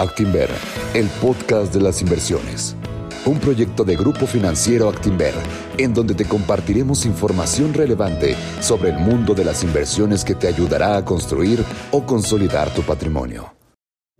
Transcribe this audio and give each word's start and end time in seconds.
Actinver, 0.00 0.48
el 0.94 1.08
podcast 1.20 1.74
de 1.74 1.82
las 1.82 2.00
inversiones. 2.00 2.74
Un 3.26 3.38
proyecto 3.38 3.84
de 3.84 3.96
Grupo 3.96 4.26
Financiero 4.26 4.88
Actinver, 4.88 5.34
en 5.76 5.92
donde 5.92 6.14
te 6.14 6.26
compartiremos 6.26 7.04
información 7.04 7.74
relevante 7.74 8.34
sobre 8.62 8.88
el 8.88 8.98
mundo 8.98 9.34
de 9.34 9.44
las 9.44 9.62
inversiones 9.62 10.24
que 10.24 10.34
te 10.34 10.48
ayudará 10.48 10.96
a 10.96 11.04
construir 11.04 11.62
o 11.90 12.06
consolidar 12.06 12.72
tu 12.72 12.80
patrimonio. 12.80 13.52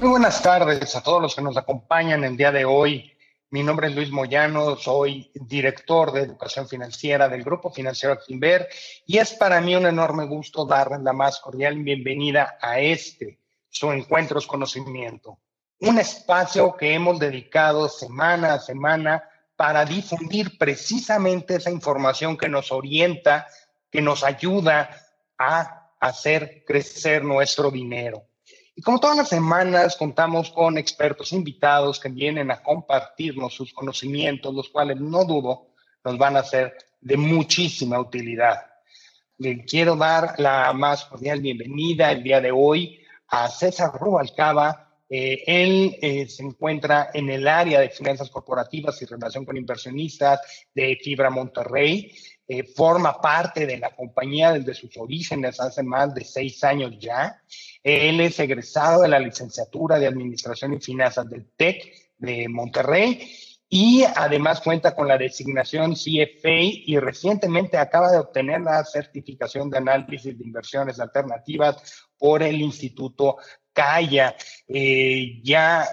Muy 0.00 0.10
buenas 0.10 0.42
tardes 0.42 0.94
a 0.96 1.02
todos 1.02 1.22
los 1.22 1.34
que 1.34 1.40
nos 1.40 1.56
acompañan 1.56 2.24
el 2.24 2.36
día 2.36 2.52
de 2.52 2.66
hoy. 2.66 3.10
Mi 3.48 3.62
nombre 3.62 3.86
es 3.86 3.94
Luis 3.94 4.10
Moyano, 4.10 4.76
soy 4.76 5.30
director 5.32 6.12
de 6.12 6.20
educación 6.20 6.68
financiera 6.68 7.26
del 7.26 7.42
Grupo 7.42 7.70
Financiero 7.70 8.12
Actinver 8.12 8.68
y 9.06 9.16
es 9.16 9.32
para 9.32 9.62
mí 9.62 9.74
un 9.74 9.86
enorme 9.86 10.26
gusto 10.26 10.66
darles 10.66 11.00
la 11.00 11.14
más 11.14 11.40
cordial 11.40 11.76
bienvenida 11.76 12.58
a 12.60 12.80
este, 12.80 13.38
su 13.70 13.90
Encuentros 13.90 14.46
Conocimiento 14.46 15.38
un 15.80 15.98
espacio 15.98 16.76
que 16.76 16.92
hemos 16.92 17.18
dedicado 17.18 17.88
semana 17.88 18.54
a 18.54 18.60
semana 18.60 19.24
para 19.56 19.84
difundir 19.84 20.58
precisamente 20.58 21.56
esa 21.56 21.70
información 21.70 22.36
que 22.36 22.48
nos 22.48 22.70
orienta, 22.70 23.46
que 23.90 24.02
nos 24.02 24.22
ayuda 24.22 24.90
a 25.38 25.90
hacer 25.98 26.64
crecer 26.66 27.24
nuestro 27.24 27.70
dinero. 27.70 28.24
Y 28.74 28.82
como 28.82 29.00
todas 29.00 29.16
las 29.16 29.28
semanas 29.28 29.96
contamos 29.96 30.50
con 30.50 30.78
expertos 30.78 31.32
invitados 31.32 31.98
que 31.98 32.08
vienen 32.08 32.50
a 32.50 32.62
compartirnos 32.62 33.54
sus 33.54 33.72
conocimientos, 33.72 34.54
los 34.54 34.68
cuales 34.68 34.98
no 34.98 35.24
dudo 35.24 35.68
nos 36.04 36.16
van 36.16 36.36
a 36.36 36.42
ser 36.42 36.76
de 37.00 37.16
muchísima 37.16 37.98
utilidad. 37.98 38.66
Le 39.38 39.64
quiero 39.64 39.96
dar 39.96 40.34
la 40.38 40.72
más 40.74 41.06
cordial 41.06 41.40
bienvenida 41.40 42.12
el 42.12 42.22
día 42.22 42.40
de 42.40 42.52
hoy 42.52 43.00
a 43.28 43.48
César 43.48 43.92
Rubalcaba, 43.98 44.89
eh, 45.12 45.42
él 45.44 45.98
eh, 46.00 46.28
se 46.28 46.44
encuentra 46.44 47.10
en 47.12 47.28
el 47.30 47.48
área 47.48 47.80
de 47.80 47.90
finanzas 47.90 48.30
corporativas 48.30 49.02
y 49.02 49.06
relación 49.06 49.44
con 49.44 49.56
inversionistas 49.56 50.40
de 50.72 50.96
Fibra 51.02 51.30
Monterrey. 51.30 52.14
Eh, 52.46 52.62
forma 52.62 53.20
parte 53.20 53.66
de 53.66 53.78
la 53.78 53.94
compañía 53.94 54.52
desde 54.52 54.74
sus 54.74 54.96
orígenes 54.96 55.58
hace 55.58 55.82
más 55.82 56.14
de 56.14 56.24
seis 56.24 56.62
años 56.62 56.96
ya. 57.00 57.42
Él 57.82 58.20
es 58.20 58.38
egresado 58.38 59.02
de 59.02 59.08
la 59.08 59.18
licenciatura 59.18 59.98
de 59.98 60.06
Administración 60.06 60.74
y 60.74 60.80
Finanzas 60.80 61.28
del 61.28 61.46
TEC 61.56 61.92
de 62.18 62.48
Monterrey 62.48 63.20
y 63.72 64.02
además 64.16 64.60
cuenta 64.60 64.96
con 64.96 65.06
la 65.06 65.16
designación 65.16 65.94
CFA 65.94 66.60
y 66.60 66.98
recientemente 66.98 67.78
acaba 67.78 68.10
de 68.10 68.18
obtener 68.18 68.60
la 68.60 68.84
certificación 68.84 69.70
de 69.70 69.78
análisis 69.78 70.36
de 70.36 70.44
inversiones 70.44 70.98
alternativas 70.98 72.06
por 72.18 72.42
el 72.42 72.60
Instituto 72.60 73.36
Calla. 73.72 74.36
Eh, 74.68 75.40
ya 75.42 75.86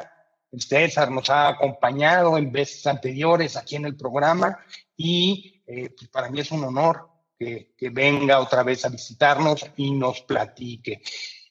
César 0.58 1.12
nos 1.12 1.30
ha 1.30 1.50
acompañado 1.50 2.38
en 2.38 2.52
veces 2.52 2.86
anteriores 2.88 3.56
aquí 3.56 3.76
en 3.76 3.86
el 3.86 3.96
programa 3.96 4.58
y 4.96 5.62
eh, 5.68 5.90
pues, 5.96 6.10
para 6.10 6.30
mí 6.30 6.40
es 6.40 6.52
un 6.52 6.64
honor 6.64 7.10
que, 7.38 7.76
venga 7.92 8.40
otra 8.40 8.64
vez 8.64 8.84
a 8.86 8.90
visitarnos 8.90 9.66
y 9.76 9.92
nos 9.92 10.22
platique. 10.22 11.02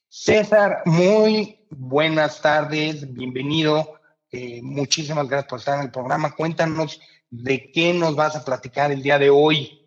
César, 0.08 0.82
muy 0.84 1.66
buenas 1.70 2.40
tardes, 2.40 3.12
bienvenido. 3.12 4.00
Eh, 4.32 4.60
muchísimas 4.62 5.28
gracias 5.28 5.48
por 5.48 5.58
estar 5.60 5.78
en 5.78 5.84
el 5.84 5.90
programa. 5.92 6.34
Cuéntanos 6.34 7.00
de 7.30 7.70
qué 7.70 7.92
nos 7.94 8.16
vas 8.16 8.34
a 8.34 8.44
platicar 8.44 8.90
el 8.90 9.02
día 9.02 9.18
de 9.18 9.30
hoy. 9.30 9.85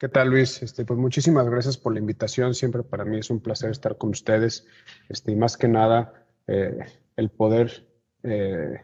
¿Qué 0.00 0.08
tal, 0.08 0.30
Luis? 0.30 0.62
Este, 0.62 0.86
pues 0.86 0.98
muchísimas 0.98 1.46
gracias 1.46 1.76
por 1.76 1.92
la 1.92 1.98
invitación. 1.98 2.54
Siempre 2.54 2.82
para 2.82 3.04
mí 3.04 3.18
es 3.18 3.28
un 3.28 3.40
placer 3.40 3.70
estar 3.70 3.98
con 3.98 4.08
ustedes. 4.08 4.66
Este, 5.10 5.32
y 5.32 5.36
más 5.36 5.58
que 5.58 5.68
nada, 5.68 6.24
eh, 6.46 6.86
el 7.16 7.28
poder, 7.28 7.86
eh, 8.22 8.80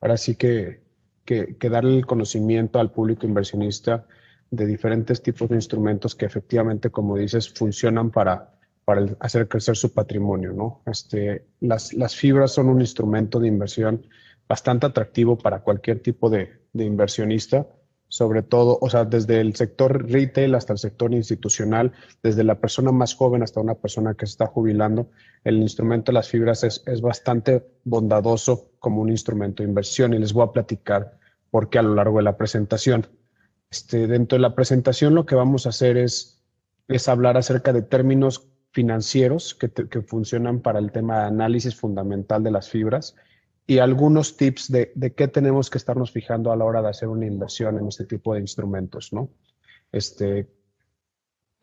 ahora 0.00 0.16
sí 0.16 0.34
que, 0.34 0.82
que, 1.24 1.70
darle 1.70 1.98
el 1.98 2.06
conocimiento 2.06 2.80
al 2.80 2.90
público 2.90 3.24
inversionista 3.24 4.08
de 4.50 4.66
diferentes 4.66 5.22
tipos 5.22 5.48
de 5.48 5.54
instrumentos 5.54 6.16
que 6.16 6.26
efectivamente, 6.26 6.90
como 6.90 7.16
dices, 7.16 7.48
funcionan 7.48 8.10
para, 8.10 8.58
para 8.84 9.06
hacer 9.20 9.46
crecer 9.46 9.76
su 9.76 9.94
patrimonio. 9.94 10.52
¿no? 10.52 10.82
Este, 10.86 11.46
las, 11.60 11.94
las 11.94 12.16
fibras 12.16 12.50
son 12.50 12.68
un 12.68 12.80
instrumento 12.80 13.38
de 13.38 13.46
inversión 13.46 14.04
bastante 14.48 14.86
atractivo 14.86 15.38
para 15.38 15.60
cualquier 15.60 16.00
tipo 16.00 16.28
de, 16.28 16.62
de 16.72 16.84
inversionista 16.84 17.68
sobre 18.16 18.42
todo, 18.42 18.78
o 18.80 18.88
sea, 18.88 19.04
desde 19.04 19.42
el 19.42 19.54
sector 19.56 20.10
retail 20.10 20.54
hasta 20.54 20.72
el 20.72 20.78
sector 20.78 21.12
institucional, 21.12 21.92
desde 22.22 22.44
la 22.44 22.58
persona 22.58 22.90
más 22.90 23.14
joven 23.14 23.42
hasta 23.42 23.60
una 23.60 23.74
persona 23.74 24.14
que 24.14 24.24
se 24.24 24.30
está 24.30 24.46
jubilando, 24.46 25.10
el 25.44 25.58
instrumento 25.58 26.12
de 26.12 26.14
las 26.14 26.30
fibras 26.30 26.64
es, 26.64 27.00
bastante 27.02 27.66
bondadoso 27.84 28.70
como 28.78 29.02
un 29.02 29.10
instrumento 29.10 29.62
de 29.62 29.68
inversión 29.68 30.14
y 30.14 30.18
les 30.18 30.32
voy 30.32 30.44
a 30.44 30.52
platicar 30.52 31.18
por 31.50 31.68
qué 31.68 31.78
a 31.78 31.82
lo 31.82 31.94
largo 31.94 32.16
de 32.16 32.22
la 32.22 32.38
presentación. 32.38 33.06
Este, 33.70 34.06
dentro 34.06 34.36
de 34.36 34.40
la 34.40 34.54
presentación 34.54 35.14
lo 35.14 35.26
que 35.26 35.34
vamos 35.34 35.66
a 35.66 35.68
hacer 35.68 35.98
es, 35.98 36.42
es 36.88 37.10
hablar 37.10 37.36
acerca 37.36 37.74
de 37.74 37.82
términos 37.82 38.48
financieros 38.72 39.54
que, 39.54 39.68
que 39.68 40.00
funcionan 40.00 40.60
para 40.60 40.78
el 40.78 40.90
tema 40.90 41.20
de 41.20 41.26
análisis 41.26 41.76
fundamental 41.76 42.42
de 42.42 42.50
las 42.50 42.70
fibras 42.70 43.14
y 43.66 43.78
algunos 43.78 44.36
tips 44.36 44.70
de, 44.70 44.92
de, 44.94 45.14
qué 45.14 45.28
tenemos 45.28 45.70
que 45.70 45.78
estarnos 45.78 46.12
fijando 46.12 46.52
a 46.52 46.56
la 46.56 46.64
hora 46.64 46.82
de 46.82 46.88
hacer 46.88 47.08
una 47.08 47.26
inversión 47.26 47.78
en 47.78 47.88
este 47.88 48.04
tipo 48.04 48.34
de 48.34 48.40
instrumentos, 48.40 49.12
¿no? 49.12 49.30
Este, 49.90 50.48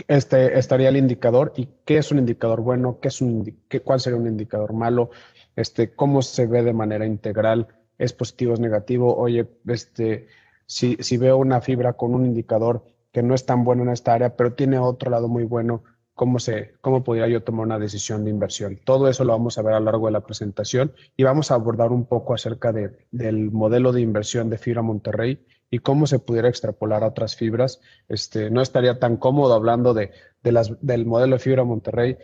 este 0.07 0.57
estaría 0.57 0.89
el 0.89 0.97
indicador 0.97 1.53
y 1.55 1.69
qué 1.85 1.97
es 1.97 2.11
un 2.11 2.19
indicador 2.19 2.61
bueno, 2.61 2.99
qué 2.99 3.07
es 3.07 3.21
un, 3.21 3.63
qué, 3.69 3.81
cuál 3.81 3.99
sería 3.99 4.19
un 4.19 4.27
indicador 4.27 4.73
malo, 4.73 5.11
este, 5.55 5.95
cómo 5.95 6.21
se 6.21 6.45
ve 6.45 6.63
de 6.63 6.73
manera 6.73 7.05
integral, 7.05 7.67
es 7.97 8.11
positivo, 8.11 8.53
es 8.53 8.59
negativo, 8.59 9.15
oye, 9.15 9.47
este, 9.67 10.27
si, 10.65 10.97
si 10.99 11.17
veo 11.17 11.37
una 11.37 11.61
fibra 11.61 11.93
con 11.93 12.13
un 12.15 12.25
indicador 12.25 12.83
que 13.11 13.23
no 13.23 13.35
es 13.35 13.45
tan 13.45 13.63
bueno 13.63 13.83
en 13.83 13.89
esta 13.89 14.13
área, 14.13 14.35
pero 14.35 14.53
tiene 14.53 14.79
otro 14.79 15.11
lado 15.11 15.27
muy 15.27 15.43
bueno, 15.43 15.83
cómo, 16.13 16.40
se, 16.40 16.74
cómo 16.81 17.03
podría 17.03 17.28
yo 17.28 17.44
tomar 17.44 17.66
una 17.66 17.79
decisión 17.79 18.24
de 18.24 18.29
inversión. 18.29 18.79
Todo 18.84 19.07
eso 19.07 19.24
lo 19.24 19.34
vamos 19.34 19.57
a 19.57 19.62
ver 19.62 19.74
a 19.74 19.79
lo 19.79 19.85
largo 19.85 20.07
de 20.07 20.13
la 20.13 20.22
presentación 20.22 20.94
y 21.18 21.24
vamos 21.24 21.51
a 21.51 21.56
abordar 21.56 21.91
un 21.91 22.06
poco 22.06 22.34
acerca 22.34 22.72
de, 22.72 23.07
del 23.12 23.51
modelo 23.51 23.91
de 23.91 24.01
inversión 24.01 24.50
de 24.50 24.57
Fibra 24.57 24.81
Monterrey 24.81 25.46
y 25.69 25.79
cómo 25.79 26.06
se 26.06 26.19
pudiera 26.19 26.50
extrapolar 26.50 27.03
a 27.03 27.07
otras 27.07 27.35
fibras. 27.35 27.81
Este, 28.07 28.51
no 28.51 28.62
estaría 28.62 29.00
tan 29.00 29.18
cómodo 29.18 29.53
hablando 29.53 29.94
de, 29.94 30.12
de 30.44 30.51
las, 30.51 30.72
del 30.81 31.06
modelo 31.06 31.35
de 31.35 31.40
Fibra 31.40 31.63
Monterrey 31.63 32.18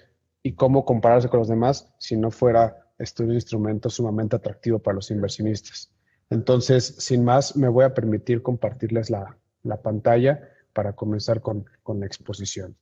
y 0.44 0.54
cómo 0.54 0.86
compararse 0.86 1.30
con 1.30 1.40
los 1.40 1.48
demás 1.48 1.92
si 1.98 2.16
no 2.16 2.32
fuera 2.32 2.86
este 3.00 3.24
un 3.24 3.34
instrumento 3.34 3.90
sumamente 3.90 4.36
atractivo 4.36 4.80
para 4.80 4.96
los 4.96 5.10
inversionistas. 5.10 5.92
Entonces, 6.30 6.96
sin 7.00 7.24
más, 7.24 7.56
me 7.56 7.70
voy 7.70 7.86
a 7.86 7.94
permitir 7.94 8.44
compartirles 8.44 9.10
la, 9.10 9.36
la 9.64 9.82
pantalla 9.82 10.48
para 10.74 10.94
comenzar 10.94 11.42
con, 11.42 11.66
con 11.82 12.00
la 12.00 12.06
exposición. 12.06 12.76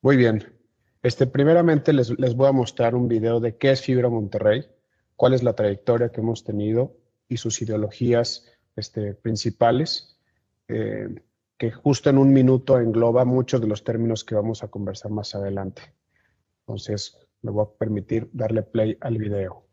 Muy 0.00 0.16
bien. 0.16 0.54
Este, 1.02 1.26
primeramente 1.26 1.92
les, 1.92 2.14
voy 2.16 2.48
a 2.48 2.52
mostrar 2.52 2.94
un 2.94 3.08
video 3.08 3.40
de 3.40 3.56
qué 3.56 3.72
es 3.72 3.82
Fibra 3.82 4.08
Monterrey, 4.08 4.66
cuál 5.16 5.34
es 5.34 5.42
la 5.42 5.54
trayectoria 5.54 6.10
que 6.10 6.20
hemos 6.20 6.44
tenido 6.44 6.96
y 7.28 7.36
sus 7.36 7.60
ideologías 7.62 8.46
este, 8.76 9.14
principales, 9.14 10.18
eh, 10.68 11.08
que 11.56 11.72
justo 11.72 12.10
en 12.10 12.18
un 12.18 12.32
minuto 12.32 12.78
engloba 12.78 13.24
muchos 13.24 13.60
de 13.60 13.66
los 13.66 13.82
términos 13.82 14.24
que 14.24 14.36
vamos 14.36 14.62
a 14.62 14.68
conversar 14.68 15.10
más 15.10 15.34
adelante. 15.34 15.82
Entonces, 16.60 17.18
me 17.42 17.50
voy 17.50 17.64
a 17.64 17.78
permitir 17.78 18.28
darle 18.32 18.62
play 18.62 18.96
al 19.00 19.18
video. 19.18 19.66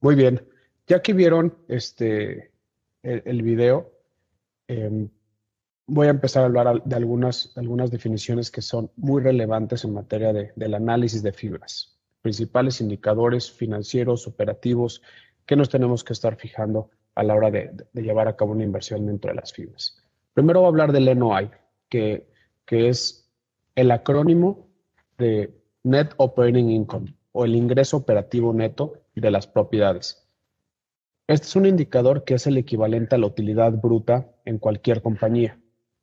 Muy 0.00 0.14
bien, 0.14 0.46
ya 0.86 1.02
que 1.02 1.14
vieron 1.14 1.56
este, 1.66 2.52
el 3.02 3.42
video, 3.42 3.93
Em, 4.68 5.08
voy 5.86 6.06
a 6.06 6.10
empezar 6.10 6.42
a 6.42 6.46
hablar 6.46 6.82
de 6.84 6.96
algunas, 6.96 7.52
algunas 7.56 7.90
definiciones 7.90 8.50
que 8.50 8.62
son 8.62 8.90
muy 8.96 9.22
relevantes 9.22 9.84
en 9.84 9.92
materia 9.92 10.32
de, 10.32 10.52
del 10.56 10.74
análisis 10.74 11.22
de 11.22 11.32
fibras. 11.32 11.98
Principales 12.22 12.80
indicadores 12.80 13.50
financieros, 13.50 14.26
operativos, 14.26 15.02
que 15.46 15.56
nos 15.56 15.68
tenemos 15.68 16.04
que 16.04 16.14
estar 16.14 16.36
fijando 16.36 16.90
a 17.14 17.22
la 17.22 17.34
hora 17.34 17.50
de, 17.50 17.70
llevar 17.92 18.28
a 18.28 18.36
cabo 18.36 18.52
una 18.52 18.64
inversión 18.64 19.06
dentro 19.06 19.30
de 19.30 19.36
las 19.36 19.52
fibras. 19.52 20.02
Primero 20.32 20.60
voy 20.60 20.66
a 20.66 20.70
hablar 20.70 20.92
del 20.92 21.16
NOI, 21.18 21.50
que, 21.88 22.28
que 22.64 22.88
es 22.88 23.30
el 23.74 23.90
acrónimo 23.90 24.68
de 25.18 25.54
Net 25.84 26.12
Operating 26.16 26.70
Income 26.70 27.14
o 27.32 27.44
el 27.44 27.54
ingreso 27.54 27.98
operativo 27.98 28.52
neto 28.52 28.94
de 29.14 29.30
las 29.30 29.46
propiedades. 29.46 30.23
Este 31.26 31.46
es 31.46 31.56
un 31.56 31.64
indicador 31.64 32.24
que 32.24 32.34
es 32.34 32.46
el 32.46 32.58
equivalente 32.58 33.14
a 33.14 33.18
la 33.18 33.26
utilidad 33.26 33.72
bruta 33.72 34.30
en 34.44 34.58
cualquier 34.58 35.00
compañía. 35.00 35.58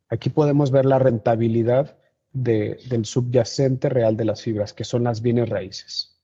Aquí 0.09 0.29
podemos 0.29 0.71
ver 0.71 0.85
la 0.85 0.97
rentabilidad 0.97 1.97
del 2.33 3.05
subyacente 3.05 3.89
real 3.89 4.17
de 4.17 4.25
las 4.25 4.41
fibras, 4.41 4.73
que 4.73 4.83
son 4.83 5.03
las 5.03 5.21
bienes 5.21 5.49
raíces. 5.49 6.19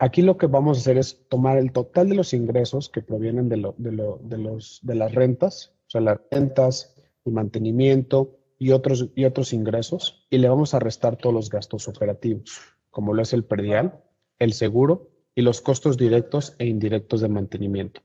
Aquí 0.00 0.22
lo 0.22 0.36
que 0.38 0.46
vamos 0.46 0.78
a 0.78 0.80
hacer 0.80 0.98
es 0.98 1.28
tomar 1.28 1.56
el 1.58 1.72
total 1.72 2.08
de 2.08 2.14
los 2.16 2.32
ingresos 2.32 2.88
que 2.88 3.02
provienen 3.02 3.48
de, 3.48 4.94
las 4.94 5.14
rentas, 5.14 5.74
o 5.86 5.90
sea, 5.90 6.00
las 6.00 6.18
rentas, 6.30 6.96
el 7.24 7.32
mantenimiento, 7.32 8.38
y 8.58 8.72
otros, 8.72 9.10
y 9.14 9.24
otros 9.24 9.52
ingresos 9.52 10.26
y 10.30 10.38
le 10.38 10.48
vamos 10.48 10.74
a 10.74 10.80
restar 10.80 11.16
todos 11.16 11.32
los 11.32 11.48
gastos 11.48 11.86
operativos, 11.86 12.60
como 12.90 13.14
lo 13.14 13.22
es 13.22 13.32
el 13.32 13.44
predial, 13.44 14.02
el 14.40 14.52
seguro 14.52 15.10
y 15.38 15.42
los 15.42 15.60
costos 15.60 15.96
directos 15.96 16.56
e 16.58 16.66
indirectos 16.66 17.20
de 17.20 17.28
mantenimiento, 17.28 18.02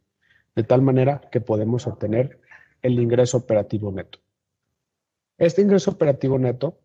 de 0.56 0.62
tal 0.62 0.84
manera 0.84 1.20
que 1.32 1.42
podemos 1.42 1.88
obtener 1.88 2.40
el 2.84 3.00
ingreso 3.00 3.38
operativo 3.38 3.92
neto. 3.92 4.20
Este 5.40 5.64
ingreso 5.64 5.90
operativo 5.90 6.38
neto 6.38 6.80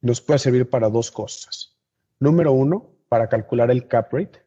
nos 0.00 0.20
puede 0.20 0.40
servir 0.40 0.68
para 0.68 0.88
dos 0.88 1.12
cosas. 1.12 1.78
Número 2.18 2.50
uno, 2.50 2.90
para 3.08 3.28
calcular 3.28 3.70
el 3.70 3.86
cap 3.86 4.12
rate. 4.12 4.40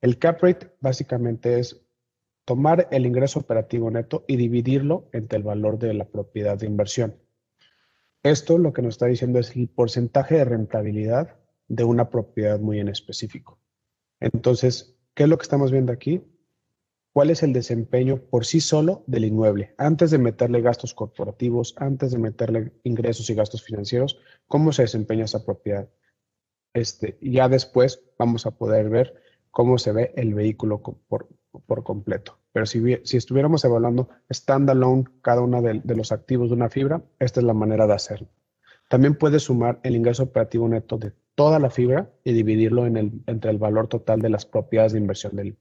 El 0.00 0.18
cap 0.18 0.42
rate 0.42 0.72
básicamente 0.80 1.60
es 1.60 1.80
tomar 2.44 2.88
el 2.90 3.06
ingreso 3.06 3.38
operativo 3.38 3.88
neto 3.88 4.24
y 4.26 4.34
dividirlo 4.34 5.08
entre 5.12 5.38
el 5.38 5.44
valor 5.44 5.78
de 5.78 5.94
la 5.94 6.06
propiedad 6.06 6.58
de 6.58 6.66
inversión. 6.66 7.14
Esto 8.24 8.58
lo 8.58 8.72
que 8.72 8.82
nos 8.82 8.94
está 8.94 9.06
diciendo 9.06 9.38
es 9.38 9.54
el 9.54 9.68
porcentaje 9.68 10.34
de 10.34 10.44
rentabilidad 10.44 11.36
de 11.68 11.84
una 11.84 12.10
propiedad 12.10 12.58
muy 12.58 12.80
en 12.80 12.88
específico. 12.88 13.60
Entonces, 14.20 14.96
¿qué 15.14 15.24
es 15.24 15.28
lo 15.28 15.38
que 15.38 15.42
estamos 15.42 15.70
viendo 15.70 15.92
aquí? 15.92 16.22
¿Cuál 17.12 17.30
es 17.30 17.42
el 17.42 17.52
desempeño 17.52 18.18
por 18.18 18.44
sí 18.44 18.60
solo 18.60 19.02
del 19.06 19.24
inmueble? 19.24 19.74
Antes 19.78 20.10
de 20.10 20.18
meterle 20.18 20.60
gastos 20.60 20.92
corporativos, 20.92 21.74
antes 21.78 22.12
de 22.12 22.18
meterle 22.18 22.72
ingresos 22.84 23.30
y 23.30 23.34
gastos 23.34 23.62
financieros, 23.62 24.20
¿cómo 24.46 24.72
se 24.72 24.82
desempeña 24.82 25.24
esa 25.24 25.44
propiedad? 25.44 25.88
Este, 26.74 27.16
ya 27.22 27.48
después 27.48 28.02
vamos 28.18 28.44
a 28.44 28.50
poder 28.50 28.90
ver 28.90 29.14
cómo 29.50 29.78
se 29.78 29.92
ve 29.92 30.12
el 30.16 30.34
vehículo 30.34 30.82
por, 30.82 31.28
por 31.66 31.82
completo. 31.84 32.38
Pero 32.52 32.66
si, 32.66 32.82
si, 33.04 33.16
estuviéramos 33.16 33.64
evaluando 33.64 34.10
standalone 34.30 35.04
cada 35.22 35.40
uno 35.40 35.62
de, 35.62 35.80
de, 35.82 35.96
los 35.96 36.12
activos 36.12 36.50
de 36.50 36.56
una 36.56 36.68
fibra, 36.68 37.02
esta 37.18 37.40
es 37.40 37.46
la 37.46 37.54
manera 37.54 37.86
de 37.86 37.94
hacerlo. 37.94 38.28
También 38.90 39.14
puedes 39.14 39.44
sumar 39.44 39.80
el 39.82 39.96
ingreso 39.96 40.24
operativo 40.24 40.68
neto 40.68 40.98
de 40.98 41.14
toda 41.36 41.60
la 41.60 41.70
fibra 41.70 42.10
y 42.24 42.32
dividirlo 42.32 42.86
en 42.86 42.96
el, 42.96 43.12
entre 43.26 43.52
el 43.52 43.58
valor 43.58 43.86
total 43.86 44.20
de 44.20 44.30
las 44.30 44.44
propiedades 44.44 44.92
de 44.92 44.98
inversión 44.98 45.36
del, 45.36 45.56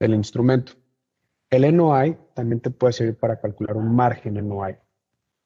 instrumento. 0.00 0.72
El 1.50 1.76
NOI 1.76 2.16
también 2.34 2.60
te 2.60 2.70
puede 2.70 2.94
servir 2.94 3.16
para 3.16 3.38
calcular 3.38 3.76
un 3.76 3.94
margen 3.94 4.34
NOI. 4.48 4.78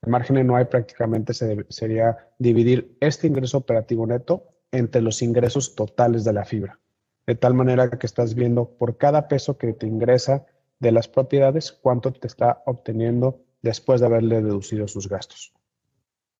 El 0.02 0.10
margen 0.12 0.46
NOI 0.46 0.66
prácticamente 0.66 1.34
se 1.34 1.66
sería 1.68 2.16
dividir 2.38 2.96
este 3.00 3.26
ingreso 3.26 3.58
operativo 3.58 4.06
neto 4.06 4.44
entre 4.70 5.02
los 5.02 5.20
ingresos 5.22 5.74
totales 5.74 6.22
de 6.22 6.32
la 6.32 6.44
fibra 6.44 6.78
de 7.26 7.34
tal 7.34 7.54
manera 7.54 7.90
que 7.90 8.06
estás 8.06 8.34
viendo 8.34 8.70
por 8.78 8.96
cada 8.96 9.28
peso 9.28 9.58
que 9.58 9.72
te 9.72 9.86
ingresa 9.86 10.46
de 10.78 10.92
las 10.92 11.08
propiedades 11.08 11.72
cuánto 11.72 12.12
te 12.12 12.26
está 12.26 12.62
obteniendo 12.66 13.42
después 13.62 14.00
de 14.00 14.06
haberle 14.06 14.42
deducido 14.42 14.86
sus 14.86 15.08
gastos. 15.08 15.52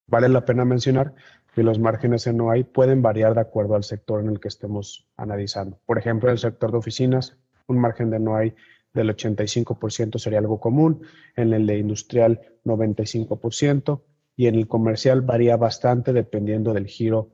Vale 0.09 0.29
la 0.29 0.45
pena 0.45 0.65
mencionar 0.65 1.15
que 1.55 1.63
los 1.63 1.79
márgenes 1.79 2.27
en 2.27 2.37
NOI 2.37 2.65
pueden 2.65 3.03
variar 3.03 3.35
de 3.35 3.41
acuerdo 3.41 3.75
al 3.75 3.85
sector 3.85 4.21
en 4.21 4.29
el 4.29 4.41
que 4.41 4.49
estemos 4.49 5.09
analizando. 5.17 5.81
Por 5.87 5.99
ejemplo, 5.99 6.29
en 6.29 6.35
el 6.35 6.39
sector 6.39 6.71
de 6.71 6.79
oficinas, 6.79 7.39
un 7.67 7.79
margen 7.79 8.11
de 8.11 8.21
NOI 8.21 8.55
del 8.93 9.11
85% 9.11 10.19
sería 10.19 10.39
algo 10.39 10.61
común, 10.61 11.03
en 11.35 11.53
el 11.53 11.67
de 11.67 11.79
industrial 11.79 12.41
95% 12.65 14.03
y 14.37 14.47
en 14.47 14.55
el 14.55 14.69
comercial 14.69 15.23
varía 15.23 15.57
bastante 15.57 16.13
dependiendo 16.13 16.73
del 16.73 16.87
giro 16.87 17.33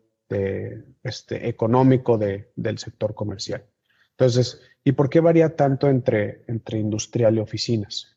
este, 1.03 1.49
económico 1.49 2.17
del 2.17 2.79
sector 2.79 3.15
comercial. 3.15 3.65
Entonces, 4.13 4.61
¿y 4.85 4.93
por 4.93 5.11
qué 5.11 5.21
varía 5.21 5.57
tanto 5.57 5.89
entre, 5.89 6.45
entre 6.47 6.79
industrial 6.79 7.37
y 7.37 7.41
oficinas? 7.41 8.17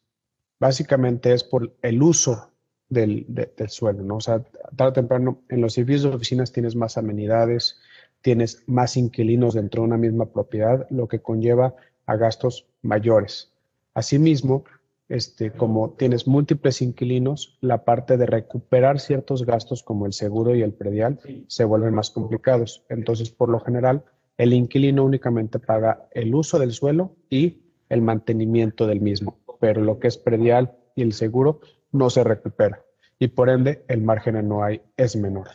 Básicamente 0.59 1.33
es 1.33 1.43
por 1.43 1.75
el 1.81 2.01
uso 2.01 2.54
del, 2.89 3.25
del 3.27 3.69
suelo, 3.69 4.03
¿no? 4.03 4.17
O 4.17 4.21
sea, 4.21 4.43
tarde 4.75 4.91
o 4.91 4.93
temprano 4.93 5.41
en 5.49 5.61
los 5.61 5.77
edificios 5.77 6.03
de 6.03 6.09
oficinas 6.15 6.51
tienes 6.51 6.75
más 6.75 6.97
amenidades, 6.97 7.79
tienes 8.21 8.63
más 8.67 8.97
inquilinos 8.97 9.53
dentro 9.53 9.81
de 9.81 9.87
una 9.87 9.97
misma 9.97 10.25
propiedad, 10.25 10.87
lo 10.89 11.07
que 11.07 11.19
conlleva 11.19 11.75
a 12.05 12.15
gastos 12.15 12.67
mayores. 12.81 13.51
Asimismo, 13.93 14.65
este, 15.09 15.51
como 15.51 15.91
tienes 15.91 16.27
múltiples 16.27 16.81
inquilinos, 16.81 17.57
la 17.61 17.83
parte 17.83 18.17
de 18.17 18.25
recuperar 18.25 18.99
ciertos 18.99 19.45
gastos 19.45 19.83
como 19.83 20.05
el 20.05 20.13
seguro 20.13 20.55
y 20.55 20.61
el 20.61 20.73
predial 20.73 21.19
se 21.47 21.65
vuelven 21.65 21.93
más 21.93 22.09
complicados. 22.09 22.83
Entonces, 22.89 23.29
por 23.29 23.49
lo 23.49 23.59
general, 23.59 24.03
el 24.37 24.53
inquilino 24.53 25.03
únicamente 25.03 25.59
paga 25.59 26.07
el 26.11 26.33
uso 26.33 26.59
del 26.59 26.73
suelo 26.73 27.15
y 27.29 27.61
el 27.89 28.01
mantenimiento 28.01 28.87
del 28.87 29.01
mismo, 29.01 29.37
pero 29.59 29.81
lo 29.81 29.99
que 29.99 30.07
es 30.07 30.17
predial 30.17 30.75
y 30.95 31.03
el 31.03 31.13
seguro 31.13 31.61
no 31.95 32.09
se 32.09 32.23
recupera 32.23 32.83
y 33.19 33.29
por 33.29 33.49
ende 33.49 33.85
el 33.87 34.01
margen 34.01 34.51
hay 34.61 34.81
es 34.97 35.15
menor. 35.15 35.47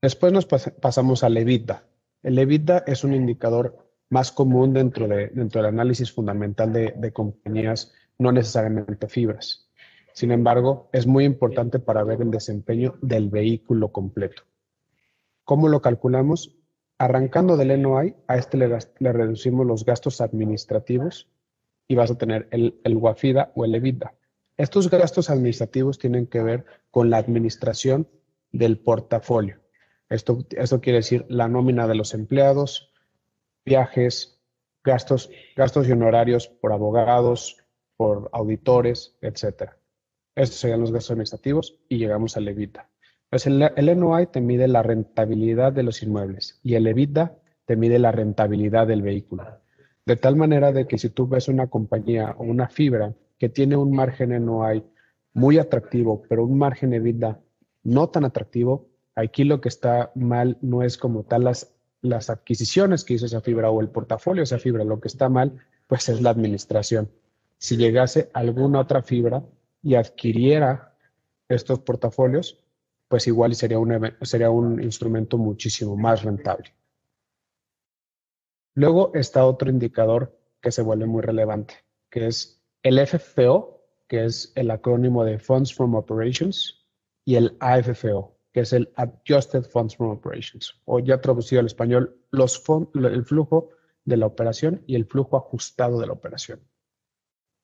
Después 0.00 0.32
nos 0.32 0.46
pasamos 0.46 1.24
al 1.24 1.36
EBITDA. 1.36 1.84
El 2.22 2.38
EBITDA 2.38 2.84
es 2.86 3.04
un 3.04 3.14
indicador 3.14 3.88
más 4.10 4.32
común 4.32 4.72
dentro, 4.72 5.08
de, 5.08 5.28
dentro 5.28 5.60
del 5.60 5.72
análisis 5.72 6.12
fundamental 6.12 6.72
de, 6.72 6.94
de 6.96 7.12
compañías, 7.12 7.92
no 8.18 8.32
necesariamente 8.32 9.08
fibras. 9.08 9.68
Sin 10.12 10.32
embargo, 10.32 10.88
es 10.92 11.06
muy 11.06 11.24
importante 11.24 11.78
para 11.78 12.04
ver 12.04 12.22
el 12.22 12.30
desempeño 12.30 12.94
del 13.02 13.28
vehículo 13.28 13.92
completo. 13.92 14.42
¿Cómo 15.44 15.68
lo 15.68 15.80
calculamos? 15.80 16.56
Arrancando 16.98 17.56
del 17.56 17.80
NOI, 17.80 18.16
a 18.26 18.36
este 18.36 18.56
le, 18.56 18.68
le 18.98 19.12
reducimos 19.12 19.66
los 19.66 19.84
gastos 19.84 20.20
administrativos 20.20 21.28
y 21.86 21.94
vas 21.94 22.10
a 22.10 22.18
tener 22.18 22.48
el, 22.50 22.80
el 22.84 22.96
WAFIDA 22.96 23.52
o 23.54 23.64
el 23.64 23.74
EBITDA. 23.74 24.17
Estos 24.58 24.90
gastos 24.90 25.30
administrativos 25.30 26.00
tienen 26.00 26.26
que 26.26 26.42
ver 26.42 26.64
con 26.90 27.10
la 27.10 27.18
administración 27.18 28.08
del 28.50 28.76
portafolio. 28.76 29.60
Esto, 30.08 30.44
esto 30.50 30.80
quiere 30.80 30.98
decir 30.98 31.24
la 31.28 31.46
nómina 31.46 31.86
de 31.86 31.94
los 31.94 32.12
empleados, 32.12 32.92
viajes, 33.64 34.40
gastos, 34.82 35.30
gastos 35.54 35.86
y 35.86 35.92
honorarios 35.92 36.48
por 36.48 36.72
abogados, 36.72 37.56
por 37.96 38.30
auditores, 38.32 39.16
etc. 39.20 39.74
Estos 40.34 40.58
serían 40.58 40.80
los 40.80 40.90
gastos 40.90 41.12
administrativos 41.12 41.78
y 41.88 41.98
llegamos 41.98 42.36
al 42.36 42.48
EBITDA. 42.48 42.90
Pues 43.30 43.46
el, 43.46 43.62
el 43.62 44.00
NOI 44.00 44.26
te 44.26 44.40
mide 44.40 44.66
la 44.66 44.82
rentabilidad 44.82 45.72
de 45.72 45.84
los 45.84 46.02
inmuebles 46.02 46.58
y 46.64 46.74
el 46.74 46.88
EBITDA 46.88 47.38
te 47.64 47.76
mide 47.76 48.00
la 48.00 48.10
rentabilidad 48.10 48.88
del 48.88 49.02
vehículo. 49.02 49.60
De 50.04 50.16
tal 50.16 50.34
manera 50.34 50.72
de 50.72 50.88
que 50.88 50.98
si 50.98 51.10
tú 51.10 51.28
ves 51.28 51.46
una 51.46 51.68
compañía 51.68 52.34
o 52.38 52.42
una 52.42 52.68
fibra 52.68 53.14
que 53.38 53.48
tiene 53.48 53.76
un 53.76 53.92
margen 53.92 54.30
NOI 54.44 54.84
muy 55.32 55.58
atractivo, 55.58 56.22
pero 56.28 56.44
un 56.44 56.58
margen 56.58 56.92
EBITDA 56.92 57.40
no 57.84 58.08
tan 58.08 58.24
atractivo, 58.24 58.88
aquí 59.14 59.44
lo 59.44 59.60
que 59.60 59.68
está 59.68 60.12
mal 60.14 60.58
no 60.60 60.82
es 60.82 60.98
como 60.98 61.24
tal 61.24 61.44
las 61.44 61.78
las 62.00 62.30
adquisiciones 62.30 63.04
que 63.04 63.14
hizo 63.14 63.26
esa 63.26 63.40
fibra 63.40 63.70
o 63.70 63.80
el 63.80 63.88
portafolio 63.88 64.40
de 64.40 64.44
esa 64.44 64.58
fibra. 64.58 64.84
Lo 64.84 65.00
que 65.00 65.08
está 65.08 65.28
mal, 65.28 65.58
pues 65.86 66.08
es 66.08 66.20
la 66.20 66.30
administración. 66.30 67.10
Si 67.58 67.76
llegase 67.76 68.30
alguna 68.34 68.80
otra 68.80 69.02
fibra 69.02 69.44
y 69.82 69.94
adquiriera 69.94 70.96
estos 71.48 71.80
portafolios, 71.80 72.64
pues 73.08 73.26
igual 73.26 73.54
sería 73.54 73.78
un, 73.78 74.14
sería 74.22 74.50
un 74.50 74.82
instrumento 74.82 75.38
muchísimo 75.38 75.96
más 75.96 76.22
rentable. 76.22 76.74
Luego 78.74 79.12
está 79.14 79.44
otro 79.44 79.70
indicador 79.70 80.38
que 80.60 80.70
se 80.70 80.82
vuelve 80.82 81.06
muy 81.06 81.22
relevante, 81.22 81.74
que 82.10 82.28
es 82.28 82.57
el 82.82 83.06
FFO, 83.06 83.84
que 84.06 84.24
es 84.24 84.52
el 84.54 84.70
acrónimo 84.70 85.24
de 85.24 85.38
Funds 85.38 85.74
from 85.74 85.94
Operations, 85.94 86.86
y 87.24 87.36
el 87.36 87.56
AFFO, 87.60 88.38
que 88.52 88.60
es 88.60 88.72
el 88.72 88.92
Adjusted 88.96 89.64
Funds 89.64 89.96
from 89.96 90.10
Operations, 90.10 90.80
o 90.84 90.98
ya 90.98 91.20
traducido 91.20 91.60
al 91.60 91.66
español, 91.66 92.18
los 92.30 92.62
el 92.94 93.24
flujo 93.24 93.70
de 94.04 94.16
la 94.16 94.26
operación 94.26 94.82
y 94.86 94.94
el 94.94 95.04
flujo 95.04 95.36
ajustado 95.36 96.00
de 96.00 96.06
la 96.06 96.14
operación. 96.14 96.60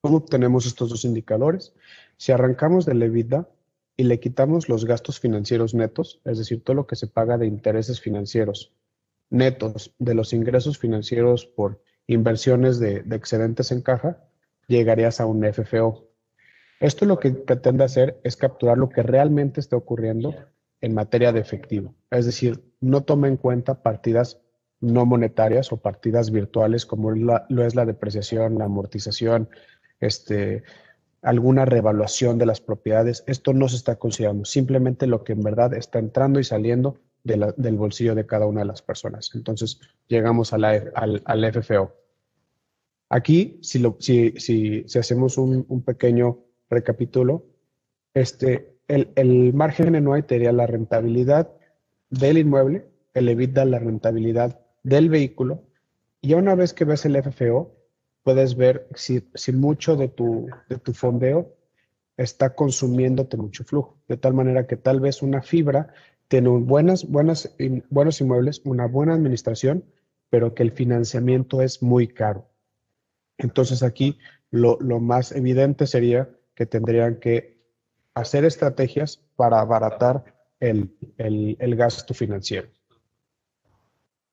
¿Cómo 0.02 0.18
obtenemos 0.18 0.66
estos 0.66 0.90
dos 0.90 1.06
indicadores? 1.06 1.74
Si 2.18 2.30
arrancamos 2.30 2.84
del 2.84 3.02
EBITDA 3.02 3.48
y 3.96 4.04
le 4.04 4.20
quitamos 4.20 4.68
los 4.68 4.84
gastos 4.84 5.18
financieros 5.18 5.72
netos, 5.72 6.20
es 6.24 6.36
decir, 6.36 6.62
todo 6.62 6.74
lo 6.74 6.86
que 6.86 6.96
se 6.96 7.06
paga 7.06 7.38
de 7.38 7.46
intereses 7.46 8.00
financieros 8.00 8.74
netos 9.30 9.94
de 9.98 10.14
los 10.14 10.32
ingresos 10.34 10.78
financieros 10.78 11.46
por 11.46 11.82
inversiones 12.06 12.78
de, 12.78 13.02
de 13.02 13.16
excedentes 13.16 13.72
en 13.72 13.80
caja, 13.80 14.28
llegarías 14.66 15.20
a 15.20 15.26
un 15.26 15.44
FFO. 15.44 16.08
Esto 16.80 17.06
lo 17.06 17.18
que 17.18 17.30
pretende 17.30 17.84
hacer 17.84 18.20
es 18.24 18.36
capturar 18.36 18.78
lo 18.78 18.88
que 18.88 19.02
realmente 19.02 19.60
está 19.60 19.76
ocurriendo 19.76 20.34
en 20.80 20.94
materia 20.94 21.32
de 21.32 21.40
efectivo. 21.40 21.94
Es 22.10 22.26
decir, 22.26 22.62
no 22.80 23.02
toma 23.02 23.28
en 23.28 23.36
cuenta 23.36 23.82
partidas 23.82 24.40
no 24.80 25.06
monetarias 25.06 25.72
o 25.72 25.78
partidas 25.78 26.30
virtuales 26.30 26.84
como 26.84 27.10
lo 27.10 27.64
es 27.64 27.74
la 27.74 27.86
depreciación, 27.86 28.58
la 28.58 28.66
amortización, 28.66 29.48
este, 30.00 30.62
alguna 31.22 31.64
revaluación 31.64 32.38
de 32.38 32.46
las 32.46 32.60
propiedades. 32.60 33.24
Esto 33.26 33.52
no 33.54 33.68
se 33.68 33.76
está 33.76 33.96
considerando, 33.96 34.44
simplemente 34.44 35.06
lo 35.06 35.24
que 35.24 35.32
en 35.32 35.42
verdad 35.42 35.74
está 35.74 35.98
entrando 35.98 36.38
y 36.38 36.44
saliendo 36.44 36.98
del 37.24 37.76
bolsillo 37.76 38.14
de 38.14 38.26
cada 38.26 38.46
una 38.46 38.60
de 38.60 38.66
las 38.66 38.82
personas. 38.82 39.30
Entonces, 39.34 39.80
llegamos 40.08 40.52
a 40.52 40.58
la, 40.58 40.82
al, 40.94 41.52
FFO. 41.52 41.94
Aquí, 43.14 43.60
si, 43.62 43.78
lo, 43.78 43.96
si, 44.00 44.32
si, 44.38 44.84
hacemos 44.98 45.38
un, 45.38 45.82
pequeño 45.86 46.40
recapitulo, 46.68 47.46
este, 48.12 48.74
el, 48.88 49.12
el 49.14 49.54
margen 49.54 49.94
anual 49.94 50.26
te 50.26 50.34
daría 50.34 50.50
la 50.50 50.66
rentabilidad 50.66 51.48
del 52.10 52.38
inmueble, 52.38 52.86
el 53.14 53.28
EBITDA 53.28 53.66
la 53.66 53.78
rentabilidad 53.78 54.58
del 54.82 55.10
vehículo, 55.10 55.62
y 56.22 56.34
una 56.34 56.56
vez 56.56 56.74
que 56.74 56.84
ves 56.84 57.04
el 57.04 57.14
FFO, 57.22 57.72
puedes 58.24 58.56
ver 58.56 58.88
si, 58.96 59.22
si 59.32 59.52
mucho 59.52 59.94
de 59.94 60.08
tu, 60.08 60.48
de 60.68 60.78
tu 60.78 60.92
fondeo 60.92 61.54
está 62.16 62.56
consumiéndote 62.56 63.36
mucho 63.36 63.62
flujo, 63.62 63.96
de 64.08 64.16
tal 64.16 64.34
manera 64.34 64.66
que 64.66 64.76
tal 64.76 64.98
vez 64.98 65.22
una 65.22 65.40
fibra 65.40 65.94
tiene 66.26 66.48
buenas, 66.48 67.08
buenas, 67.08 67.54
buenos 67.90 68.20
inmuebles, 68.20 68.60
una 68.64 68.88
buena 68.88 69.14
administración, 69.14 69.84
pero 70.30 70.52
que 70.52 70.64
el 70.64 70.72
financiamiento 70.72 71.62
es 71.62 71.80
muy 71.80 72.08
caro. 72.08 72.48
Entonces 73.38 73.82
aquí 73.82 74.18
lo, 74.50 74.78
lo 74.80 75.00
más 75.00 75.32
evidente 75.32 75.86
sería 75.86 76.28
que 76.54 76.66
tendrían 76.66 77.16
que 77.16 77.58
hacer 78.14 78.44
estrategias 78.44 79.20
para 79.36 79.60
abaratar 79.60 80.24
el, 80.60 80.96
el, 81.18 81.56
el 81.58 81.76
gasto 81.76 82.14
financiero. 82.14 82.68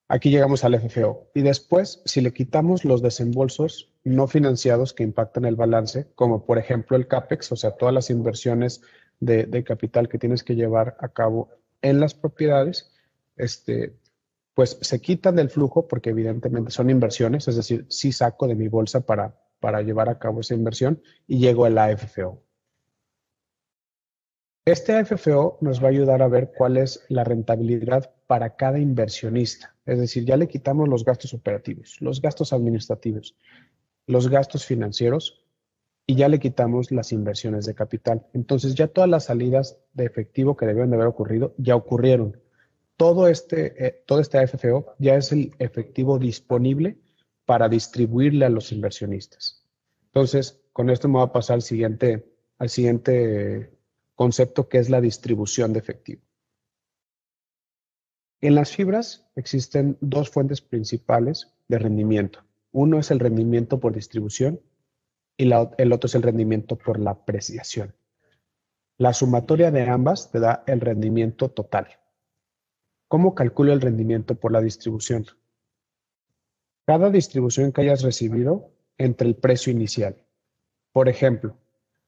Aquí 0.07 0.29
llegamos 0.29 0.63
al 0.63 0.75
FFO. 0.75 1.31
Y 1.33 1.41
después, 1.41 2.01
si 2.05 2.19
le 2.19 2.33
quitamos 2.33 2.83
los 2.83 3.01
desembolsos 3.01 3.93
no 4.03 4.27
financiados 4.27 4.93
que 4.93 5.03
impactan 5.03 5.45
el 5.45 5.55
balance, 5.55 6.11
como 6.15 6.45
por 6.45 6.57
ejemplo 6.57 6.97
el 6.97 7.07
CAPEX, 7.07 7.53
o 7.53 7.55
sea, 7.55 7.71
todas 7.71 7.93
las 7.93 8.09
inversiones 8.09 8.81
de, 9.21 9.45
de 9.45 9.63
capital 9.63 10.09
que 10.09 10.17
tienes 10.17 10.43
que 10.43 10.55
llevar 10.55 10.97
a 10.99 11.07
cabo 11.07 11.49
en 11.81 11.99
las 11.99 12.13
propiedades, 12.13 12.91
este, 13.37 13.95
pues 14.53 14.77
se 14.81 14.99
quitan 15.01 15.35
del 15.35 15.49
flujo 15.49 15.87
porque 15.87 16.09
evidentemente 16.09 16.71
son 16.71 16.89
inversiones, 16.89 17.47
es 17.47 17.55
decir, 17.55 17.85
sí 17.89 18.11
saco 18.11 18.47
de 18.47 18.55
mi 18.55 18.67
bolsa 18.67 19.01
para, 19.01 19.35
para 19.59 19.81
llevar 19.81 20.09
a 20.09 20.19
cabo 20.19 20.41
esa 20.41 20.55
inversión 20.55 21.01
y 21.27 21.39
llego 21.39 21.65
a 21.65 21.69
la 21.69 21.85
AFFO. 21.85 22.43
Este 24.63 24.93
AFFO 24.93 25.57
nos 25.61 25.81
va 25.81 25.87
a 25.87 25.89
ayudar 25.89 26.21
a 26.21 26.27
ver 26.27 26.51
cuál 26.55 26.77
es 26.77 27.03
la 27.09 27.23
rentabilidad 27.23 28.13
para 28.27 28.55
cada 28.55 28.77
inversionista. 28.77 29.75
Es 29.85 29.99
decir, 29.99 30.23
ya 30.23 30.37
le 30.37 30.47
quitamos 30.47 30.87
los 30.87 31.03
gastos 31.03 31.33
operativos, 31.33 31.97
los 31.99 32.21
gastos 32.21 32.53
administrativos, 32.53 33.35
los 34.05 34.29
gastos 34.29 34.65
financieros 34.65 35.43
y 36.05 36.15
ya 36.15 36.29
le 36.29 36.39
quitamos 36.39 36.91
las 36.91 37.11
inversiones 37.11 37.65
de 37.65 37.73
capital. 37.73 38.27
Entonces 38.33 38.75
ya 38.75 38.87
todas 38.87 39.09
las 39.09 39.25
salidas 39.25 39.79
de 39.93 40.05
efectivo 40.05 40.55
que 40.55 40.67
debieron 40.67 40.91
de 40.91 40.97
haber 40.97 41.07
ocurrido 41.07 41.55
ya 41.57 41.75
ocurrieron. 41.75 42.39
Todo 42.97 43.27
este, 43.27 43.85
eh, 43.85 44.03
todo 44.05 44.19
este 44.19 44.37
AFFO 44.37 44.95
ya 44.99 45.15
es 45.15 45.31
el 45.31 45.55
efectivo 45.59 46.19
disponible 46.19 46.99
para 47.45 47.67
distribuirle 47.67 48.45
a 48.45 48.49
los 48.49 48.71
inversionistas. 48.71 49.65
Entonces, 50.05 50.61
con 50.73 50.89
esto 50.89 51.07
me 51.07 51.15
voy 51.15 51.23
a 51.27 51.31
pasar 51.31 51.55
al 51.55 51.61
siguiente, 51.61 52.25
al 52.57 52.69
siguiente 52.69 53.71
concepto 54.15 54.69
que 54.69 54.77
es 54.77 54.89
la 54.89 55.01
distribución 55.01 55.73
de 55.73 55.79
efectivo. 55.79 56.21
En 58.41 58.55
las 58.55 58.75
fibras 58.75 59.29
existen 59.35 59.97
dos 60.01 60.29
fuentes 60.29 60.61
principales 60.61 61.53
de 61.67 61.77
rendimiento. 61.77 62.39
Uno 62.71 62.99
es 62.99 63.11
el 63.11 63.19
rendimiento 63.19 63.79
por 63.79 63.93
distribución 63.93 64.61
y 65.37 65.49
el 65.77 65.93
otro 65.93 66.07
es 66.07 66.15
el 66.15 66.23
rendimiento 66.23 66.75
por 66.75 66.99
la 66.99 67.11
apreciación. 67.11 67.95
La 68.97 69.13
sumatoria 69.13 69.71
de 69.71 69.89
ambas 69.89 70.31
te 70.31 70.39
da 70.39 70.63
el 70.67 70.81
rendimiento 70.81 71.49
total. 71.49 72.00
¿Cómo 73.11 73.35
calculo 73.35 73.73
el 73.73 73.81
rendimiento 73.81 74.35
por 74.35 74.53
la 74.53 74.61
distribución? 74.61 75.25
Cada 76.87 77.09
distribución 77.09 77.73
que 77.73 77.81
hayas 77.81 78.03
recibido 78.03 78.71
entre 78.97 79.27
el 79.27 79.35
precio 79.35 79.69
inicial. 79.69 80.15
Por 80.93 81.09
ejemplo, 81.09 81.57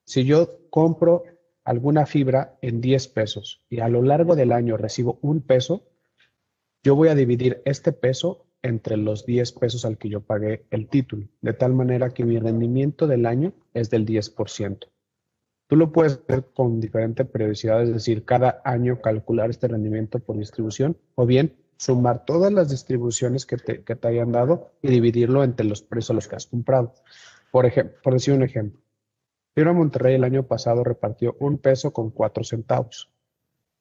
si 0.05 0.23
yo 0.23 0.61
compro 0.69 1.25
alguna 1.65 2.05
fibra 2.05 2.57
en 2.61 2.79
10 2.79 3.09
pesos 3.09 3.65
y 3.69 3.81
a 3.81 3.89
lo 3.89 4.01
largo 4.01 4.37
del 4.37 4.53
año 4.53 4.77
recibo 4.77 5.19
un 5.21 5.41
peso, 5.41 5.89
yo 6.83 6.95
voy 6.95 7.09
a 7.09 7.15
dividir 7.15 7.61
este 7.65 7.91
peso 7.91 8.45
entre 8.61 8.95
los 8.95 9.25
10 9.25 9.51
pesos 9.51 9.83
al 9.83 9.97
que 9.97 10.07
yo 10.07 10.21
pagué 10.21 10.67
el 10.69 10.87
título, 10.87 11.27
de 11.41 11.51
tal 11.51 11.73
manera 11.73 12.11
que 12.11 12.23
mi 12.23 12.39
rendimiento 12.39 13.07
del 13.07 13.25
año 13.25 13.51
es 13.73 13.89
del 13.89 14.05
10%. 14.05 14.87
Tú 15.73 15.77
lo 15.77 15.91
puedes 15.91 16.19
hacer 16.19 16.45
con 16.53 16.79
diferente 16.79 17.25
periodicidad, 17.25 17.81
es 17.81 17.91
decir, 17.91 18.25
cada 18.25 18.61
año 18.63 19.01
calcular 19.01 19.49
este 19.49 19.67
rendimiento 19.67 20.19
por 20.19 20.37
distribución 20.37 20.95
o 21.15 21.25
bien 21.25 21.55
sumar 21.77 22.25
todas 22.25 22.53
las 22.53 22.69
distribuciones 22.69 23.47
que 23.47 23.57
te, 23.57 23.83
que 23.83 23.95
te 23.95 24.07
hayan 24.07 24.31
dado 24.31 24.73
y 24.83 24.89
dividirlo 24.89 25.43
entre 25.43 25.65
los 25.65 25.81
precios 25.81 26.11
a 26.11 26.13
los 26.13 26.27
que 26.27 26.35
has 26.35 26.45
comprado. 26.45 26.93
Por, 27.51 27.65
ejemplo, 27.65 27.97
por 28.03 28.13
decir 28.13 28.35
un 28.35 28.43
ejemplo, 28.43 28.79
Fibra 29.55 29.73
Monterrey 29.73 30.13
el 30.13 30.23
año 30.23 30.43
pasado 30.43 30.83
repartió 30.83 31.35
un 31.39 31.57
peso 31.57 31.91
con 31.91 32.11
cuatro 32.11 32.43
centavos 32.43 33.11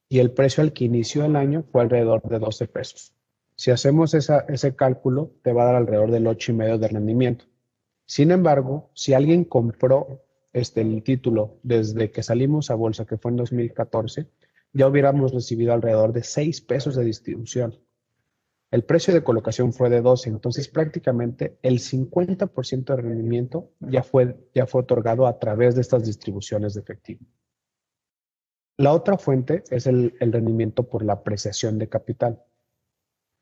y 0.09 0.21
el 0.21 0.31
precio 0.31 0.63
al 0.63 0.73
que 0.73 0.87
inició 0.87 1.27
el 1.27 1.37
año 1.37 1.63
fue 1.73 1.83
alrededor 1.83 2.23
de 2.23 2.39
12 2.39 2.69
pesos. 2.69 3.13
Si 3.55 3.71
hacemos 3.71 4.15
ese 4.15 4.77
cálculo, 4.77 5.33
te 5.43 5.53
va 5.53 5.65
a 5.65 5.67
dar 5.67 5.75
alrededor 5.75 6.11
del 6.11 6.25
8,5 6.25 6.79
de 6.79 6.89
rendimiento. 6.89 7.45
Sin 8.07 8.31
embargo, 8.31 8.89
si 8.95 9.13
alguien 9.13 9.45
compró 9.45 10.23
este, 10.53 10.81
el 10.81 11.03
título 11.03 11.59
desde 11.63 12.11
que 12.11 12.23
salimos 12.23 12.71
a 12.71 12.75
bolsa, 12.75 13.07
que 13.07 13.19
fue 13.19 13.31
en 13.31 13.37
2014, 13.37 14.29
ya 14.73 14.87
hubiéramos 14.87 15.33
recibido 15.33 15.73
alrededor 15.73 16.13
de 16.13 16.23
6 16.23 16.61
pesos 16.63 16.97
de 16.97 17.05
distribución. 17.05 17.79
El 18.71 18.85
precio 18.85 19.13
de 19.13 19.23
colocación 19.23 19.73
fue 19.73 19.91
de 19.91 20.01
12, 20.01 20.31
entonces 20.31 20.69
prácticamente 20.69 21.59
el 21.63 21.79
50% 21.79 22.85
de 22.85 23.03
rendimiento 23.03 23.71
ya 23.81 24.03
fue, 24.03 24.37
ya 24.55 24.67
fue 24.67 24.81
otorgado 24.81 25.27
a 25.27 25.39
través 25.39 25.75
de 25.75 25.83
estas 25.83 26.07
distribuciones 26.07 26.75
de 26.75 26.81
efectivo. 26.81 27.21
La 28.79 28.93
otra 28.93 29.19
fuente 29.19 29.63
es 29.71 29.87
el, 29.87 30.15
el 30.21 30.33
rendimiento 30.33 30.89
por 30.89 31.05
la 31.05 31.13
apreciación 31.13 31.79
de 31.79 31.89
capital. 31.91 32.43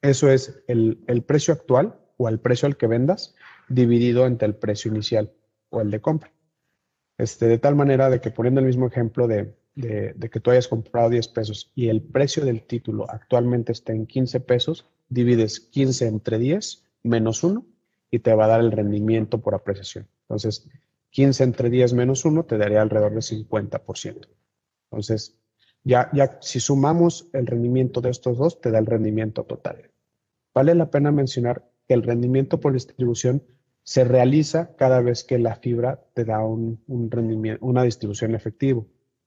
Eso 0.03 0.31
es 0.31 0.63
el, 0.67 1.25
precio 1.27 1.53
actual 1.53 1.99
o 2.17 2.29
el 2.29 2.41
precio 2.41 2.67
al 2.67 2.77
que 2.77 2.87
vendas 2.87 3.35
dividido 3.69 4.27
entre 4.27 4.49
el 4.49 4.55
precio 4.55 4.91
inicial 4.91 5.33
o 5.69 5.81
el 5.81 5.91
de 5.91 6.01
compra. 6.01 6.33
Este, 7.21 7.49
de 7.49 7.59
tal 7.59 7.77
manera 7.77 8.09
de 8.09 8.19
que 8.19 8.31
poniendo 8.31 8.61
el 8.61 8.67
mismo 8.67 8.87
ejemplo 8.87 9.29
de, 9.29 9.55
que 9.75 10.41
tú 10.41 10.51
hayas 10.51 10.69
comprado 10.69 11.11
10 11.11 11.29
pesos 11.29 11.71
y 11.75 11.89
el 11.89 12.01
precio 12.01 12.47
del 12.47 12.63
título 12.63 13.05
actualmente 13.11 13.73
está 13.73 13.93
en 13.93 14.07
15 14.07 14.41
pesos, 14.41 14.87
divides 15.11 15.61
15 15.61 16.07
entre 16.07 16.39
10 16.39 16.83
menos 17.03 17.45
1 17.45 17.67
y 18.11 18.21
te 18.21 18.33
va 18.35 18.47
a 18.47 18.49
dar 18.49 18.61
el 18.61 18.73
rendimiento 18.73 19.43
por 19.43 19.55
apreciación. 19.55 20.09
Entonces, 20.23 20.67
15 21.11 21.45
entre 21.45 21.69
10 21.69 21.93
menos 21.93 22.25
1 22.25 22.47
te 22.47 22.57
daría 22.57 22.81
alrededor 22.81 23.13
de 23.13 23.21
50%. 23.21 24.29
Entonces, 24.91 25.39
ya, 25.85 26.09
ya 26.15 26.39
si 26.41 26.59
sumamos 26.59 27.29
el 27.35 27.47
rendimiento 27.47 28.01
de 28.01 28.09
estos 28.09 28.39
dos, 28.39 28.63
te 28.63 28.71
da 28.71 28.79
el 28.79 28.87
rendimiento 28.87 29.45
total. 29.45 29.91
Vale 30.55 30.75
la 30.75 30.91
pena 30.91 31.13
mencionar 31.13 31.71
que 31.87 31.93
el 31.93 32.03
rendimiento 32.03 32.61
por 32.61 32.73
distribución 32.73 33.43
se 33.83 34.05
realiza 34.05 34.77
cada 34.77 35.01
vez 35.01 35.25
que 35.25 35.39
la 35.39 35.57
fibra 35.57 36.01
te 36.15 36.25
da 36.25 36.45
un, 36.45 36.81
rendimiento, 37.11 37.65
una 37.65 37.83
distribución 37.83 38.35
efectiva, 38.35 38.83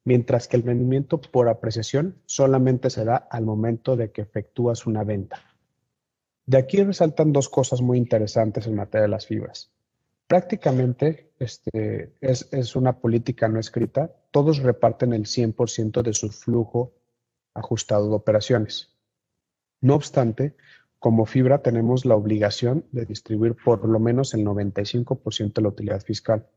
mientras 0.06 0.48
que 0.48 0.58
el 0.58 0.64
rendimiento 0.64 1.20
por 1.20 1.50
apreciación 1.50 2.22
solamente 2.26 2.90
se 2.90 3.06
da 3.06 3.16
al 3.16 3.46
momento 3.46 3.96
de 3.96 4.12
que 4.12 4.22
efectúas 4.22 4.86
una 4.86 5.04
venta. 5.04 5.42
De 6.46 6.58
aquí 6.58 6.84
resaltan 6.84 7.32
dos 7.32 7.50
cosas 7.50 7.82
muy 7.82 7.98
interesantes 7.98 8.68
en 8.68 8.76
materia 8.76 9.04
de 9.04 9.10
las 9.10 9.26
fibras. 9.26 9.72
Prácticamente 10.28 11.32
este, 11.40 12.14
es, 12.22 12.48
es 12.52 12.76
una 12.76 13.00
política 13.00 13.48
no 13.48 13.60
escrita 13.60 14.12
todos 14.34 14.64
reparten 14.64 15.14
el 15.14 15.26
100% 15.26 16.02
de 16.02 16.14
su 16.14 16.32
flujo 16.32 16.96
ajustado 17.54 18.10
de 18.10 18.16
operaciones. 18.16 18.92
No 19.80 19.94
obstante, 19.94 20.56
como 21.04 21.26
fibra 21.26 21.62
tenemos 21.62 22.06
la 22.06 22.16
obligación 22.16 22.86
de 22.94 23.04
distribuir 23.06 23.58
por 23.62 23.86
lo 23.86 24.00
menos 24.00 24.34
el 24.34 24.46
95% 24.46 25.52
de 25.52 25.62
la 25.62 25.68
utilidad 25.68 26.02
fiscal. 26.02 26.48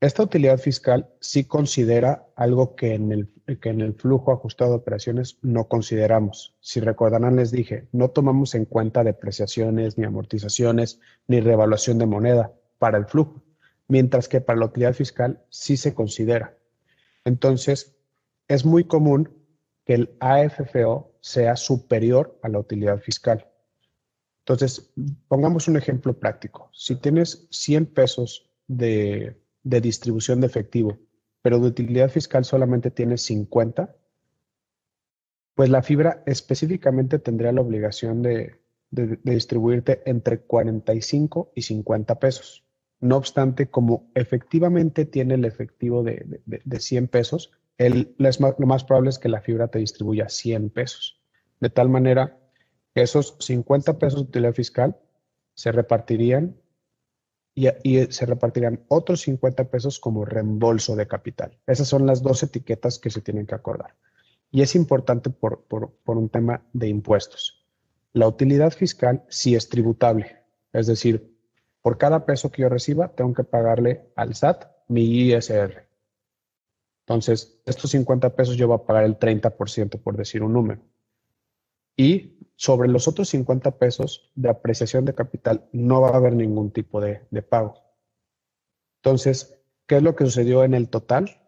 Esta 0.00 0.22
utilidad 0.22 0.56
fiscal 0.56 1.10
sí 1.20 1.44
considera 1.44 2.26
algo 2.34 2.74
que 2.74 2.94
en, 2.94 3.12
el, 3.12 3.28
que 3.60 3.68
en 3.68 3.82
el 3.82 3.92
flujo 3.92 4.32
ajustado 4.32 4.70
de 4.70 4.76
operaciones 4.78 5.36
no 5.42 5.68
consideramos. 5.68 6.56
Si 6.60 6.80
recordarán, 6.80 7.36
les 7.36 7.50
dije, 7.50 7.88
no 7.92 8.08
tomamos 8.08 8.54
en 8.54 8.64
cuenta 8.64 9.04
depreciaciones, 9.04 9.98
ni 9.98 10.06
amortizaciones, 10.06 10.98
ni 11.28 11.40
revaluación 11.40 11.98
de 11.98 12.06
moneda 12.06 12.54
para 12.78 12.96
el 12.96 13.04
flujo 13.04 13.44
mientras 13.86 14.28
que 14.30 14.40
para 14.40 14.58
la 14.58 14.64
utilidad 14.64 14.94
fiscal 14.94 15.42
sí 15.50 15.76
se 15.76 15.92
considera. 15.92 16.56
Entonces, 17.26 17.94
es 18.48 18.64
muy 18.64 18.84
común 18.84 19.30
que 19.84 19.92
el 19.92 20.16
AFFO 20.20 21.13
sea 21.24 21.56
superior 21.56 22.38
a 22.42 22.50
la 22.50 22.58
utilidad 22.58 23.00
fiscal. 23.00 23.48
Entonces, 24.40 24.92
pongamos 25.26 25.68
un 25.68 25.78
ejemplo 25.78 26.12
práctico. 26.18 26.68
Si 26.74 26.96
tienes 26.96 27.48
100 27.50 27.86
pesos 27.86 28.50
de, 28.68 29.40
distribución 29.62 30.42
de 30.42 30.48
efectivo, 30.48 30.98
pero 31.40 31.58
de 31.60 31.68
utilidad 31.68 32.10
fiscal 32.10 32.44
solamente 32.44 32.90
tienes 32.90 33.22
50, 33.22 33.96
pues 35.54 35.70
la 35.70 35.82
fibra 35.82 36.22
específicamente 36.26 37.18
tendría 37.18 37.52
la 37.52 37.62
obligación 37.62 38.20
de, 38.20 38.60
de 38.90 39.18
distribuirte 39.22 40.02
entre 40.04 40.40
45 40.40 41.52
y 41.54 41.62
50 41.62 42.18
pesos 42.18 42.66
No 43.00 43.16
obstante, 43.16 43.70
como 43.70 44.10
efectivamente 44.14 45.06
tiene 45.06 45.36
el 45.36 45.46
efectivo 45.46 46.02
de, 46.02 46.42
de, 46.44 46.80
100 46.80 47.08
pesos, 47.08 47.50
el, 47.78 48.14
lo 48.18 48.66
más 48.66 48.84
probable 48.84 49.10
es 49.10 49.18
que 49.18 49.28
la 49.28 49.40
fibra 49.40 49.68
te 49.68 49.78
distribuya 49.78 50.28
100 50.28 50.70
pesos. 50.70 51.20
De 51.60 51.70
tal 51.70 51.88
manera 51.88 52.38
que 52.94 53.02
esos 53.02 53.36
50 53.40 53.98
pesos 53.98 54.20
de 54.20 54.28
utilidad 54.28 54.52
fiscal 54.52 54.96
se 55.54 55.72
repartirían 55.72 56.56
y, 57.54 57.68
y, 57.82 58.06
se 58.12 58.26
repartirían 58.26 58.84
otros 58.88 59.22
50 59.22 59.70
pesos 59.70 60.00
como 60.00 60.24
reembolso 60.24 60.96
de 60.96 61.06
capital. 61.06 61.58
Esas 61.66 61.88
son 61.88 62.06
las 62.06 62.22
dos 62.22 62.42
etiquetas 62.42 62.98
que 62.98 63.10
se 63.10 63.20
tienen 63.20 63.46
que 63.46 63.54
acordar. 63.54 63.94
Y 64.50 64.62
es 64.62 64.74
importante 64.74 65.30
por, 65.30 65.64
por, 65.64 65.92
por 66.04 66.16
un 66.16 66.28
tema 66.28 66.62
de 66.72 66.88
impuestos. 66.88 67.64
La 68.12 68.28
utilidad 68.28 68.72
fiscal 68.72 69.24
sí 69.28 69.56
es 69.56 69.68
tributable, 69.68 70.36
es 70.72 70.86
decir, 70.86 71.34
por 71.82 71.98
cada 71.98 72.24
peso 72.24 72.50
que 72.50 72.62
yo 72.62 72.68
reciba, 72.68 73.08
tengo 73.08 73.34
que 73.34 73.44
pagarle 73.44 74.06
al 74.16 74.34
SAT 74.34 74.66
mi 74.88 75.02
ISR. 75.02 75.83
Entonces, 77.06 77.60
estos 77.66 77.90
50 77.90 78.34
pesos 78.34 78.56
yo 78.56 78.68
voy 78.68 78.76
a 78.76 78.86
pagar 78.86 79.04
el 79.04 79.18
30%, 79.18 80.00
por 80.00 80.16
decir 80.16 80.42
un 80.42 80.52
número. 80.52 80.80
Y 81.96 82.38
sobre 82.56 82.88
los 82.88 83.08
otros 83.08 83.28
50 83.28 83.78
pesos 83.78 84.30
de 84.34 84.48
apreciación 84.48 85.04
de 85.04 85.14
capital 85.14 85.68
no 85.72 86.00
va 86.00 86.10
a 86.10 86.16
haber 86.16 86.34
ningún 86.34 86.70
tipo 86.70 87.00
de, 87.00 87.20
de 87.30 87.42
pago. 87.42 87.82
Entonces, 89.02 89.58
¿qué 89.86 89.96
es 89.96 90.02
lo 90.02 90.16
que 90.16 90.24
sucedió 90.24 90.64
en 90.64 90.74
el 90.74 90.88
total? 90.88 91.40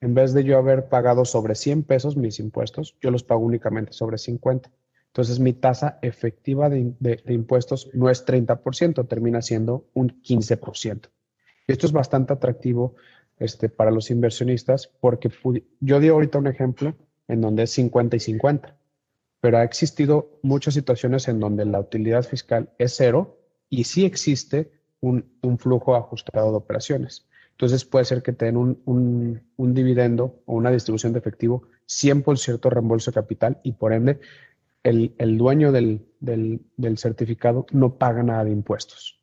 En 0.00 0.14
vez 0.14 0.34
de 0.34 0.44
yo 0.44 0.58
haber 0.58 0.88
pagado 0.88 1.24
sobre 1.24 1.54
100 1.54 1.84
pesos 1.84 2.16
mis 2.16 2.38
impuestos, 2.38 2.96
yo 3.00 3.10
los 3.10 3.24
pago 3.24 3.40
únicamente 3.40 3.92
sobre 3.92 4.18
50. 4.18 4.70
Entonces 5.08 5.40
mi 5.40 5.52
tasa 5.52 5.98
efectiva 6.02 6.68
de, 6.68 6.94
impuestos 7.26 7.90
no 7.92 8.08
es 8.10 8.24
30%, 8.24 9.08
termina 9.08 9.42
siendo 9.42 9.88
un 9.94 10.22
15%. 10.22 11.08
Y 11.66 11.72
esto 11.72 11.86
es 11.86 11.92
bastante 11.92 12.32
atractivo 12.32 12.94
este, 13.38 13.68
para 13.68 13.90
los 13.90 14.10
inversionistas 14.10 14.90
porque 15.00 15.30
yo 15.80 16.00
di 16.00 16.08
ahorita 16.08 16.38
un 16.38 16.46
ejemplo 16.46 16.94
en 17.28 17.40
donde 17.40 17.64
es 17.64 17.70
50 17.72 18.16
y 18.16 18.20
50, 18.20 18.76
pero 19.40 19.58
ha 19.58 19.64
existido 19.64 20.38
muchas 20.42 20.74
situaciones 20.74 21.28
en 21.28 21.40
donde 21.40 21.64
la 21.64 21.80
utilidad 21.80 22.24
fiscal 22.24 22.70
es 22.78 22.94
cero 22.96 23.38
y 23.68 23.84
sí 23.84 24.04
existe 24.04 24.72
un, 25.00 25.24
flujo 25.58 25.94
ajustado 25.94 26.50
de 26.50 26.56
operaciones. 26.56 27.26
Entonces 27.52 27.84
puede 27.84 28.04
ser 28.04 28.22
que 28.22 28.32
tengan 28.32 28.56
un, 28.56 28.82
un, 28.84 29.42
un, 29.56 29.74
dividendo 29.74 30.40
o 30.46 30.54
una 30.54 30.70
distribución 30.70 31.12
de 31.12 31.18
efectivo 31.18 31.64
100% 31.88 32.70
reembolso 32.70 33.10
de 33.10 33.14
capital 33.14 33.60
y 33.62 33.72
por 33.72 33.92
ende 33.92 34.20
el, 34.82 35.38
dueño 35.38 35.72
del, 35.72 36.06
certificado 36.96 37.66
no 37.72 37.94
paga 37.96 38.22
nada 38.22 38.44
de 38.44 38.50
impuestos. 38.50 39.20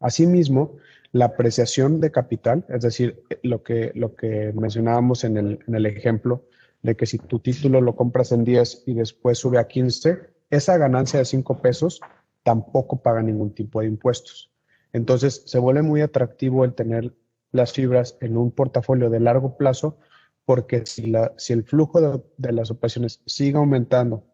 Asimismo, 0.00 0.76
la 1.14 1.26
apreciación 1.26 2.00
de 2.00 2.10
capital, 2.10 2.66
es 2.68 2.82
decir, 2.82 3.22
lo 3.44 3.62
que, 3.62 3.92
lo 3.94 4.16
que 4.16 4.52
mencionábamos 4.52 5.22
en 5.22 5.36
el, 5.36 5.60
en 5.68 5.76
el 5.76 5.86
ejemplo 5.86 6.44
de 6.82 6.96
que 6.96 7.06
si 7.06 7.18
tu 7.18 7.38
título 7.38 7.80
lo 7.80 7.94
compras 7.94 8.32
en 8.32 8.42
10 8.42 8.82
y 8.86 8.94
después 8.94 9.38
sube 9.38 9.58
a 9.58 9.68
15, 9.68 10.18
esa 10.50 10.76
ganancia 10.76 11.20
de 11.20 11.24
5 11.24 11.62
pesos 11.62 12.00
tampoco 12.42 13.00
paga 13.00 13.22
ningún 13.22 13.54
tipo 13.54 13.80
de 13.80 13.86
impuestos. 13.86 14.50
Entonces, 14.92 15.44
se 15.46 15.60
vuelve 15.60 15.82
muy 15.82 16.00
atractivo 16.00 16.64
el 16.64 16.74
tener 16.74 17.14
las 17.52 17.72
fibras 17.72 18.18
en 18.20 18.36
un 18.36 18.50
portafolio 18.50 19.08
de 19.08 19.20
largo 19.20 19.56
plazo 19.56 19.98
porque 20.44 20.84
si, 20.84 21.06
la, 21.06 21.32
si 21.36 21.52
el 21.52 21.62
flujo 21.62 22.00
de, 22.00 22.24
de, 22.38 22.52
las 22.52 22.72
operaciones 22.72 23.22
sigue 23.24 23.56
aumentando, 23.56 24.24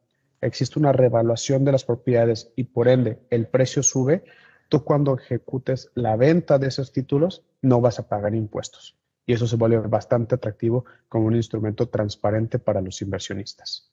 existe 0.41 0.79
una 0.79 0.93
revaluación 0.93 1.67
de 1.67 1.73
las 1.73 1.85
propiedades 1.85 2.55
y 2.57 2.65
por 2.65 2.89
ende 2.89 3.19
el 3.29 3.49
precio 3.49 3.83
sube, 3.83 4.25
tú 4.71 4.83
cuando 4.83 5.19
ejecutes 5.19 5.91
la 5.95 6.17
venta 6.17 6.59
de 6.59 6.69
esos 6.69 6.93
títulos 6.93 7.45
no 7.61 7.83
vas 7.83 7.99
a 7.99 8.09
pagar 8.09 8.35
impuestos. 8.35 8.97
Y 9.27 9.35
eso 9.35 9.47
se 9.47 9.57
vuelve 9.57 9.77
bastante 9.81 10.37
atractivo 10.37 10.87
como 11.11 11.27
un 11.27 11.37
instrumento 11.37 11.91
transparente 11.91 12.59
para 12.59 12.81
los 12.81 13.03
inversionistas. 13.03 13.93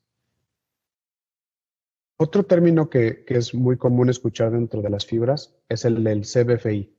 Otro 2.15 2.45
término 2.45 2.89
que, 2.89 3.25
es 3.27 3.53
muy 3.53 3.77
común 3.77 4.09
escuchar 4.09 4.51
dentro 4.51 4.81
de 4.81 4.89
las 4.89 5.05
fibras 5.05 5.53
es 5.67 5.83
el 5.83 6.01
del 6.01 6.21
CBFI. 6.21 6.95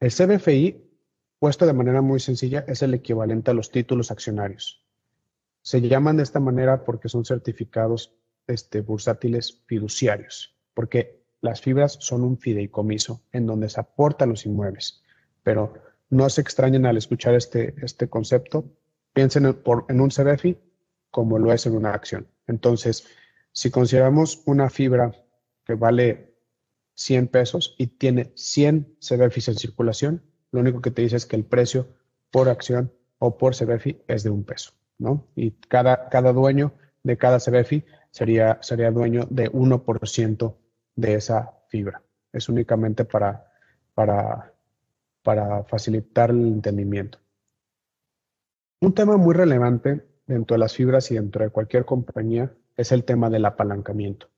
El 0.00 0.10
CBFI 0.10 0.92
Puesto 1.42 1.66
de 1.66 1.72
manera 1.72 2.02
muy 2.02 2.20
sencilla, 2.20 2.64
es 2.68 2.82
el 2.82 2.94
equivalente 2.94 3.50
a 3.50 3.54
los 3.54 3.72
títulos 3.72 4.12
accionarios. 4.12 4.86
Se 5.60 5.80
llaman 5.80 6.16
de 6.16 6.22
esta 6.22 6.38
manera 6.38 6.84
porque 6.84 7.08
son 7.08 7.24
certificados 7.24 8.14
este, 8.46 8.80
bursátiles 8.80 9.60
fiduciarios, 9.66 10.56
porque 10.72 11.21
las 11.42 11.60
fibras 11.60 11.98
son 12.00 12.22
un 12.22 12.38
fideicomiso 12.38 13.22
en 13.32 13.46
donde 13.46 13.68
se 13.68 13.80
aportan 13.80 14.30
los 14.30 14.46
inmuebles. 14.46 15.02
Pero 15.42 15.74
no 16.08 16.30
se 16.30 16.40
extrañen 16.40 16.86
al 16.86 16.96
escuchar 16.96 17.34
este, 17.34 17.74
este 17.82 18.08
concepto, 18.08 18.64
piensen 19.12 19.46
en, 19.46 19.58
en 19.88 20.00
un 20.00 20.08
CBFI 20.08 20.56
como 21.10 21.38
lo 21.38 21.52
es 21.52 21.66
en 21.66 21.76
una 21.76 21.92
acción. 21.92 22.26
Entonces, 22.46 23.06
si 23.52 23.70
consideramos 23.70 24.42
una 24.46 24.70
fibra 24.70 25.12
que 25.64 25.74
vale 25.74 26.34
100 26.94 27.28
pesos 27.28 27.74
y 27.76 27.88
tiene 27.88 28.32
100 28.36 28.96
CBFIs 29.00 29.48
en 29.48 29.56
circulación, 29.56 30.22
lo 30.52 30.60
único 30.60 30.80
que 30.80 30.90
te 30.90 31.02
dice 31.02 31.16
es 31.16 31.26
que 31.26 31.36
el 31.36 31.44
precio 31.44 31.88
por 32.30 32.48
acción 32.48 32.92
o 33.18 33.36
por 33.36 33.54
CBFI 33.56 34.02
es 34.06 34.22
de 34.22 34.30
un 34.30 34.44
peso, 34.44 34.72
¿no? 34.98 35.26
Y 35.34 35.52
cada, 35.68 36.08
cada 36.08 36.32
dueño 36.32 36.72
de 37.02 37.16
cada 37.18 37.38
CBFI 37.38 37.84
sería, 38.10 38.58
sería 38.62 38.90
dueño 38.90 39.26
de 39.28 39.50
1% 39.50 40.54
de 40.96 41.14
esa 41.14 41.52
fibra. 41.68 42.02
Es 42.32 42.48
únicamente 42.48 43.04
para, 43.04 43.50
para, 43.94 44.52
para 45.22 45.64
facilitar 45.64 46.30
el 46.30 46.46
entendimiento. 46.46 47.18
Un 48.80 48.94
tema 48.94 49.16
muy 49.16 49.34
relevante 49.34 50.04
dentro 50.26 50.54
de 50.54 50.58
las 50.58 50.74
fibras 50.74 51.10
y 51.10 51.14
dentro 51.14 51.44
de 51.44 51.50
cualquier 51.50 51.84
compañía 51.84 52.52
es 52.76 52.92
el 52.92 53.04
tema 53.04 53.30
del 53.30 53.44
apalancamiento. 53.44 54.28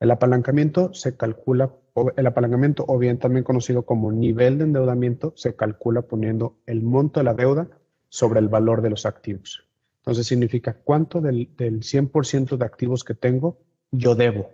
El 0.00 0.10
apalancamiento 0.10 0.94
se 0.94 1.16
calcula, 1.16 1.74
el 2.16 2.26
apalancamiento, 2.26 2.84
o 2.88 2.98
bien 2.98 3.18
también 3.18 3.44
conocido 3.44 3.84
como 3.84 4.10
nivel 4.12 4.58
de 4.58 4.64
endeudamiento, 4.64 5.34
se 5.36 5.54
calcula 5.56 6.02
poniendo 6.02 6.56
el 6.66 6.82
monto 6.82 7.20
de 7.20 7.24
la 7.24 7.34
deuda 7.34 7.68
sobre 8.08 8.40
el 8.40 8.48
valor 8.48 8.80
de 8.82 8.90
los 8.90 9.04
activos. 9.04 9.66
Entonces 9.98 10.26
significa 10.26 10.74
cuánto 10.74 11.20
del, 11.20 11.54
100% 11.56 12.56
de 12.56 12.64
activos 12.64 13.04
que 13.04 13.14
tengo 13.14 13.58
yo 13.92 14.14
debo, 14.14 14.50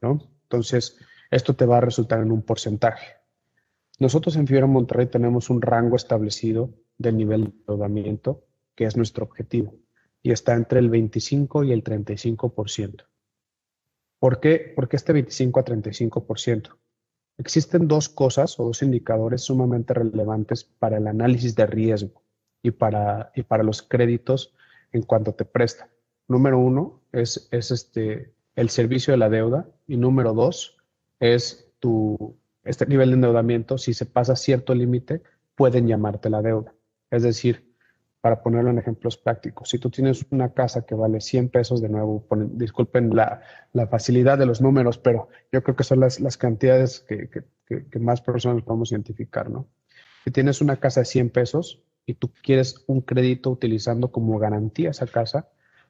¿no? 0.00 0.20
Entonces, 0.50 0.98
esto 1.30 1.54
te 1.54 1.64
va 1.64 1.78
a 1.78 1.80
resultar 1.80 2.20
en 2.20 2.32
un 2.32 2.42
porcentaje. 2.42 3.14
Nosotros 4.00 4.34
en 4.34 4.48
Fibra 4.48 4.66
Monterrey 4.66 5.06
tenemos 5.06 5.48
un 5.48 5.62
rango 5.62 5.94
establecido 5.94 6.74
del 6.98 7.16
nivel 7.16 7.44
de 7.44 7.50
endeudamiento, 7.50 8.44
que 8.74 8.84
es 8.84 8.96
nuestro 8.96 9.24
objetivo, 9.24 9.74
y 10.22 10.32
está 10.32 10.54
entre 10.54 10.80
el 10.80 10.90
25 10.90 11.62
y 11.62 11.72
el 11.72 11.84
35%. 11.84 13.04
¿Por 14.18 14.40
qué? 14.40 14.72
Porque 14.74 14.96
este 14.96 15.12
25 15.12 15.60
a 15.60 15.64
35%. 15.64 16.76
Existen 17.38 17.86
dos 17.86 18.08
cosas 18.08 18.58
o 18.58 18.64
dos 18.64 18.82
indicadores 18.82 19.42
sumamente 19.42 19.94
relevantes 19.94 20.64
para 20.64 20.98
el 20.98 21.06
análisis 21.06 21.54
de 21.54 21.66
riesgo 21.66 22.24
y 22.60 22.72
para, 22.72 23.30
y 23.36 23.44
para 23.44 23.62
los 23.62 23.82
créditos 23.82 24.52
en 24.90 25.02
cuanto 25.02 25.32
te 25.32 25.44
prestan. 25.44 25.88
Número 26.26 26.58
uno 26.58 27.02
es, 27.12 27.48
es 27.52 27.70
este, 27.70 28.34
el 28.56 28.70
servicio 28.70 29.12
de 29.12 29.18
la 29.18 29.28
deuda 29.28 29.68
y 29.86 29.96
número 29.96 30.34
dos 30.34 30.76
es 31.18 31.70
tu, 31.78 32.36
este 32.64 32.86
nivel 32.86 33.10
de 33.10 33.14
endeudamiento. 33.14 33.78
Si 33.78 33.94
se 33.94 34.06
pasa 34.06 34.36
cierto 34.36 34.74
límite, 34.74 35.22
pueden 35.54 35.86
llamarte 35.86 36.30
la 36.30 36.42
deuda. 36.42 36.74
Es 37.10 37.22
decir, 37.22 37.70
para 38.20 38.42
ponerlo 38.42 38.70
en 38.70 38.78
ejemplos 38.78 39.16
prácticos. 39.16 39.70
Si 39.70 39.78
tú 39.78 39.90
tienes 39.90 40.26
una 40.30 40.52
casa 40.52 40.82
que 40.82 40.94
vale 40.94 41.20
100 41.20 41.48
pesos, 41.48 41.80
de 41.80 41.88
nuevo, 41.88 42.24
disculpen 42.52 43.14
la, 43.16 43.40
facilidad 43.90 44.38
de 44.38 44.46
los 44.46 44.60
números, 44.60 44.98
pero 44.98 45.28
yo 45.50 45.62
creo 45.62 45.74
que 45.74 45.84
son 45.84 46.00
las, 46.00 46.36
cantidades 46.36 47.00
que, 47.00 47.44
más 47.98 48.20
personas 48.20 48.62
podemos 48.62 48.92
identificar, 48.92 49.48
¿no? 49.48 49.66
Si 50.24 50.30
tienes 50.30 50.60
una 50.60 50.76
casa 50.76 51.00
de 51.00 51.06
100 51.06 51.30
pesos 51.30 51.82
y 52.04 52.14
tú 52.14 52.30
quieres 52.42 52.84
un 52.86 53.00
crédito 53.00 53.50
utilizando 53.50 54.12
como 54.12 54.38
garantía 54.38 54.90
esa 54.90 55.06
casa, 55.06 55.48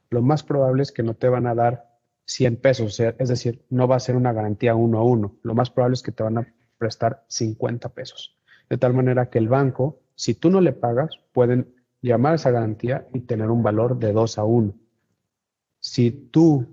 lo 0.09 0.23
más 0.23 0.45
probable 0.45 0.83
es 0.83 0.93
que 0.93 1.03
no 1.03 1.15
te 1.15 1.29
van 1.29 1.49
a 1.49 1.55
dar 1.55 1.90
100 2.27 2.57
pesos, 2.57 3.01
es 3.01 3.29
decir, 3.29 3.65
no 3.71 3.89
va 3.89 3.97
a 3.97 4.01
ser 4.01 4.17
una 4.17 4.33
garantía 4.33 4.75
uno 4.75 4.99
a 4.99 5.05
uno. 5.05 5.37
Lo 5.43 5.55
más 5.55 5.71
probable 5.71 5.95
es 5.95 6.03
que 6.03 6.13
te 6.13 6.23
van 6.23 6.39
a 6.39 6.55
prestar 6.79 7.25
50 7.29 7.89
pesos. 7.91 8.39
De 8.69 8.79
tal 8.79 8.95
manera 8.95 9.31
que 9.31 9.39
el 9.39 9.49
banco, 9.49 10.01
si 10.15 10.35
tú 10.35 10.51
no 10.51 10.61
le 10.61 10.73
pagas, 10.73 11.19
pueden 11.33 11.75
llamar 12.03 12.33
a 12.33 12.37
esa 12.37 12.51
garantía 12.51 13.09
y 13.13 13.21
tener 13.21 13.51
un 13.51 13.63
valor 13.63 13.99
de 13.99 14.13
2 14.13 14.39
a 14.39 14.45
1. 14.45 14.75
Si 15.81 16.11
tú, 16.11 16.67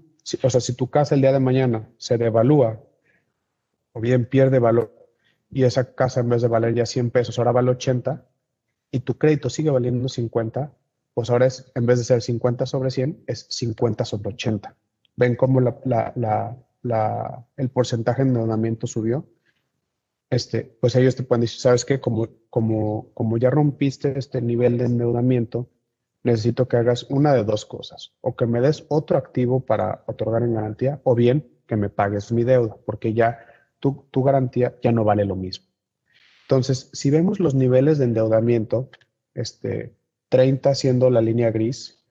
o 0.44 0.50
sea, 0.50 0.62
si 0.62 0.76
tu 0.76 0.90
casa 0.90 1.16
el 1.16 1.22
día 1.22 1.32
de 1.32 1.40
mañana 1.40 1.90
se 1.98 2.18
devalúa 2.18 2.82
o 3.94 4.00
bien 4.00 4.26
pierde 4.26 4.60
valor 4.60 4.94
y 5.50 5.64
esa 5.64 5.96
casa 5.96 6.20
en 6.20 6.30
vez 6.30 6.42
de 6.42 6.50
valer 6.50 6.74
ya 6.76 6.86
100 6.86 7.10
pesos 7.12 7.38
ahora 7.38 7.52
vale 7.52 7.72
80 7.72 8.26
y 8.92 9.00
tu 9.00 9.18
crédito 9.18 9.50
sigue 9.50 9.70
valiendo 9.70 10.08
50, 10.08 10.74
pues 11.14 11.30
ahora 11.30 11.48
es, 11.48 11.72
en 11.76 11.86
vez 11.86 11.98
de 11.98 12.06
ser 12.06 12.22
50 12.22 12.66
sobre 12.66 12.92
100, 12.92 13.24
es 13.28 13.48
50 13.50 14.06
sobre 14.06 14.30
80. 14.30 14.76
¿Ven 15.18 15.36
cómo 15.36 15.60
el 15.60 15.74
porcentaje 17.70 18.24
de 18.24 18.30
endeudamiento 18.30 18.88
subió? 18.88 19.28
este, 20.30 20.78
pues 20.82 20.96
ellos 20.96 21.16
te 21.16 21.24
pueden 21.24 21.42
decir, 21.42 21.60
¿sabes 21.60 21.86
qué? 21.86 22.00
Como, 22.00 22.28
como, 22.50 23.12
como 23.14 23.38
ya 23.38 23.50
rompiste 23.50 24.18
este 24.18 24.42
nivel 24.42 24.78
de 24.78 24.86
endeudamiento, 24.86 25.70
necesito 26.24 26.68
que 26.68 26.78
hagas 26.78 27.04
una 27.10 27.34
de 27.34 27.44
dos 27.44 27.66
cosas, 27.66 28.14
o 28.22 28.36
que 28.36 28.46
me 28.46 28.60
des 28.60 28.86
otro 28.90 29.18
activo 29.18 29.66
para 29.66 30.04
otorgar 30.08 30.44
en 30.44 30.56
garantía, 30.56 31.00
o 31.04 31.16
bien 31.16 31.50
que 31.66 31.78
me 31.78 31.90
pagues 31.90 32.32
mi 32.32 32.44
deuda, 32.44 32.76
porque 32.86 33.14
ya 33.14 33.40
tu, 33.80 34.08
tu 34.12 34.24
garantía 34.24 34.78
ya 34.82 34.92
no 34.92 35.04
vale 35.04 35.26
lo 35.26 35.36
mismo. 35.36 35.68
Entonces, 36.44 36.90
si 36.94 37.10
vemos 37.10 37.40
los 37.40 37.56
niveles 37.56 37.98
de 37.98 38.06
endeudamiento, 38.06 38.90
este, 39.34 39.96
30 40.30 40.76
siendo 40.76 41.10
la 41.10 41.22
línea 41.22 41.52
gris, 41.52 42.06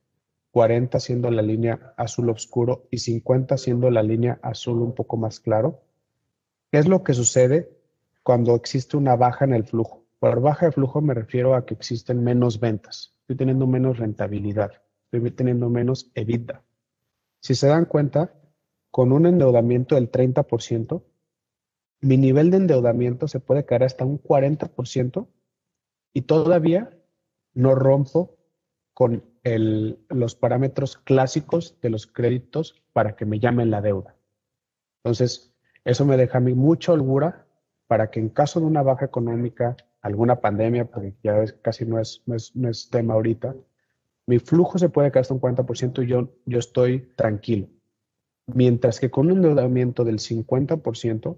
40 0.57 1.01
siendo 1.01 1.31
la 1.31 1.43
línea 1.43 1.93
azul 1.99 2.31
oscuro 2.31 2.89
y 2.91 2.97
50 2.97 3.59
siendo 3.59 3.91
la 3.91 4.03
línea 4.03 4.41
azul 4.41 4.81
un 4.81 4.95
poco 4.95 5.19
más 5.19 5.39
claro, 5.39 5.83
¿qué 6.73 6.79
es 6.79 6.89
lo 6.89 7.05
que 7.05 7.13
sucede 7.13 7.77
cuando 8.23 8.55
existe 8.55 8.97
una 8.97 9.17
baja 9.17 9.45
en 9.45 9.53
el 9.53 9.65
flujo? 9.65 10.07
Por 10.19 10.41
baja 10.41 10.65
de 10.65 10.73
flujo 10.73 11.03
me 11.03 11.13
refiero 11.13 11.55
a 11.55 11.67
que 11.67 11.75
existen 11.75 12.25
menos 12.25 12.59
ventas, 12.59 13.15
estoy 13.21 13.37
teniendo 13.37 13.67
menos 13.67 13.99
rentabilidad, 13.99 14.73
estoy 15.13 15.31
teniendo 15.33 15.69
menos 15.69 16.11
EBITDA. 16.15 16.65
Si 17.43 17.55
se 17.55 17.67
dan 17.67 17.85
cuenta, 17.85 18.33
con 18.91 19.13
un 19.13 19.27
endeudamiento 19.27 19.97
del 19.97 20.11
30%, 20.11 21.03
mi 22.01 22.17
nivel 22.17 22.51
de 22.51 22.57
endeudamiento 22.57 23.29
se 23.29 23.41
puede 23.41 23.67
caer 23.67 23.85
hasta 23.85 24.07
un 24.07 24.23
40% 24.23 25.27
y 26.15 26.23
todavía 26.23 26.97
no 27.53 27.75
rompo 27.75 28.36
con 28.97 29.23
los 30.09 30.37
parámetros 30.37 30.97
clásicos 30.97 31.79
de 31.83 31.91
los 31.91 32.07
créditos 32.07 32.83
para 32.95 33.15
que 33.15 33.27
me 33.27 33.39
llamen 33.39 33.71
la 33.71 33.83
deuda. 33.83 34.17
Entonces, 35.05 35.55
eso 35.85 36.07
me 36.07 36.17
deja 36.17 36.39
a 36.39 36.41
mí 36.41 36.55
mucha 36.55 36.95
holgura 36.95 37.47
para 37.89 38.11
que 38.11 38.21
en 38.21 38.31
caso 38.31 38.59
de 38.59 38.65
una 38.65 38.83
baja 38.83 39.05
económica, 39.05 39.77
alguna 40.01 40.41
pandemia, 40.41 40.87
porque 40.87 41.15
ya 41.23 41.45
casi 41.61 41.85
no 41.85 42.01
es, 42.01 42.23
no 42.25 42.71
es, 42.71 42.89
tema 42.89 43.13
ahorita, 43.13 43.55
mi 44.25 44.39
flujo 44.39 44.79
se 44.79 44.89
puede 44.89 45.11
caer 45.11 45.21
hasta 45.21 45.35
un 45.35 45.43
40% 45.43 46.03
y 46.03 46.07
yo, 46.07 46.31
yo 46.47 46.59
estoy 46.59 47.13
tranquilo. 47.17 47.69
Mientras 48.47 48.99
que 48.99 49.11
con 49.11 49.27
un 49.27 49.37
endeudamiento 49.37 50.05
del 50.05 50.21
50%, 50.21 51.37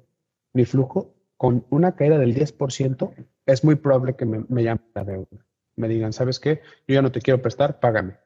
mi 0.52 0.64
flujo 0.64 1.12
con 1.36 1.66
una 1.70 1.96
caída 1.96 2.18
del 2.18 2.36
10%, 2.36 3.26
es 3.46 3.64
muy 3.64 3.74
probable 3.74 4.14
que 4.14 4.26
me, 4.26 4.44
me 4.48 4.62
llame 4.62 4.82
la 4.94 5.02
deuda. 5.02 5.47
Me 5.78 5.88
digan, 5.88 6.12
¿sabes 6.12 6.40
qué? 6.40 6.60
Yo 6.86 6.94
ya 6.94 7.02
no 7.02 7.12
te 7.12 7.20
quiero 7.20 7.40
prestar, 7.40 7.78
págame. 7.78 8.18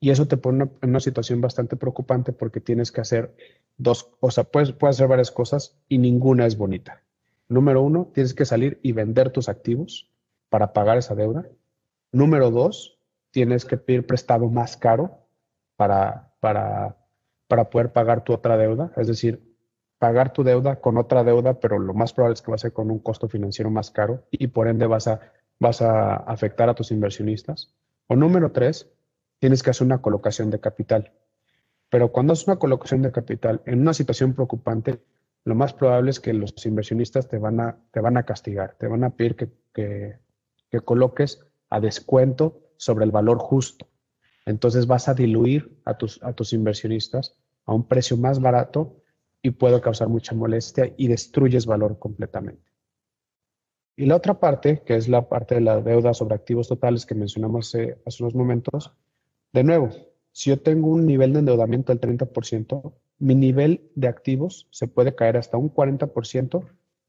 Y 0.00 0.10
eso 0.10 0.28
te 0.28 0.36
pone 0.36 0.70
en 0.80 0.90
una 0.90 1.00
situación 1.00 1.40
bastante 1.40 1.76
preocupante 1.76 2.32
porque 2.32 2.60
tienes 2.60 2.92
que 2.92 3.00
hacer 3.00 3.34
dos, 3.76 4.12
o 4.20 4.30
sea, 4.30 4.44
puedes, 4.44 4.72
puedes 4.72 4.96
hacer 4.96 5.08
varias 5.08 5.32
cosas 5.32 5.76
y 5.88 5.98
ninguna 5.98 6.46
es 6.46 6.56
bonita. 6.56 7.02
Número 7.48 7.82
uno, 7.82 8.10
tienes 8.14 8.32
que 8.32 8.44
salir 8.44 8.78
y 8.82 8.92
vender 8.92 9.30
tus 9.30 9.48
activos 9.48 10.08
para 10.50 10.72
pagar 10.72 10.98
esa 10.98 11.16
deuda. 11.16 11.48
Número 12.12 12.50
dos, 12.50 13.00
tienes 13.32 13.64
que 13.64 13.76
pedir 13.76 14.06
prestado 14.06 14.48
más 14.48 14.76
caro 14.76 15.26
para, 15.74 16.32
para, 16.38 16.96
para 17.48 17.70
poder 17.70 17.92
pagar 17.92 18.22
tu 18.22 18.32
otra 18.32 18.56
deuda. 18.56 18.92
Es 18.96 19.08
decir, 19.08 19.48
pagar 19.98 20.32
tu 20.32 20.44
deuda 20.44 20.80
con 20.80 20.96
otra 20.96 21.24
deuda, 21.24 21.58
pero 21.58 21.78
lo 21.78 21.92
más 21.92 22.12
probable 22.12 22.34
es 22.34 22.42
que 22.42 22.52
va 22.52 22.54
a 22.54 22.58
ser 22.58 22.72
con 22.72 22.90
un 22.90 23.00
costo 23.00 23.28
financiero 23.28 23.68
más 23.68 23.90
caro 23.90 24.26
y 24.30 24.46
por 24.46 24.68
ende 24.68 24.86
vas 24.86 25.08
a, 25.08 25.32
vas 25.60 25.82
a 25.82 26.14
afectar 26.14 26.68
a 26.68 26.74
tus 26.74 26.90
inversionistas. 26.90 27.74
O 28.06 28.16
número 28.16 28.52
tres, 28.52 28.90
tienes 29.38 29.62
que 29.62 29.70
hacer 29.70 29.86
una 29.86 30.00
colocación 30.00 30.50
de 30.50 30.60
capital. 30.60 31.12
Pero 31.90 32.12
cuando 32.12 32.32
haces 32.32 32.46
una 32.46 32.58
colocación 32.58 33.02
de 33.02 33.12
capital 33.12 33.62
en 33.66 33.80
una 33.80 33.94
situación 33.94 34.34
preocupante, 34.34 35.00
lo 35.44 35.54
más 35.54 35.72
probable 35.72 36.10
es 36.10 36.20
que 36.20 36.32
los 36.34 36.66
inversionistas 36.66 37.28
te 37.28 37.38
van 37.38 37.60
a, 37.60 37.78
te 37.92 38.00
van 38.00 38.16
a 38.16 38.24
castigar, 38.24 38.76
te 38.78 38.86
van 38.86 39.04
a 39.04 39.10
pedir 39.10 39.36
que, 39.36 39.48
que, 39.72 40.18
que 40.70 40.80
coloques 40.80 41.40
a 41.70 41.80
descuento 41.80 42.60
sobre 42.76 43.04
el 43.04 43.10
valor 43.10 43.38
justo. 43.38 43.88
Entonces 44.44 44.86
vas 44.86 45.08
a 45.08 45.14
diluir 45.14 45.78
a 45.84 45.96
tus, 45.96 46.22
a 46.22 46.32
tus 46.32 46.52
inversionistas 46.52 47.36
a 47.66 47.74
un 47.74 47.86
precio 47.86 48.16
más 48.16 48.40
barato 48.40 48.96
y 49.42 49.50
puede 49.50 49.80
causar 49.80 50.08
mucha 50.08 50.34
molestia 50.34 50.92
y 50.96 51.06
destruyes 51.08 51.66
valor 51.66 51.98
completamente. 51.98 52.67
Y 53.98 54.06
la 54.06 54.14
otra 54.14 54.38
parte, 54.38 54.80
que 54.86 54.94
es 54.94 55.08
la 55.08 55.28
parte 55.28 55.56
de 55.56 55.60
la 55.60 55.80
deuda 55.80 56.14
sobre 56.14 56.36
activos 56.36 56.68
totales 56.68 57.04
que 57.04 57.16
mencionamos 57.16 57.74
hace, 57.74 58.22
unos 58.22 58.32
momentos, 58.32 58.92
de 59.52 59.64
nuevo, 59.64 59.90
si 60.30 60.50
yo 60.50 60.60
tengo 60.60 60.86
un 60.86 61.04
nivel 61.04 61.32
de 61.32 61.40
endeudamiento 61.40 61.92
del 61.92 62.00
30%, 62.00 62.94
mi 63.18 63.34
nivel 63.34 63.90
de 63.96 64.06
activos 64.06 64.68
se 64.70 64.86
puede 64.86 65.16
caer 65.16 65.36
hasta 65.36 65.56
un 65.56 65.74
40% 65.74 66.64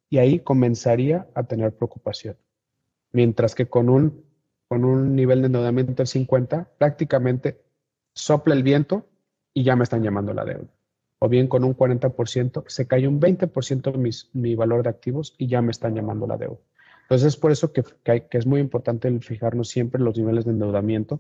y 0.10 0.18
ahí 0.18 0.40
comenzaría 0.40 1.28
a 1.36 1.44
tener 1.44 1.76
preocupación. 1.76 2.38
Mientras 3.12 3.54
que 3.54 3.68
con 3.68 3.88
un, 3.88 4.26
con 4.68 4.84
un 4.84 5.16
nivel 5.16 5.42
de 5.42 5.46
endeudamiento 5.46 5.94
del 5.94 6.08
50%, 6.08 6.70
prácticamente 6.80 7.62
sopla 8.14 8.56
el 8.56 8.64
viento 8.64 9.06
y 9.54 9.64
ya 9.64 9.76
me 9.76 9.84
están 9.84 10.02
llamando 10.02 10.34
la 10.34 10.44
deuda 10.44 10.68
o 11.20 11.30
bien 11.30 11.48
con 11.48 11.64
un 11.66 11.76
40%, 11.76 12.64
se 12.68 12.88
cae 12.88 13.08
un 13.08 13.20
20% 13.20 13.96
mi, 13.98 14.10
mi 14.34 14.56
valor 14.56 14.84
de 14.84 14.90
activos 14.90 15.36
y 15.38 15.48
ya 15.48 15.62
me 15.62 15.72
están 15.72 15.94
llamando 15.94 16.26
la 16.26 16.38
deuda. 16.38 16.60
Entonces 17.10 17.34
es 17.34 17.38
por 17.38 17.52
eso 17.52 17.74
que, 17.74 17.84
es 18.30 18.46
muy 18.46 18.60
importante 18.60 19.20
fijarnos 19.20 19.70
siempre 19.70 20.00
los 20.00 20.16
niveles 20.16 20.46
de 20.46 20.52
endeudamiento 20.52 21.20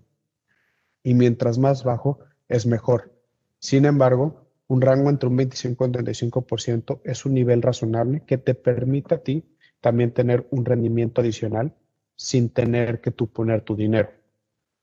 y 1.01 1.15
mientras 1.15 1.57
más 1.57 1.83
bajo 1.83 2.19
es 2.47 2.67
mejor. 2.67 3.11
Sin 3.57 3.85
embargo, 3.85 4.45
un 4.67 4.81
rango 4.81 5.09
entre 5.09 5.29
un 5.29 5.37
25 5.37 5.83
y 5.83 5.87
un 5.87 5.93
35% 5.93 7.01
es 7.03 7.25
un 7.25 7.33
nivel 7.33 7.63
razonable 7.63 8.21
que 8.27 8.37
te 8.37 8.53
permite 8.53 9.15
a 9.15 9.23
ti 9.23 9.43
también 9.81 10.13
tener 10.13 10.47
un 10.51 10.63
rendimiento 10.63 11.21
adicional 11.21 11.73
sin 12.15 12.49
tener 12.49 13.01
que 13.01 13.09
tú 13.09 13.25
poner 13.25 13.61
tu 13.61 13.75
dinero. 13.75 14.11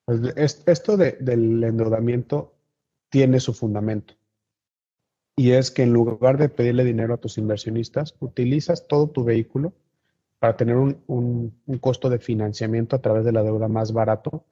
Pues, 0.07 0.21
esto 0.67 0.97
del 0.97 1.63
endeudamiento 1.63 2.57
tiene 3.11 3.39
su 3.39 3.55
fundamento 3.55 4.15
y 5.37 5.53
es 5.53 5.71
que 5.71 5.85
en 5.85 5.93
lugar 5.93 6.37
de 6.37 6.49
pedirle 6.49 6.83
dinero 6.83 7.15
a 7.15 7.19
tus 7.19 7.39
inversionistas, 7.39 8.17
utilizas 8.19 8.89
todo 8.89 9.09
tu 9.09 9.23
vehículo 9.23 9.73
para 10.39 10.57
tener 10.57 10.77
un, 10.77 11.61
costo 11.81 12.11
de 12.11 12.19
financiamiento 12.19 12.97
a 12.97 13.01
través 13.01 13.25
de 13.25 13.33
la 13.33 13.43
deuda 13.43 13.69
más 13.69 13.93
barato 13.93 14.45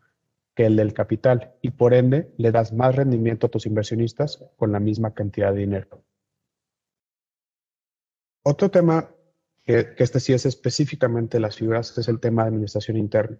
que 0.54 0.66
el 0.66 0.76
del 0.76 0.94
capital 0.94 1.54
y 1.62 1.70
por 1.70 1.94
ende 1.94 2.32
le 2.36 2.52
das 2.52 2.72
más 2.72 2.94
rendimiento 2.94 3.46
a 3.46 3.50
tus 3.50 3.66
inversionistas 3.66 4.44
con 4.56 4.72
la 4.72 4.80
misma 4.80 5.14
cantidad 5.14 5.52
de 5.52 5.60
dinero. 5.60 6.02
Otro 8.42 8.70
tema 8.70 9.10
que, 9.64 9.94
que 9.94 10.04
este 10.04 10.20
sí 10.20 10.32
es 10.32 10.46
específicamente 10.46 11.40
las 11.40 11.56
fibras 11.56 11.96
es 11.98 12.08
el 12.08 12.20
tema 12.20 12.42
de 12.42 12.48
administración 12.48 12.96
interna. 12.96 13.38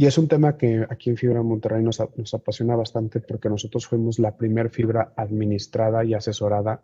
Y 0.00 0.06
es 0.06 0.16
un 0.16 0.28
tema 0.28 0.56
que 0.56 0.86
aquí 0.88 1.10
en 1.10 1.18
Fibra 1.18 1.42
Monterrey 1.42 1.82
nos, 1.82 2.00
nos 2.16 2.32
apasiona 2.32 2.74
bastante 2.74 3.20
porque 3.20 3.50
nosotros 3.50 3.86
fuimos 3.86 4.18
la 4.18 4.34
primer 4.34 4.70
fibra 4.70 5.12
administrada 5.14 6.04
y 6.04 6.14
asesorada 6.14 6.82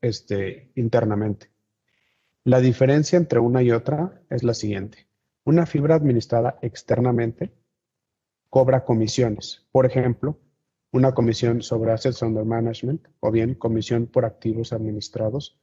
este, 0.00 0.70
internamente. 0.76 1.50
La 2.44 2.60
diferencia 2.60 3.18
entre 3.18 3.38
una 3.38 3.62
y 3.62 3.70
otra 3.70 4.20
es 4.28 4.42
la 4.42 4.52
siguiente. 4.52 5.06
Una 5.44 5.64
fibra 5.64 5.94
administrada 5.94 6.58
externamente 6.60 7.52
cobra 8.50 8.84
comisiones. 8.84 9.64
Por 9.70 9.86
ejemplo, 9.86 10.40
una 10.90 11.14
comisión 11.14 11.62
sobre 11.62 11.92
assets 11.92 12.20
under 12.20 12.44
management 12.44 13.06
o 13.20 13.30
bien 13.30 13.54
comisión 13.54 14.08
por 14.08 14.24
activos 14.24 14.72
administrados, 14.72 15.60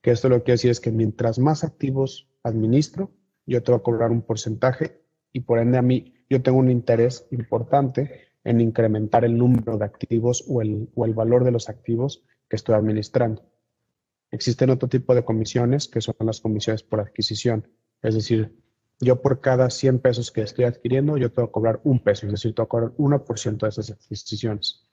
que 0.00 0.10
esto 0.10 0.30
lo 0.30 0.42
que 0.42 0.52
decir 0.52 0.70
es 0.70 0.80
que 0.80 0.90
mientras 0.90 1.38
más 1.38 1.64
activos 1.64 2.30
administro, 2.42 3.10
yo 3.44 3.62
te 3.62 3.70
voy 3.70 3.80
a 3.80 3.82
cobrar 3.82 4.10
un 4.10 4.22
porcentaje 4.22 5.02
y 5.34 5.40
por 5.40 5.58
ende 5.58 5.76
a 5.76 5.82
mí 5.82 6.14
yo 6.30 6.40
tengo 6.40 6.56
un 6.56 6.70
interés 6.70 7.28
importante 7.30 8.22
en 8.42 8.62
incrementar 8.62 9.26
el 9.26 9.36
número 9.36 9.76
de 9.76 9.84
activos 9.84 10.42
o 10.48 10.62
el 10.62 11.14
valor 11.14 11.44
de 11.44 11.50
los 11.50 11.68
activos 11.68 12.24
que 12.48 12.56
estoy 12.56 12.74
administrando. 12.74 13.51
Existen 14.32 14.70
otro 14.70 14.88
tipo 14.88 15.14
de 15.14 15.24
comisiones 15.24 15.86
que 15.88 16.00
son 16.00 16.14
las 16.20 16.40
comisiones 16.40 16.82
por 16.82 17.00
adquisición. 17.00 17.68
Es 18.00 18.14
decir, 18.14 18.56
yo 18.98 19.20
por 19.20 19.40
cada 19.40 19.68
100 19.68 19.98
pesos 19.98 20.30
que 20.30 20.40
estoy 20.42 20.64
adquiriendo, 20.64 21.18
yo 21.18 21.30
tengo 21.30 21.48
que 21.48 21.52
cobrar 21.52 21.80
un 21.84 22.00
peso, 22.00 22.26
es 22.26 22.32
decir, 22.32 22.54
tengo 22.54 22.66
que 22.66 22.70
cobrar 22.70 22.92
1% 22.96 23.58
de 23.58 23.68
esas 23.68 23.90
adquisiciones. 23.90 24.86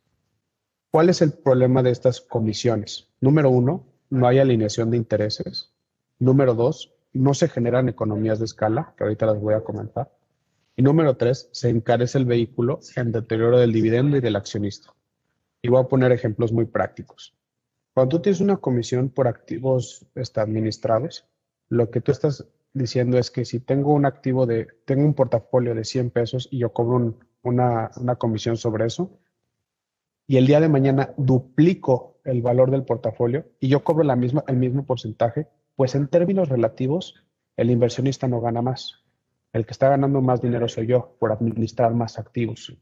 ¿Cuál 0.92 1.10
es 1.10 1.22
el 1.22 1.32
problema 1.32 1.84
de 1.84 1.92
estas 1.92 2.20
comisiones? 2.20 3.08
Número 3.22 3.50
uno, 3.50 3.88
no 4.10 4.28
hay 4.28 4.40
alineación 4.40 4.92
de 4.92 4.98
intereses. 4.98 5.72
Número 6.18 6.54
dos, 6.54 6.94
no 7.14 7.34
se 7.34 7.48
generan 7.48 7.88
economías 7.88 8.40
de 8.40 8.46
escala, 8.46 8.94
que 8.98 9.04
ahorita 9.04 9.26
las 9.26 9.40
voy 9.40 9.54
a 9.54 9.62
comentar. 9.62 10.12
Y 10.76 10.82
número 10.82 11.16
tres, 11.16 11.50
se 11.54 11.70
encarece 11.70 12.18
el 12.18 12.26
vehículo 12.26 12.80
en 12.96 13.12
deterioro 13.12 13.60
del 13.60 13.72
dividendo 13.72 14.18
y 14.18 14.22
del 14.22 14.36
accionista. 14.36 14.94
Y 15.62 15.70
voy 15.70 15.82
a 15.82 15.88
poner 15.88 16.12
ejemplos 16.12 16.52
muy 16.52 16.66
prácticos. 16.66 17.39
Cuando 18.00 18.16
tú 18.16 18.22
tienes 18.22 18.40
una 18.40 18.56
comisión 18.56 19.10
por 19.10 19.28
activos 19.28 20.06
este, 20.16 20.40
administrados, 20.40 21.28
lo 21.68 21.92
que 21.92 22.00
tú 22.00 22.14
estás 22.14 22.48
diciendo 22.72 23.18
es 23.18 23.30
que 23.30 23.44
si 23.44 23.60
tengo 23.60 23.94
un 23.94 24.06
activo 24.06 24.46
de, 24.46 24.68
tengo 24.86 25.04
un 25.04 25.14
portafolio 25.14 25.76
de 25.76 25.84
100 25.84 26.10
pesos 26.12 26.48
y 26.50 26.60
yo 26.60 26.72
cobro 26.72 27.18
una, 27.42 27.92
una 27.98 28.16
comisión 28.16 28.56
sobre 28.56 28.86
eso, 28.86 29.20
y 30.28 30.38
el 30.38 30.48
día 30.48 30.62
de 30.62 30.70
mañana 30.70 31.14
duplico 31.18 32.22
el 32.24 32.42
valor 32.42 32.72
del 32.72 32.86
portafolio 32.86 33.48
y 33.60 33.68
yo 33.68 33.84
cobro 33.84 34.06
la 34.06 34.16
misma, 34.16 34.46
el 34.48 34.56
mismo 34.56 34.86
porcentaje, 34.86 35.50
Pues 35.76 35.94
en 35.94 36.08
términos 36.08 36.48
relativos, 36.48 37.22
el 37.58 37.70
inversionista 37.70 38.30
no 38.30 38.40
gana 38.40 38.62
más. 38.62 39.04
El 39.52 39.66
que 39.66 39.72
está 39.72 39.90
ganando 39.90 40.22
más 40.22 40.40
dinero 40.40 40.70
soy 40.70 40.88
yo 40.88 41.18
por 41.20 41.34
administrar 41.34 41.94
más 41.94 42.18
activos. 42.18 42.74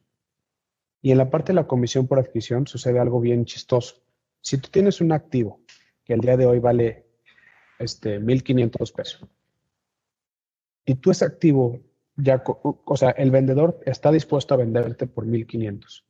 Y 1.01 1.09
en 1.09 1.17
la 1.17 1.31
parte 1.31 1.53
de 1.53 1.55
la 1.55 1.65
comisión 1.65 2.05
por 2.05 2.19
adquisición 2.19 2.67
sucede 2.67 2.99
algo 2.99 3.19
bien 3.19 3.45
chistoso. 3.45 4.03
Si 4.41 4.57
tú 4.57 4.69
tienes 4.69 5.01
un 5.01 5.11
activo 5.11 5.61
que 6.03 6.13
el 6.13 6.21
día 6.21 6.37
de 6.37 6.45
hoy 6.45 6.59
vale 6.59 7.05
este, 7.79 8.19
1.500 8.19 8.93
pesos 8.93 9.25
y 10.85 10.95
tú 10.95 11.11
ese 11.11 11.25
activo 11.25 11.81
ya, 12.15 12.43
o 12.45 12.97
sea, 12.97 13.11
el 13.11 13.29
vendedor 13.29 13.79
está 13.85 14.11
dispuesto 14.11 14.53
a 14.53 14.57
venderte 14.57 15.05
por 15.05 15.25
1.500 15.25 16.03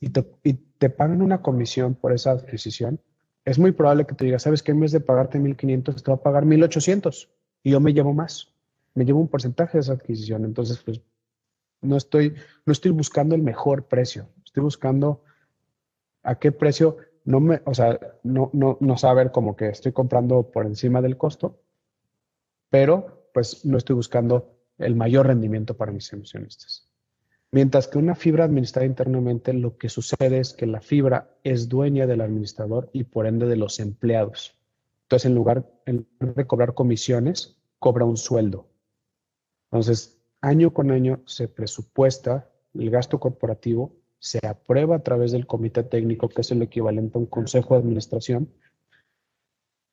y 0.00 0.08
te, 0.08 0.26
y 0.42 0.54
te 0.54 0.90
pagan 0.90 1.22
una 1.22 1.42
comisión 1.42 1.94
por 1.94 2.12
esa 2.12 2.32
adquisición, 2.32 3.00
es 3.44 3.58
muy 3.58 3.72
probable 3.72 4.06
que 4.06 4.14
te 4.14 4.24
diga, 4.24 4.38
¿sabes 4.38 4.62
qué? 4.62 4.72
En 4.72 4.80
vez 4.80 4.92
de 4.92 5.00
pagarte 5.00 5.38
1.500, 5.38 6.02
te 6.02 6.10
va 6.10 6.16
a 6.16 6.22
pagar 6.22 6.44
1.800 6.44 7.28
y 7.62 7.70
yo 7.70 7.80
me 7.80 7.92
llevo 7.92 8.12
más, 8.12 8.52
me 8.94 9.04
llevo 9.04 9.20
un 9.20 9.28
porcentaje 9.28 9.78
de 9.78 9.82
esa 9.82 9.92
adquisición. 9.92 10.44
Entonces, 10.44 10.82
pues 10.82 11.00
no 11.80 11.96
estoy, 11.96 12.34
no 12.66 12.72
estoy 12.72 12.90
buscando 12.90 13.34
el 13.34 13.42
mejor 13.42 13.86
precio, 13.86 14.28
estoy 14.44 14.62
buscando 14.62 15.22
a 16.22 16.36
qué 16.36 16.50
precio 16.50 16.96
no 17.24 17.40
me, 17.40 17.60
o 17.64 17.74
sea, 17.74 17.98
no, 18.22 18.50
no, 18.52 18.78
no 18.80 18.96
saber 18.96 19.30
como 19.30 19.56
que 19.56 19.68
estoy 19.68 19.92
comprando 19.92 20.50
por 20.50 20.66
encima 20.66 21.00
del 21.00 21.16
costo, 21.16 21.60
pero 22.70 23.28
pues 23.32 23.64
no 23.64 23.78
estoy 23.78 23.96
buscando 23.96 24.58
el 24.78 24.96
mayor 24.96 25.26
rendimiento 25.26 25.76
para 25.76 25.92
mis 25.92 26.12
inversionistas. 26.12 26.88
Mientras 27.50 27.86
que 27.86 27.98
una 27.98 28.14
fibra 28.14 28.44
administrada 28.44 28.86
internamente, 28.86 29.52
lo 29.52 29.76
que 29.76 29.90
sucede 29.90 30.38
es 30.38 30.54
que 30.54 30.66
la 30.66 30.80
fibra 30.80 31.36
es 31.44 31.68
dueña 31.68 32.06
del 32.06 32.22
administrador 32.22 32.88
y 32.94 33.04
por 33.04 33.26
ende 33.26 33.46
de 33.46 33.56
los 33.56 33.78
empleados. 33.78 34.58
Entonces, 35.02 35.26
en 35.26 35.34
lugar 35.34 35.70
de 35.84 36.46
cobrar 36.46 36.72
comisiones, 36.72 37.58
cobra 37.78 38.06
un 38.06 38.16
sueldo. 38.16 38.68
Entonces, 39.70 40.18
año 40.40 40.72
con 40.72 40.90
año 40.90 41.20
se 41.26 41.46
presupuesta 41.46 42.48
el 42.72 42.88
gasto 42.88 43.20
corporativo, 43.20 43.92
se 44.22 44.38
aprueba 44.46 44.94
a 44.94 45.02
través 45.02 45.32
del 45.32 45.48
comité 45.48 45.82
técnico, 45.82 46.28
que 46.28 46.42
es 46.42 46.52
el 46.52 46.62
equivalente 46.62 47.18
a 47.18 47.20
un 47.20 47.26
consejo 47.26 47.74
de 47.74 47.80
administración, 47.80 48.48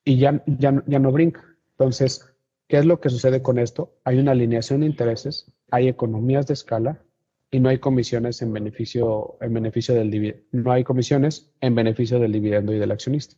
y 0.05 0.19
ya, 0.19 0.43
ya, 0.45 0.83
ya 0.85 0.99
no 0.99 1.11
brinca. 1.11 1.43
Entonces, 1.71 2.31
¿qué 2.67 2.77
es 2.77 2.85
lo 2.85 2.99
que 3.01 3.09
sucede 3.09 3.41
con 3.41 3.57
esto? 3.57 3.97
Hay 4.03 4.19
una 4.19 4.33
alineación 4.33 4.81
de 4.81 4.85
intereses, 4.85 5.51
hay 5.71 5.87
economías 5.87 6.45
de 6.45 6.53
escala 6.53 7.01
y 7.49 7.59
no 7.59 7.69
hay 7.69 7.79
comisiones 7.79 8.43
en 8.43 8.53
beneficio, 8.53 9.39
en 9.41 9.51
beneficio 9.51 9.95
del 9.95 10.43
no 10.51 10.71
hay 10.71 10.83
comisiones 10.83 11.51
en 11.59 11.73
beneficio 11.73 12.19
del 12.19 12.31
dividendo 12.31 12.71
y 12.71 12.77
del 12.77 12.91
accionista. 12.91 13.35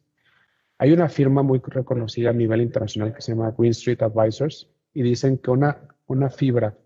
Hay 0.78 0.92
una 0.92 1.08
firma 1.08 1.42
muy 1.42 1.62
reconocida 1.64 2.32
a 2.32 2.34
nivel 2.34 2.62
internacional 2.62 3.14
que 3.14 3.22
se 3.22 3.32
llama 3.32 3.56
Green 3.58 3.72
Street 3.72 4.02
Advisors 4.02 4.70
y 4.94 5.04
dicen 5.04 5.38
que 5.38 5.52
una, 5.52 5.88
una 6.08 6.30
fibra 6.30 6.78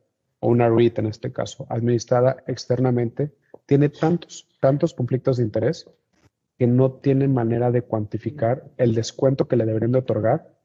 o 0.41 0.49
una 0.49 0.69
REIT 0.69 0.99
en 0.99 1.07
este 1.07 1.33
caso, 1.33 1.65
administrada 1.69 2.43
externamente, 2.45 3.33
tiene 3.65 3.89
tantos, 3.89 4.47
tantos 4.59 4.93
conflictos 4.93 5.37
de 5.37 5.43
interés 5.43 5.89
que 6.57 6.67
no 6.67 6.93
tienen 6.93 7.33
manera 7.33 7.71
de 7.71 7.81
cuantificar 7.81 8.63
el 8.77 8.95
descuento 8.95 9.47
que 9.47 9.55
le 9.55 9.65
deberían 9.65 9.91
de 9.91 9.99
otorgar 9.99 10.55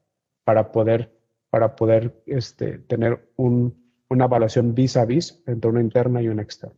para 0.44 0.72
poder, 0.72 1.12
para 1.50 1.74
poder 1.76 2.22
este, 2.26 2.78
tener 2.78 3.28
un, 3.36 3.80
una 4.08 4.26
evaluación 4.26 4.74
vis 4.74 4.96
a 4.96 5.04
vis 5.04 5.42
entre 5.46 5.70
una 5.70 5.80
interna 5.80 6.22
y 6.22 6.28
una 6.28 6.42
externa. 6.42 6.76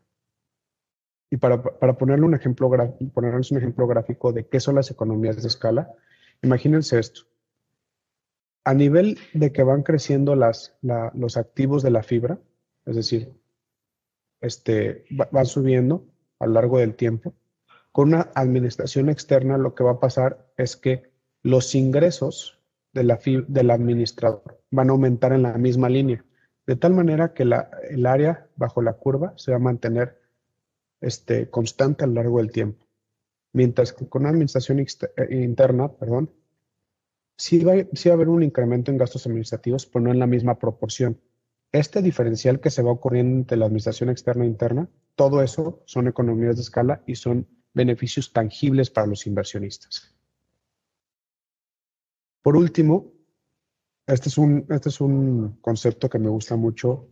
Y 1.30 1.38
para, 1.38 1.62
para 1.62 1.96
ponerle 1.96 2.26
un 2.26 2.34
ejemplo, 2.34 2.70
ponerles 3.12 3.50
un 3.50 3.58
ejemplo 3.58 3.86
gráfico 3.86 4.32
de 4.32 4.46
qué 4.46 4.60
son 4.60 4.74
las 4.74 4.90
economías 4.90 5.40
de 5.40 5.48
escala, 5.48 5.90
imagínense 6.42 6.98
esto. 6.98 7.22
A 8.64 8.74
nivel 8.74 9.18
de 9.32 9.50
que 9.50 9.62
van 9.62 9.82
creciendo 9.82 10.36
las, 10.36 10.76
los 11.14 11.36
activos 11.36 11.82
de 11.82 11.90
la 11.90 12.02
fibra, 12.02 12.38
es 12.84 12.96
decir, 12.96 13.32
este, 14.40 15.04
van 15.30 15.46
subiendo 15.46 16.04
a 16.42 16.46
lo 16.46 16.54
largo 16.54 16.78
del 16.78 16.94
tiempo. 16.94 17.34
Con 17.92 18.08
una 18.08 18.30
administración 18.34 19.08
externa 19.08 19.58
lo 19.58 19.74
que 19.74 19.84
va 19.84 19.92
a 19.92 20.00
pasar 20.00 20.46
es 20.56 20.76
que 20.76 21.10
los 21.42 21.74
ingresos 21.74 22.58
de 22.92 23.04
la 23.04 23.18
del 23.24 23.70
administrador 23.70 24.60
van 24.70 24.88
a 24.88 24.92
aumentar 24.92 25.32
en 25.32 25.42
la 25.42 25.56
misma 25.56 25.88
línea, 25.88 26.24
de 26.66 26.76
tal 26.76 26.94
manera 26.94 27.32
que 27.32 27.44
la, 27.44 27.70
el 27.88 28.06
área 28.06 28.48
bajo 28.56 28.82
la 28.82 28.94
curva 28.94 29.34
se 29.36 29.50
va 29.50 29.56
a 29.56 29.60
mantener 29.60 30.20
este, 31.00 31.48
constante 31.48 32.04
a 32.04 32.06
lo 32.06 32.14
largo 32.14 32.38
del 32.38 32.50
tiempo. 32.50 32.86
Mientras 33.52 33.92
que 33.92 34.08
con 34.08 34.22
una 34.22 34.30
administración 34.30 34.80
eh, 34.80 34.86
interna, 35.30 35.92
perdón, 35.92 36.30
sí 37.36 37.62
va, 37.62 37.74
sí 37.92 38.08
va 38.08 38.14
a 38.14 38.16
haber 38.16 38.28
un 38.28 38.42
incremento 38.42 38.90
en 38.90 38.98
gastos 38.98 39.26
administrativos, 39.26 39.86
pero 39.86 40.04
no 40.04 40.10
en 40.10 40.18
la 40.18 40.26
misma 40.26 40.58
proporción. 40.58 41.20
Este 41.72 42.02
diferencial 42.02 42.60
que 42.60 42.70
se 42.70 42.82
va 42.82 42.92
ocurriendo 42.92 43.38
entre 43.38 43.58
la 43.58 43.66
administración 43.66 44.10
externa 44.10 44.44
e 44.44 44.48
interna, 44.48 44.88
todo 45.14 45.42
eso 45.42 45.82
son 45.86 46.08
economías 46.08 46.56
de 46.56 46.62
escala 46.62 47.02
y 47.06 47.14
son 47.14 47.46
beneficios 47.74 48.32
tangibles 48.32 48.90
para 48.90 49.06
los 49.06 49.26
inversionistas. 49.26 50.14
Por 52.42 52.56
último, 52.56 53.12
este 54.06 54.28
es 54.28 54.38
un, 54.38 54.66
este 54.68 54.88
es 54.88 55.00
un 55.00 55.58
concepto 55.60 56.08
que 56.08 56.18
me 56.18 56.28
gusta 56.28 56.56
mucho, 56.56 57.08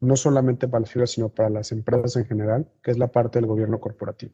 no 0.00 0.16
solamente 0.16 0.66
para 0.66 0.80
las 0.80 0.90
fibras, 0.90 1.10
sino 1.10 1.28
para 1.28 1.50
las 1.50 1.72
empresas 1.72 2.16
en 2.16 2.26
general, 2.26 2.72
que 2.82 2.90
es 2.90 2.98
la 2.98 3.08
parte 3.08 3.38
del 3.38 3.46
gobierno 3.46 3.78
corporativo. 3.78 4.32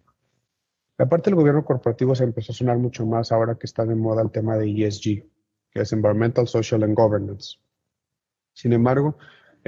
La 0.97 1.09
parte 1.09 1.31
del 1.31 1.37
gobierno 1.37 1.65
corporativo 1.65 2.15
se 2.15 2.25
empezó 2.25 2.53
a 2.53 2.55
sonar 2.55 2.79
mucho 2.79 3.05
más 3.07 3.31
ahora 3.33 3.57
que 3.57 3.67
está 3.67 3.85
de 3.85 3.95
moda 3.95 4.23
el 4.23 4.31
tema 4.31 4.57
de 4.57 4.71
ESG, 4.71 5.25
que 5.71 5.81
es 5.81 5.93
Environmental, 5.93 6.49
Social 6.49 6.83
and 6.83 6.97
Governance. 6.97 7.59
Sin 8.53 8.73
embargo, 8.73 9.17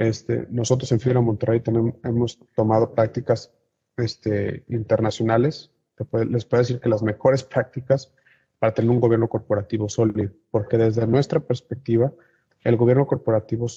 este, 0.01 0.47
nosotros 0.49 0.91
en 0.91 0.99
Fibra 0.99 1.21
Monterrey 1.21 1.61
hemos 2.03 2.39
tomado 2.55 2.95
prácticas 2.95 3.53
este, 3.97 4.63
internacionales. 4.67 5.69
les 6.27 6.45
puedo 6.45 6.63
decir 6.63 6.79
que 6.79 6.89
las 6.89 7.03
mejores 7.03 7.43
prácticas 7.43 8.11
para 8.57 8.73
tener 8.73 8.89
un 8.89 8.99
gobierno 8.99 9.29
corporativo 9.29 9.89
sólido, 9.89 10.31
porque 10.49 10.77
desde 10.77 11.05
nuestra 11.05 11.39
perspectiva, 11.39 12.11
el 12.63 12.77
gobierno 12.77 13.05
corporativo 13.05 13.67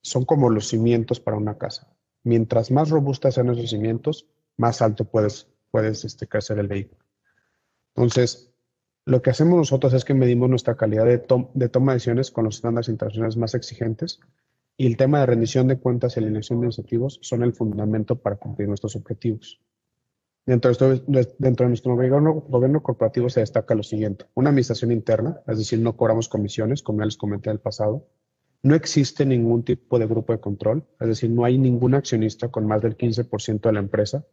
son 0.00 0.24
como 0.24 0.48
los 0.48 0.68
cimientos 0.68 1.20
para 1.20 1.36
una 1.36 1.58
casa. 1.58 1.86
Mientras 2.24 2.70
más 2.70 2.88
robustas 2.88 3.34
sean 3.34 3.50
esos 3.50 3.68
cimientos, 3.68 4.26
más 4.56 4.80
alto 4.80 5.04
puedes, 5.04 5.48
puedes 5.70 6.04
este, 6.06 6.26
crecer 6.26 6.58
el 6.60 6.68
vehículo. 6.68 7.04
Entonces, 7.94 8.50
lo 9.04 9.20
que 9.20 9.30
hacemos 9.30 9.56
nosotros 9.58 9.92
es 9.92 10.04
que 10.06 10.14
medimos 10.14 10.48
nuestra 10.48 10.76
calidad 10.76 11.04
de 11.04 11.18
toma 11.18 11.50
de 11.52 11.68
decisiones 11.68 12.30
con 12.30 12.44
los 12.44 12.56
estándares 12.56 12.88
internacionales 12.88 13.36
más 13.36 13.54
exigentes 13.54 14.20
y 14.76 14.86
el 14.86 14.96
tema 14.96 15.20
de 15.20 15.26
rendición 15.26 15.68
de 15.68 15.78
cuentas 15.78 16.16
y 16.16 16.20
alineación 16.20 16.60
de 16.60 16.66
incentivos 16.66 17.18
son 17.22 17.42
el 17.42 17.52
fundamento 17.52 18.16
para 18.16 18.36
cumplir 18.36 18.68
nuestros 18.68 18.96
objetivos. 18.96 19.60
Dentro 20.44 20.70
de, 20.70 21.68
nuestro 21.68 21.94
gobierno, 21.94 22.82
corporativo 22.82 23.30
se 23.30 23.40
destaca 23.40 23.76
lo 23.76 23.84
siguiente. 23.84 24.24
Una 24.34 24.50
administración 24.50 24.90
interna, 24.90 25.40
es 25.46 25.58
decir, 25.58 25.78
no 25.78 25.96
cobramos 25.96 26.28
comisiones, 26.28 26.82
como 26.82 26.98
ya 26.98 27.04
les 27.04 27.16
comenté 27.16 27.50
en 27.50 27.54
el 27.54 27.60
pasado. 27.60 28.08
No 28.64 28.74
existe 28.74 29.24
ningún 29.24 29.64
tipo 29.64 30.00
de 30.00 30.06
grupo 30.06 30.32
de 30.32 30.40
control, 30.40 30.84
es 31.00 31.08
decir, 31.08 31.30
no 31.30 31.44
hay 31.44 31.58
ningún 31.58 31.94
accionista 31.94 32.48
con 32.48 32.66
más 32.66 32.82
del 32.82 32.96
15% 32.96 33.60
de 33.60 33.72
la 33.72 33.80
empresa. 33.80 34.24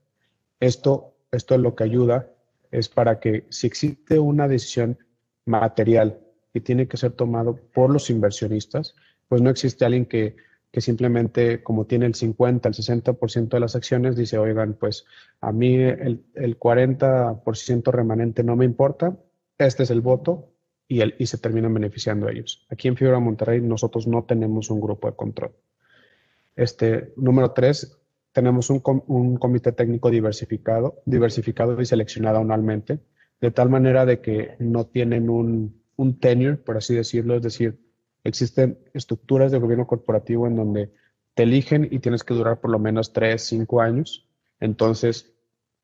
Esto, 0.59 1.15
esto 1.31 1.57
lo 1.59 1.75
que 1.75 1.83
ayuda 1.83 2.31
es 2.71 2.89
para 2.89 3.19
que 3.19 3.45
si 3.49 3.67
existe 3.67 4.17
una 4.17 4.47
decisión 4.47 4.97
material 5.45 6.19
que 6.53 6.59
tiene 6.59 6.87
que 6.87 6.97
ser 6.97 7.11
tomado 7.11 7.55
por 7.73 7.91
los 7.91 8.09
inversionistas, 8.09 8.95
pues 9.29 9.41
no 9.41 9.49
existe 9.49 9.85
alguien 9.85 10.05
que, 10.05 10.35
simplemente 10.73 11.63
como 11.63 11.85
tiene 11.85 12.05
el 12.05 12.15
50, 12.15 12.67
el 12.67 12.75
60% 12.75 13.49
de 13.49 13.59
las 13.59 13.75
acciones, 13.75 14.17
dice, 14.17 14.37
oigan, 14.37 14.73
pues 14.73 15.05
a 15.39 15.51
mí 15.51 15.75
el, 15.75 16.25
el 16.35 16.59
40% 16.59 17.91
remanente 17.91 18.43
no 18.43 18.55
me 18.55 18.65
importa, 18.65 19.17
este 19.57 19.83
es 19.83 19.91
el 19.91 20.01
voto 20.01 20.51
y, 20.87 21.01
el, 21.01 21.15
y 21.19 21.27
se 21.27 21.37
terminan 21.37 21.73
beneficiando 21.73 22.27
ellos. 22.27 22.65
Aquí 22.69 22.87
en 22.87 22.97
Fibra 22.97 23.19
Monterrey 23.19 23.61
nosotros 23.61 24.07
no 24.07 24.23
tenemos 24.23 24.69
un 24.69 24.81
grupo 24.81 25.09
de 25.09 25.15
control. 25.15 25.51
Este, 26.55 27.13
número 27.15 27.51
tres, 27.51 27.97
tenemos 28.31 28.69
un, 28.69 28.81
un, 29.07 29.37
comité 29.37 29.71
técnico 29.71 30.09
diversificado, 30.09 31.01
diversificado 31.05 31.79
y 31.79 31.85
seleccionado 31.85 32.39
anualmente, 32.39 32.99
de 33.39 33.51
tal 33.51 33.69
manera 33.69 34.05
de 34.05 34.21
que 34.21 34.55
no 34.59 34.87
tienen 34.87 35.29
un, 35.29 35.81
un 35.95 36.19
tenure, 36.19 36.57
por 36.57 36.77
así 36.77 36.95
decirlo, 36.95 37.35
es 37.35 37.43
decir, 37.43 37.79
Existen 38.23 38.79
estructuras 38.93 39.51
de 39.51 39.59
gobierno 39.59 39.87
corporativo 39.87 40.47
en 40.47 40.55
donde 40.55 40.91
te 41.33 41.43
eligen 41.43 41.87
y 41.89 41.99
tienes 41.99 42.23
que 42.23 42.33
durar 42.33 42.59
por 42.59 42.71
lo 42.71 42.79
menos 42.79 43.13
tres, 43.13 43.43
cinco 43.43 43.81
años. 43.81 44.27
Entonces, 44.59 45.33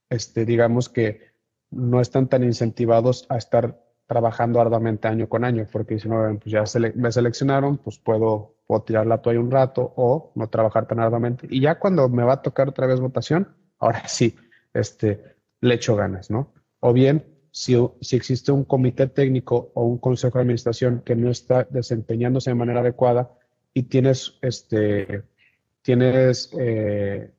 este, 0.09 0.45
digamos 0.45 0.89
que 0.89 1.33
no 1.71 2.01
están 2.01 2.27
tan 2.27 2.43
incentivados 2.43 3.25
a 3.29 3.37
estar 3.37 3.81
trabajando 4.07 4.61
arduamente 4.61 5.07
año 5.07 5.27
con 5.27 5.43
año, 5.43 5.65
porque 5.71 5.99
si 5.99 6.07
no, 6.07 6.37
pues 6.39 6.51
ya 6.51 6.63
me 6.95 7.11
seleccionaron, 7.11 7.77
pues 7.77 7.97
puedo, 7.97 8.55
puedo 8.67 8.83
tirar 8.83 9.07
la 9.07 9.21
toalla 9.21 9.39
un 9.39 9.51
rato 9.51 9.93
o 9.95 10.31
no 10.35 10.47
trabajar 10.49 10.87
tan 10.87 10.99
arduamente. 10.99 11.47
Y 11.49 11.61
ya 11.61 11.79
cuando 11.79 12.07
me 12.09 12.23
va 12.23 12.33
a 12.33 12.41
tocar 12.41 12.69
otra 12.69 12.85
vez 12.85 12.99
votación, 12.99 13.55
ahora 13.79 14.07
sí, 14.07 14.35
este, 14.73 15.35
le 15.61 15.75
echo 15.75 15.95
ganas, 15.95 16.29
¿no? 16.29 16.53
O 16.79 16.93
bien 16.93 17.34
si, 17.55 17.73
existe 18.17 18.51
un 18.51 18.65
comité 18.65 19.07
técnico 19.07 19.71
o 19.75 19.85
un 19.85 19.97
consejo 19.97 20.37
de 20.37 20.41
administración 20.41 21.01
que 21.05 21.15
no 21.15 21.31
está 21.31 21.63
desempeñándose 21.63 22.49
de 22.49 22.55
manera 22.55 22.81
adecuada 22.81 23.31
y 23.73 23.83
tienes, 23.83 24.37
este, 24.41 25.23
tienes 25.81 26.49
eh, 26.59 27.31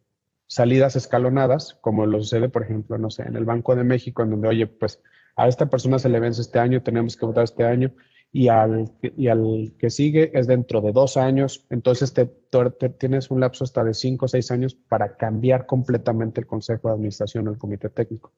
salidas 0.46 0.96
escalonadas, 0.96 1.74
como 1.82 2.06
lo 2.06 2.18
sucede, 2.18 2.48
por 2.48 2.62
ejemplo, 2.62 2.96
no 2.96 3.10
sé, 3.10 3.24
en 3.24 3.36
el 3.36 3.44
Banco 3.44 3.76
de 3.76 3.84
México, 3.84 4.22
en 4.22 4.30
donde, 4.30 4.48
oye, 4.48 4.66
pues 4.66 5.02
a 5.36 5.48
esta 5.48 5.66
persona 5.66 5.98
se 5.98 6.08
le 6.08 6.18
vence 6.18 6.40
este 6.40 6.60
año, 6.60 6.82
tenemos 6.82 7.14
que 7.14 7.26
votar 7.26 7.44
este 7.44 7.64
año, 7.64 7.92
y 8.32 8.48
al, 8.48 8.90
y 9.02 9.28
al 9.28 9.74
que 9.78 9.90
sigue 9.90 10.30
es 10.32 10.46
dentro 10.46 10.80
de 10.80 10.92
dos 10.92 11.18
años, 11.18 11.66
entonces 11.68 12.14
te, 12.14 12.24
tienes 12.98 13.30
un 13.30 13.40
lapso 13.40 13.64
hasta 13.64 13.84
de 13.84 13.92
cinco 13.92 14.24
o 14.24 14.28
seis 14.28 14.50
años 14.50 14.74
para 14.74 15.18
cambiar 15.18 15.66
completamente 15.66 16.40
el 16.40 16.46
Consejo 16.46 16.88
de 16.88 16.94
Administración 16.94 17.48
o 17.48 17.50
el 17.50 17.58
Comité 17.58 17.90
Técnico. 17.90 18.32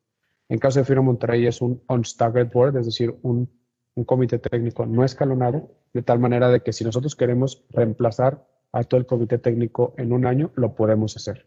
En 0.49 0.59
caso 0.59 0.79
de 0.79 0.85
Firo 0.85 1.03
Monterrey 1.03 1.47
es 1.47 1.61
un 1.61 1.83
on-staggered 1.87 2.51
board, 2.51 2.77
es 2.77 2.87
decir, 2.87 3.15
un, 3.23 3.51
un 3.95 4.05
comité 4.05 4.39
técnico 4.39 4.87
no 4.87 5.05
escalonado, 5.05 5.71
de 5.93 6.03
tal 6.03 6.19
manera 6.19 6.49
de 6.49 6.63
que 6.63 6.73
si 6.73 6.85
nosotros 6.85 7.17
queremos 7.17 7.65
reemplazar 7.71 8.47
a 8.73 8.85
todo 8.85 9.01
el 9.01 9.07
comité 9.07 9.39
técnico 9.39 9.95
en 9.99 10.13
un 10.13 10.27
año, 10.27 10.53
lo 10.55 10.75
podemos 10.75 11.17
hacer. 11.17 11.47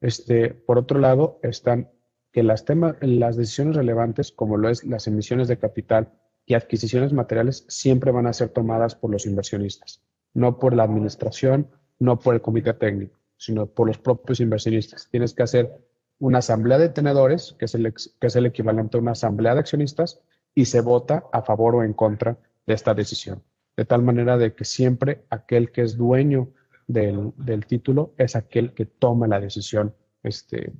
Este, 0.00 0.50
por 0.50 0.78
otro 0.78 0.98
lado, 1.00 1.40
están 1.42 1.90
que 2.32 2.42
las, 2.42 2.64
temas, 2.64 2.96
las 3.00 3.36
decisiones 3.36 3.76
relevantes, 3.76 4.32
como 4.32 4.56
lo 4.56 4.68
es 4.68 4.84
las 4.84 5.06
emisiones 5.06 5.48
de 5.48 5.58
capital 5.58 6.12
y 6.46 6.54
adquisiciones 6.54 7.12
materiales, 7.12 7.64
siempre 7.68 8.12
van 8.12 8.26
a 8.26 8.32
ser 8.32 8.50
tomadas 8.50 8.94
por 8.94 9.10
los 9.10 9.26
inversionistas, 9.26 10.02
no 10.34 10.58
por 10.58 10.74
la 10.74 10.84
administración, 10.84 11.70
no 11.98 12.18
por 12.18 12.34
el 12.34 12.42
comité 12.42 12.74
técnico, 12.74 13.18
sino 13.36 13.66
por 13.66 13.86
los 13.86 13.98
propios 13.98 14.40
inversionistas. 14.40 15.08
Tienes 15.10 15.34
que 15.34 15.42
hacer 15.42 15.87
una 16.18 16.38
asamblea 16.38 16.78
de 16.78 16.88
tenedores, 16.88 17.54
que 17.58 17.66
es 17.66 17.74
el, 17.74 17.92
que 17.92 18.26
es 18.26 18.36
el 18.36 18.46
equivalente 18.46 18.96
a 18.96 19.00
una 19.00 19.12
asamblea 19.12 19.54
de 19.54 19.60
accionistas, 19.60 20.20
y 20.54 20.64
se 20.64 20.80
vota 20.80 21.24
a 21.32 21.42
favor 21.42 21.76
o 21.76 21.84
en 21.84 21.92
contra 21.92 22.38
de 22.66 22.74
esta 22.74 22.94
decisión. 22.94 23.42
De 23.76 23.84
tal 23.84 24.02
manera 24.02 24.36
de 24.36 24.54
que 24.54 24.64
siempre 24.64 25.24
aquel 25.30 25.70
que 25.70 25.82
es 25.82 25.96
dueño 25.96 26.48
del, 26.88 27.32
del 27.36 27.66
título 27.66 28.12
es 28.18 28.34
aquel 28.34 28.74
que 28.74 28.86
toma 28.86 29.28
la 29.28 29.40
decisión 29.40 29.94
este, 30.22 30.72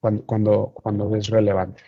cuando, 0.00 0.24
cuando, 0.26 0.72
cuando 0.74 1.16
es 1.16 1.28
relevante. 1.28 1.82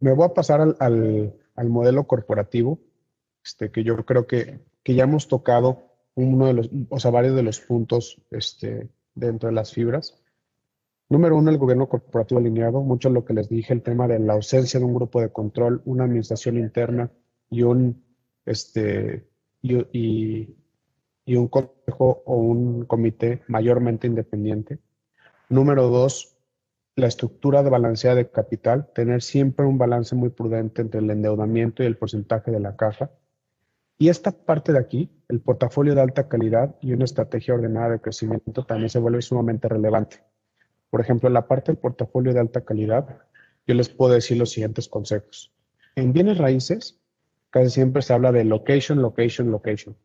Me 0.00 0.12
voy 0.12 0.26
a 0.26 0.34
pasar 0.34 0.60
al, 0.60 0.76
al, 0.80 1.34
al 1.54 1.68
modelo 1.68 2.06
corporativo, 2.06 2.78
este, 3.44 3.70
que 3.70 3.84
yo 3.84 3.96
creo 4.04 4.26
que, 4.26 4.60
que, 4.82 4.94
ya 4.94 5.04
hemos 5.04 5.28
tocado 5.28 5.82
uno 6.14 6.46
de 6.46 6.52
los, 6.54 6.70
o 6.90 6.98
sea, 7.00 7.10
varios 7.10 7.34
de 7.34 7.42
los 7.42 7.60
puntos 7.60 8.20
este, 8.30 8.88
dentro 9.16 9.48
de 9.48 9.54
las 9.54 9.72
fibras. 9.72 10.22
Número 11.08 11.36
uno, 11.36 11.50
el 11.50 11.58
gobierno 11.58 11.88
corporativo 11.88 12.40
alineado, 12.40 12.82
mucho 12.82 13.10
lo 13.10 13.24
que 13.24 13.34
les 13.34 13.48
dije, 13.48 13.72
el 13.72 13.82
tema 13.82 14.06
de 14.06 14.18
la 14.18 14.34
ausencia 14.34 14.78
de 14.78 14.86
un 14.86 14.94
grupo 14.94 15.20
de 15.20 15.30
control, 15.30 15.82
una 15.84 16.04
administración 16.04 16.58
interna 16.58 17.10
y 17.50 17.62
un, 17.62 18.04
este, 18.44 19.28
y, 19.62 20.56
y, 21.24 21.36
un 21.36 21.48
consejo 21.48 22.22
o 22.26 22.36
un 22.36 22.84
comité 22.86 23.42
mayormente 23.48 24.06
independiente. 24.08 24.80
Número 25.48 25.88
dos, 25.88 26.36
la 26.96 27.06
estructura 27.06 27.62
de 27.62 27.70
balanceada 27.70 28.16
de 28.16 28.30
capital, 28.30 28.90
tener 28.92 29.22
siempre 29.22 29.64
un 29.66 29.78
balance 29.78 30.16
muy 30.16 30.30
prudente 30.30 30.82
entre 30.82 31.00
el 31.00 31.10
endeudamiento 31.10 31.82
y 31.82 31.86
el 31.86 31.96
porcentaje 31.96 32.50
de 32.50 32.60
la 32.60 32.74
caja. 32.74 33.10
Y 33.98 34.08
esta 34.10 34.30
parte 34.30 34.72
de 34.72 34.78
aquí, 34.78 35.10
el 35.28 35.40
portafolio 35.40 35.94
de 35.94 36.02
alta 36.02 36.28
calidad 36.28 36.76
y 36.82 36.92
una 36.92 37.04
estrategia 37.04 37.54
ordenada 37.54 37.90
de 37.90 38.00
crecimiento 38.00 38.64
también 38.64 38.90
se 38.90 38.98
vuelve 38.98 39.22
sumamente 39.22 39.68
relevante. 39.68 40.22
Por 40.90 41.00
ejemplo, 41.00 41.28
en 41.28 41.34
la 41.34 41.48
parte 41.48 41.72
del 41.72 41.80
portafolio 41.80 42.34
de 42.34 42.40
alta 42.40 42.62
calidad, 42.62 43.18
yo 43.66 43.74
les 43.74 43.88
puedo 43.88 44.12
decir 44.12 44.36
los 44.36 44.50
siguientes 44.50 44.88
consejos. 44.88 45.52
En 45.96 46.12
bienes 46.12 46.38
raíces, 46.38 47.00
casi 47.50 47.70
siempre 47.70 48.02
se 48.02 48.12
habla 48.12 48.32
de 48.32 48.44
location, 48.44 49.00
location, 49.00 49.50
location. 49.50 49.96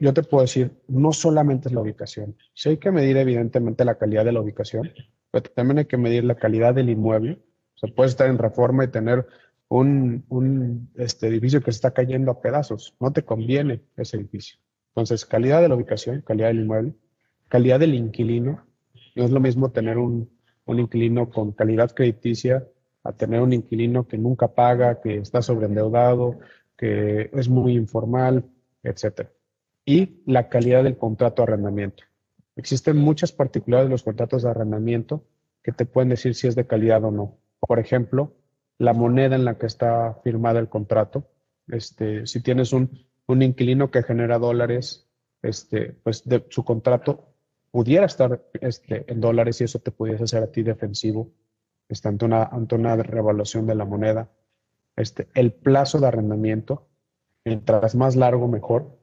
Yo 0.00 0.12
te 0.12 0.22
puedo 0.22 0.42
decir, 0.42 0.72
no 0.88 1.12
solamente 1.12 1.68
es 1.68 1.74
la 1.74 1.82
ubicación. 1.82 2.36
Sí 2.54 2.70
hay 2.70 2.76
que 2.78 2.90
medir 2.90 3.16
evidentemente 3.16 3.84
la 3.84 3.96
calidad 3.96 4.24
de 4.24 4.32
la 4.32 4.40
ubicación, 4.40 4.90
pero 5.30 5.50
también 5.50 5.78
hay 5.78 5.84
que 5.84 5.98
medir 5.98 6.24
la 6.24 6.34
calidad 6.34 6.74
del 6.74 6.90
inmueble. 6.90 7.38
O 7.76 7.78
sea, 7.78 7.94
puedes 7.94 8.12
estar 8.12 8.28
en 8.28 8.38
reforma 8.38 8.84
y 8.84 8.88
tener 8.88 9.26
un, 9.68 10.24
un 10.28 10.90
este, 10.96 11.28
edificio 11.28 11.62
que 11.62 11.72
se 11.72 11.76
está 11.76 11.92
cayendo 11.92 12.30
a 12.30 12.40
pedazos. 12.40 12.94
No 13.00 13.12
te 13.12 13.24
conviene 13.24 13.82
ese 13.96 14.16
edificio. 14.16 14.58
Entonces, 14.88 15.24
calidad 15.26 15.62
de 15.62 15.68
la 15.68 15.74
ubicación, 15.74 16.22
calidad 16.22 16.48
del 16.48 16.60
inmueble, 16.60 16.94
calidad 17.48 17.80
del 17.80 17.94
inquilino. 17.94 18.64
No 19.14 19.24
es 19.24 19.30
lo 19.30 19.40
mismo 19.40 19.70
tener 19.70 19.98
un, 19.98 20.30
un 20.64 20.78
inquilino 20.80 21.30
con 21.30 21.52
calidad 21.52 21.92
crediticia 21.92 22.66
a 23.04 23.12
tener 23.12 23.40
un 23.40 23.52
inquilino 23.52 24.06
que 24.06 24.18
nunca 24.18 24.48
paga, 24.54 25.00
que 25.00 25.18
está 25.18 25.40
sobreendeudado, 25.40 26.38
que 26.76 27.30
es 27.32 27.48
muy 27.48 27.74
informal, 27.74 28.44
etc. 28.82 29.28
Y 29.84 30.22
la 30.26 30.48
calidad 30.48 30.84
del 30.84 30.96
contrato 30.96 31.42
de 31.42 31.52
arrendamiento. 31.52 32.04
Existen 32.56 32.96
muchas 32.96 33.32
particularidades 33.32 33.88
de 33.88 33.94
los 33.94 34.02
contratos 34.02 34.42
de 34.42 34.50
arrendamiento 34.50 35.24
que 35.62 35.72
te 35.72 35.86
pueden 35.86 36.08
decir 36.08 36.34
si 36.34 36.48
es 36.48 36.54
de 36.54 36.66
calidad 36.66 37.04
o 37.04 37.10
no. 37.10 37.38
Por 37.60 37.78
ejemplo, 37.78 38.34
la 38.78 38.94
moneda 38.94 39.36
en 39.36 39.44
la 39.44 39.58
que 39.58 39.66
está 39.66 40.14
firmado 40.22 40.58
el 40.58 40.68
contrato. 40.68 41.28
Este, 41.66 42.26
si 42.26 42.42
tienes 42.42 42.72
un, 42.72 43.06
un 43.26 43.42
inquilino 43.42 43.90
que 43.90 44.02
genera 44.02 44.38
dólares, 44.38 45.08
este, 45.42 45.92
pues 46.02 46.24
su 46.48 46.64
contrato 46.64 47.34
pudiera 47.70 48.06
estar 48.06 48.42
este, 48.60 49.04
en 49.10 49.20
dólares 49.20 49.60
y 49.60 49.64
eso 49.64 49.78
te 49.80 49.90
pudiese 49.90 50.24
hacer 50.24 50.42
a 50.42 50.50
ti 50.50 50.62
defensivo 50.62 51.32
este, 51.88 52.08
ante, 52.08 52.24
una, 52.24 52.44
ante 52.44 52.74
una 52.74 52.96
revaluación 52.96 53.66
de 53.66 53.74
la 53.74 53.84
moneda. 53.84 54.30
Este, 54.96 55.28
el 55.34 55.52
plazo 55.52 56.00
de 56.00 56.08
arrendamiento, 56.08 56.88
mientras 57.44 57.94
más 57.94 58.16
largo, 58.16 58.48
mejor. 58.48 58.98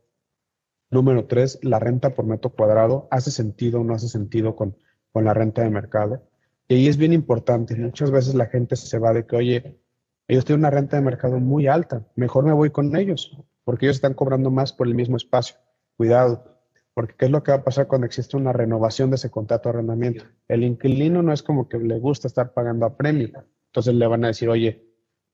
Número 0.89 1.25
tres, 1.25 1.59
la 1.63 1.79
renta 1.79 2.13
por 2.13 2.25
metro 2.25 2.51
cuadrado. 2.51 3.07
¿Hace 3.11 3.31
sentido 3.31 3.81
o 3.81 3.83
no 3.83 3.93
hace 3.93 4.07
sentido 4.07 4.55
con, 4.55 4.77
con 5.11 5.25
la 5.25 5.33
renta 5.33 5.61
de 5.61 5.69
mercado? 5.69 6.23
Y 6.67 6.75
ahí 6.75 6.87
es 6.87 6.97
bien 6.97 7.13
importante. 7.13 7.75
Muchas 7.75 8.11
veces 8.11 8.33
la 8.35 8.47
gente 8.47 8.75
se 8.75 8.97
va 8.97 9.13
de 9.13 9.25
que, 9.25 9.35
oye, 9.35 9.79
ellos 10.27 10.45
tienen 10.45 10.61
una 10.61 10.71
renta 10.71 10.97
de 10.97 11.03
mercado 11.03 11.39
muy 11.39 11.67
alta, 11.67 12.07
mejor 12.15 12.45
me 12.45 12.53
voy 12.53 12.71
con 12.71 12.95
ellos, 12.95 13.37
porque 13.63 13.85
ellos 13.85 13.97
están 13.97 14.15
cobrando 14.15 14.49
más 14.49 14.73
por 14.73 14.87
el 14.87 14.95
mismo 14.95 15.17
espacio. 15.17 15.57
Cuidado, 15.97 16.59
porque 16.95 17.13
¿qué 17.17 17.25
es 17.25 17.31
lo 17.31 17.43
que 17.43 17.51
va 17.51 17.57
a 17.57 17.63
pasar 17.63 17.87
cuando 17.87 18.07
existe 18.07 18.35
una 18.35 18.51
renovación 18.51 19.09
de 19.11 19.17
ese 19.17 19.29
contrato 19.29 19.69
de 19.69 19.75
arrendamiento? 19.75 20.25
El 20.47 20.63
inquilino 20.63 21.21
no 21.21 21.31
es 21.31 21.43
como 21.43 21.69
que 21.69 21.77
le 21.77 21.99
gusta 21.99 22.27
estar 22.27 22.53
pagando 22.53 22.85
a 22.85 22.97
premio. 22.97 23.45
Entonces 23.67 23.93
le 23.93 24.07
van 24.07 24.23
a 24.23 24.27
decir, 24.27 24.49
oye, 24.49 24.83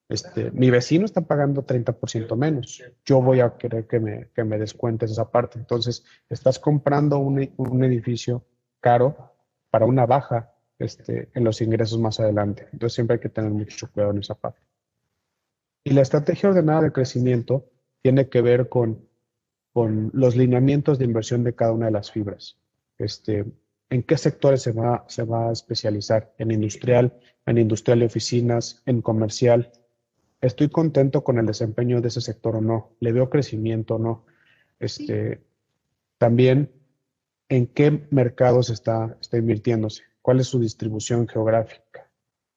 este, 0.09 0.51
mi 0.51 0.69
vecino 0.69 1.05
está 1.05 1.21
pagando 1.21 1.65
30% 1.65 2.35
menos. 2.35 2.83
Yo 3.05 3.21
voy 3.21 3.39
a 3.39 3.55
querer 3.57 3.87
que 3.87 3.99
me, 3.99 4.29
que 4.35 4.43
me 4.43 4.57
descuentes 4.57 5.11
esa 5.11 5.31
parte. 5.31 5.57
Entonces, 5.57 6.03
estás 6.27 6.59
comprando 6.59 7.19
un, 7.19 7.53
un 7.55 7.83
edificio 7.83 8.45
caro 8.81 9.35
para 9.69 9.85
una 9.85 10.05
baja 10.05 10.50
este, 10.81 11.29
en 11.33 11.43
los 11.43 11.61
ingresos 11.61 11.99
más 11.99 12.19
adelante. 12.19 12.67
Entonces 12.73 12.95
siempre 12.95 13.15
hay 13.15 13.19
que 13.19 13.29
tener 13.29 13.51
mucho 13.51 13.91
cuidado 13.91 14.13
en 14.13 14.19
esa 14.19 14.35
parte. 14.35 14.61
Y 15.83 15.91
la 15.91 16.01
estrategia 16.01 16.49
ordenada 16.49 16.81
de 16.81 16.91
crecimiento 16.91 17.65
tiene 18.01 18.29
que 18.29 18.41
ver 18.41 18.69
con, 18.69 19.07
con 19.73 20.11
los 20.13 20.35
lineamientos 20.35 20.99
de 20.99 21.05
inversión 21.05 21.43
de 21.43 21.55
cada 21.55 21.71
una 21.71 21.87
de 21.87 21.91
las 21.91 22.11
fibras. 22.11 22.57
Este, 22.97 23.45
¿En 23.89 24.03
qué 24.03 24.17
sectores 24.17 24.61
se 24.61 24.71
va, 24.71 25.05
se 25.07 25.23
va 25.23 25.49
a 25.49 25.51
especializar? 25.51 26.33
¿En 26.37 26.51
industrial, 26.51 27.13
en 27.45 27.57
industrial 27.57 27.99
de 27.99 28.05
oficinas, 28.05 28.81
en 28.85 29.01
comercial? 29.01 29.71
¿Estoy 30.39 30.69
contento 30.69 31.23
con 31.23 31.37
el 31.37 31.45
desempeño 31.45 32.01
de 32.01 32.07
ese 32.07 32.21
sector 32.21 32.55
o 32.55 32.61
no? 32.61 32.91
¿Le 32.99 33.11
veo 33.11 33.29
crecimiento 33.29 33.95
o 33.95 33.99
no? 33.99 34.25
Este, 34.79 35.41
también, 36.17 36.71
¿en 37.49 37.67
qué 37.67 38.07
mercados 38.11 38.69
está, 38.69 39.17
está 39.19 39.37
invirtiéndose? 39.37 40.03
Cuál 40.21 40.39
es 40.39 40.47
su 40.47 40.59
distribución 40.59 41.27
geográfica. 41.27 42.09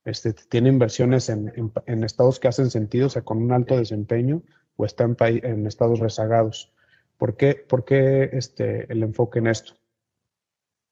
Este, 0.05 0.35
tiene 0.35 0.68
inversiones 0.68 1.31
en, 1.31 1.72
estados 2.05 2.38
que 2.38 2.48
hacen 2.48 2.70
sentido, 2.70 3.07
o 3.07 3.11
sea, 3.11 3.22
con 3.22 3.38
un 3.42 3.53
alto 3.53 3.77
desempeño, 3.77 4.42
o 4.77 4.85
está 4.85 5.04
en, 5.04 5.67
estados 5.67 5.98
rezagados. 6.00 6.73
¿Por 7.17 7.37
qué, 7.37 7.54
por 7.54 7.85
qué 7.85 8.31
este, 8.33 8.92
el 8.92 9.02
enfoque 9.02 9.38
en 9.38 9.46
esto? 9.46 9.75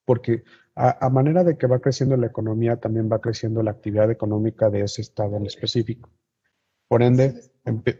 Porque 0.04 0.44
a, 0.74 1.10
manera 1.10 1.44
de 1.44 1.58
que 1.58 1.66
va 1.66 1.80
creciendo 1.80 2.16
la 2.16 2.26
economía, 2.26 2.78
también 2.78 3.10
va 3.12 3.20
creciendo 3.20 3.62
la 3.62 3.72
actividad 3.72 4.10
económica 4.10 4.70
de 4.70 4.82
ese 4.82 5.02
estado 5.02 5.36
en 5.36 5.46
específico. 5.46 6.10
Por 6.88 7.02
ende, 7.02 7.34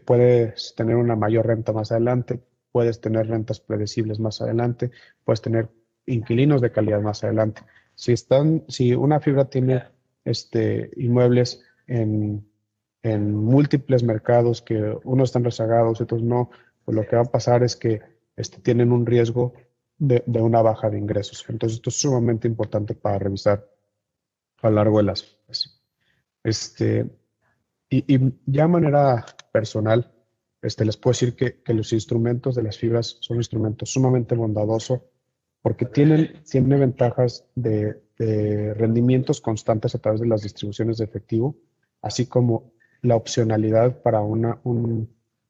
puedes 0.05 0.73
tener 0.75 0.95
una 0.95 1.15
mayor 1.15 1.47
renta 1.47 1.71
más 1.73 1.91
adelante, 1.91 2.41
puedes 2.71 2.99
tener 2.99 3.27
rentas 3.27 3.59
predecibles 3.59 4.19
más 4.19 4.41
adelante, 4.41 4.89
puedes 5.23 5.41
tener 5.41 5.69
inquilinos 6.07 6.61
de 6.61 6.71
calidad 6.71 7.01
más 7.01 7.23
adelante. 7.23 7.61
Si, 7.95 8.11
están, 8.11 8.63
si 8.67 8.93
una 8.93 9.19
fibra 9.19 9.45
tiene 9.45 9.83
este, 10.25 10.91
inmuebles 10.97 11.63
en, 11.87 12.47
en 13.03 13.35
múltiples 13.35 14.03
mercados 14.03 14.61
que 14.61 14.97
unos 15.03 15.29
están 15.29 15.43
rezagados, 15.43 16.01
otros 16.01 16.23
no, 16.23 16.49
pues 16.85 16.95
lo 16.95 17.05
que 17.05 17.15
va 17.15 17.23
a 17.23 17.31
pasar 17.31 17.63
es 17.63 17.75
que 17.75 18.01
este, 18.35 18.59
tienen 18.61 18.91
un 18.91 19.05
riesgo 19.05 19.53
de, 19.97 20.23
de, 20.25 20.41
una 20.41 20.61
baja 20.61 20.89
de 20.89 20.97
ingresos. 20.97 21.45
Entonces, 21.47 21.77
esto 21.77 21.89
es 21.89 21.97
sumamente 21.97 22.47
importante 22.47 22.95
para 22.95 23.19
revisar 23.19 23.67
a 24.61 24.69
lo 24.69 24.75
largo 24.75 24.97
de 24.97 25.03
las. 25.03 25.37
Este, 26.43 27.05
y, 27.89 28.15
y 28.15 28.33
ya 28.45 28.63
de 28.63 28.67
manera 28.67 29.25
personal, 29.51 30.11
este, 30.61 30.85
les 30.85 30.97
puedo 30.97 31.11
decir 31.11 31.35
que, 31.35 31.61
que, 31.61 31.73
los 31.73 31.93
instrumentos 31.93 32.55
de 32.55 32.63
las 32.63 32.77
fibras 32.77 33.17
son 33.19 33.37
instrumentos 33.37 33.91
sumamente 33.91 34.35
bondadosos 34.35 35.01
porque 35.63 35.85
tienen, 35.85 36.43
tienen 36.43 36.79
ventajas 36.79 37.45
de, 37.55 37.99
rendimientos 38.77 39.41
constantes 39.41 39.95
a 39.95 39.99
través 39.99 40.21
de 40.21 40.27
las 40.27 40.43
distribuciones 40.43 40.97
de 40.97 41.03
efectivo, 41.03 41.55
así 42.01 42.27
como 42.27 42.71
la 43.01 43.17
opcionalidad 43.17 44.01
para, 44.01 44.21
un, 44.21 45.09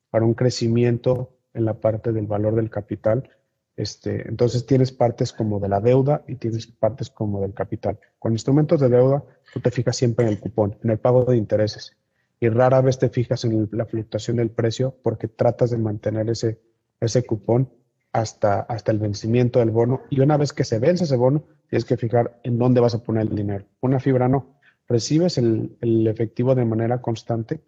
para 0.09 0.26
un 0.26 0.34
crecimiento 0.34 1.36
en 1.53 1.66
la 1.66 1.76
parte 1.76 2.11
del 2.14 2.26
valor 2.26 2.55
del 2.55 2.72
capital. 2.72 3.30
Este, 3.76 4.28
entonces 4.28 4.66
tienes 4.66 4.91
partes 4.91 5.34
como 5.34 5.59
de 5.59 5.68
la 5.68 5.82
deuda 5.82 6.24
y 6.28 6.36
tienes 6.36 6.66
partes 6.66 7.11
como 7.11 7.41
del 7.41 7.53
capital. 7.53 7.99
Con 8.18 8.32
instrumentos 8.32 8.80
de 8.80 8.89
deuda, 8.89 9.24
tú 9.53 9.59
te 9.59 9.70
fijas 9.70 9.95
siempre 9.95 10.26
en 10.26 10.32
el 10.32 10.39
cupón, 10.39 10.78
en 10.84 10.89
el 10.89 10.99
pago 10.99 11.26
de 11.26 11.38
intereses 11.38 11.95
y 12.39 12.49
rara 12.49 12.82
vez 12.82 12.99
te 12.99 13.09
fijas 13.09 13.45
en 13.45 13.70
la 13.72 13.86
fluctuación 13.86 14.38
del 14.38 14.49
precio 14.49 14.97
porque 15.01 15.30
tratas 15.30 15.70
de 15.72 15.78
mantener 15.78 16.30
ese, 16.30 16.59
ese 16.99 17.26
cupón 17.26 17.70
hasta, 18.14 18.61
hasta 18.61 18.91
el 18.91 18.99
vencimiento 18.99 19.59
del 19.59 19.72
bono. 19.72 20.01
Y 20.09 20.22
una 20.22 20.38
vez 20.38 20.53
que 20.53 20.64
se 20.64 20.80
vence 20.80 21.03
ese 21.03 21.18
bono, 21.18 21.43
tienes 21.70 21.86
que 21.86 21.97
fijar 21.97 22.39
en 22.43 22.57
dónde 22.57 22.80
vas 22.80 22.95
a 22.95 23.03
poner 23.03 23.24
el 23.24 23.36
dinero. 23.36 23.66
Una 23.82 23.99
fibra 23.99 24.30
no. 24.30 24.59
Recibes 24.88 25.38
el, 25.38 25.78
efectivo 26.07 26.55
de 26.55 26.66
manera 26.66 27.01
constante 27.01 27.61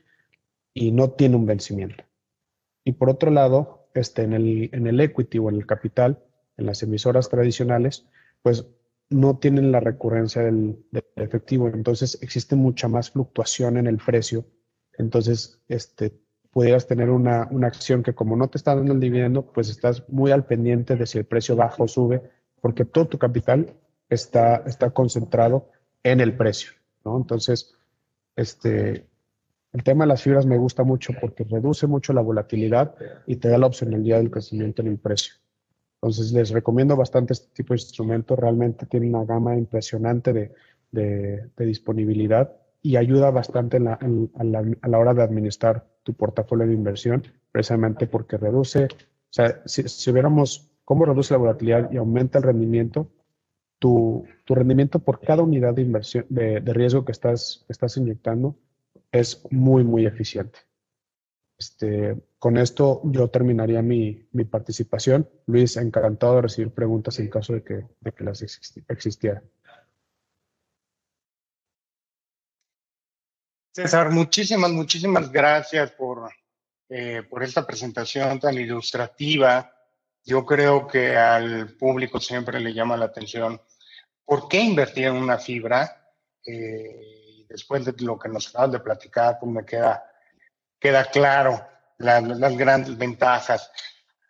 y 0.74 0.92
no 0.92 1.12
tiene 1.12 1.36
un 1.36 1.46
vencimiento. 1.46 2.04
Y 2.84 2.94
por 2.94 3.10
otro 3.10 3.32
lado, 3.32 3.90
este, 3.94 4.22
en, 4.24 4.34
el, 4.34 4.70
en 4.72 4.88
el 4.88 5.00
equity 5.00 5.40
o 5.40 5.50
en 5.50 5.56
el 5.56 5.66
capital, 5.66 6.24
en 6.58 6.66
las 6.68 6.84
emisoras 6.84 7.30
tradicionales, 7.30 8.06
pues 8.42 8.68
no 9.10 9.38
tienen 9.38 9.72
la 9.72 9.80
recurrencia 9.80 10.44
del, 10.44 10.78
efectivo. 11.16 11.68
Entonces 11.68 12.20
existe 12.22 12.56
mucha 12.56 12.88
más 12.88 13.12
fluctuación 13.12 13.78
en 13.78 13.88
el 13.88 13.98
precio 13.98 14.46
entonces, 14.98 15.62
este, 15.68 16.18
pudieras 16.56 16.88
tener 16.88 17.10
una, 17.10 17.50
una, 17.52 17.68
acción 17.68 18.02
que 18.02 18.16
como 18.16 18.38
no 18.38 18.48
te 18.48 18.58
está 18.58 18.74
dando 18.74 18.94
el 18.94 19.02
dividendo, 19.02 19.46
pues 19.46 19.68
estás 19.68 20.08
muy 20.08 20.32
al 20.32 20.46
pendiente 20.46 20.96
de 20.96 21.06
si 21.06 21.18
el 21.18 21.26
precio 21.26 21.58
baja 21.58 21.84
o 21.84 21.88
sube, 21.90 22.22
porque 22.62 22.86
todo 22.86 23.10
tu 23.10 23.18
capital 23.18 23.74
está, 24.08 24.64
está 24.66 24.92
concentrado 24.92 25.70
en 26.02 26.22
el 26.22 26.38
precio, 26.38 26.72
¿no? 27.04 27.18
Entonces, 27.18 27.76
este, 28.38 29.06
el 29.74 29.84
tema 29.84 30.06
de 30.06 30.08
las 30.08 30.22
fibras 30.24 30.46
me 30.46 30.58
gusta 30.58 30.86
mucho 30.86 31.12
porque 31.20 31.44
reduce 31.44 31.88
mucho 31.88 32.14
la 32.14 32.22
volatilidad 32.22 32.96
y 33.28 33.36
te 33.36 33.50
da 33.50 33.58
la 33.58 33.68
opcionalidad 33.68 34.20
del 34.20 34.32
crecimiento 34.32 34.82
en 34.82 34.88
el 34.88 34.98
precio. 34.98 35.34
Entonces, 35.96 36.32
les 36.32 36.52
recomiendo 36.52 36.96
bastante 36.96 37.34
este 37.34 37.50
tipo 37.54 37.74
de 37.74 37.82
instrumentos. 37.82 38.40
Realmente 38.40 38.86
tiene 38.86 39.10
una 39.10 39.26
gama 39.26 39.58
impresionante 39.58 40.32
de, 40.32 40.54
de, 40.90 41.50
de 41.54 41.66
disponibilidad 41.66 42.50
y 42.86 42.98
ayuda 42.98 43.32
bastante 43.32 43.78
en 43.78 43.86
la, 43.86 43.98
en, 44.00 44.30
a, 44.36 44.44
la, 44.44 44.64
a, 44.80 44.88
la, 44.88 45.00
hora 45.00 45.16
de 45.16 45.24
administrar 45.24 45.88
tu 46.04 46.14
portafolio 46.14 46.68
de 46.68 46.74
inversión, 46.76 47.24
precisamente 47.52 48.06
porque 48.06 48.38
reduce, 48.38 48.84
o 48.86 49.32
sea, 49.32 49.64
si, 49.66 49.90
si 49.90 50.12
viéramos 50.12 50.70
cómo 50.84 51.04
reduce 51.04 51.34
la 51.34 51.40
volatilidad 51.40 51.92
y 51.92 51.98
aumenta 51.98 52.38
el 52.38 52.44
rendimiento, 52.44 53.10
tu, 53.80 54.26
tu 54.44 54.54
rendimiento 54.54 55.00
por 55.00 55.20
cada 55.20 55.42
unidad 55.42 55.74
de 55.74 55.82
inversión, 55.82 56.28
de, 56.30 56.62
de 56.62 56.74
riesgo 56.74 57.04
que 57.04 57.12
estás, 57.12 57.66
estás 57.70 57.98
inyectando 57.98 58.56
es 59.12 59.42
muy, 59.50 59.84
muy 59.84 60.06
eficiente. 60.06 60.60
Este, 61.58 62.16
con 62.38 62.56
esto 62.58 63.02
yo 63.06 63.30
terminaría 63.30 63.82
mi, 63.82 64.28
mi, 64.32 64.44
participación. 64.44 65.28
Luis, 65.48 65.78
encantado 65.78 66.36
de 66.36 66.42
recibir 66.44 66.72
preguntas 66.72 67.18
en 67.18 67.30
caso 67.30 67.54
de 67.54 67.64
que, 67.64 67.86
de 68.00 68.12
que 68.12 68.24
las 68.24 68.44
existiera. 68.44 69.42
César, 73.76 74.10
muchísimas, 74.10 74.72
muchísimas 74.72 75.30
gracias 75.30 75.92
por, 75.92 76.32
eh, 76.88 77.24
por 77.30 77.44
esta 77.44 77.68
presentación 77.68 78.40
tan 78.40 78.56
ilustrativa. 78.56 79.70
Yo 80.24 80.46
creo 80.46 80.88
que 80.88 81.18
al 81.18 81.76
público 81.76 82.22
siempre 82.22 82.62
le 82.62 82.74
llama 82.74 82.96
la 82.96 83.08
atención 83.08 83.62
por 84.24 84.48
qué 84.48 84.62
invertir 84.62 85.08
en 85.08 85.18
una 85.18 85.38
fibra. 85.38 86.10
Eh, 86.48 87.46
después 87.50 87.84
de 87.84 87.94
lo 88.00 88.18
que 88.18 88.30
nos 88.30 88.48
acabas 88.48 88.72
de 88.72 88.80
platicar, 88.80 89.40
pues 89.42 89.52
me 89.52 89.66
queda, 89.66 90.10
queda 90.80 91.04
claro 91.04 91.62
la, 91.98 92.22
las 92.22 92.56
grandes 92.56 92.98
ventajas. 92.98 93.70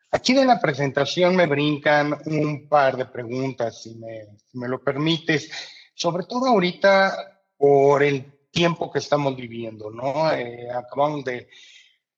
Aquí 0.10 0.34
de 0.34 0.46
la 0.46 0.60
presentación 0.60 1.36
me 1.36 1.46
brincan 1.46 2.20
un 2.26 2.68
par 2.68 2.98
de 2.98 3.06
preguntas, 3.06 3.84
si 3.84 3.94
me, 3.94 4.26
si 4.48 4.58
me 4.58 4.68
lo 4.68 4.84
permites, 4.84 5.52
sobre 5.94 6.26
todo 6.26 6.48
ahorita 6.48 7.44
por 7.56 8.02
el 8.02 8.35
tiempo 8.56 8.90
que 8.90 9.00
estamos 9.00 9.36
viviendo, 9.36 9.92
¿no? 9.92 10.32
Eh, 10.32 10.70
acabamos 10.72 11.26
de, 11.26 11.50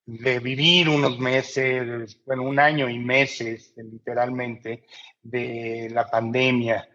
de, 0.06 0.40
vivir 0.40 0.88
unos 0.88 1.18
meses, 1.18 2.24
bueno, 2.26 2.44
un 2.44 2.60
año 2.60 2.88
y 2.88 3.00
meses, 3.00 3.74
literalmente, 3.76 4.86
de 5.24 5.90
la 5.92 6.08
pandemia. 6.08 6.88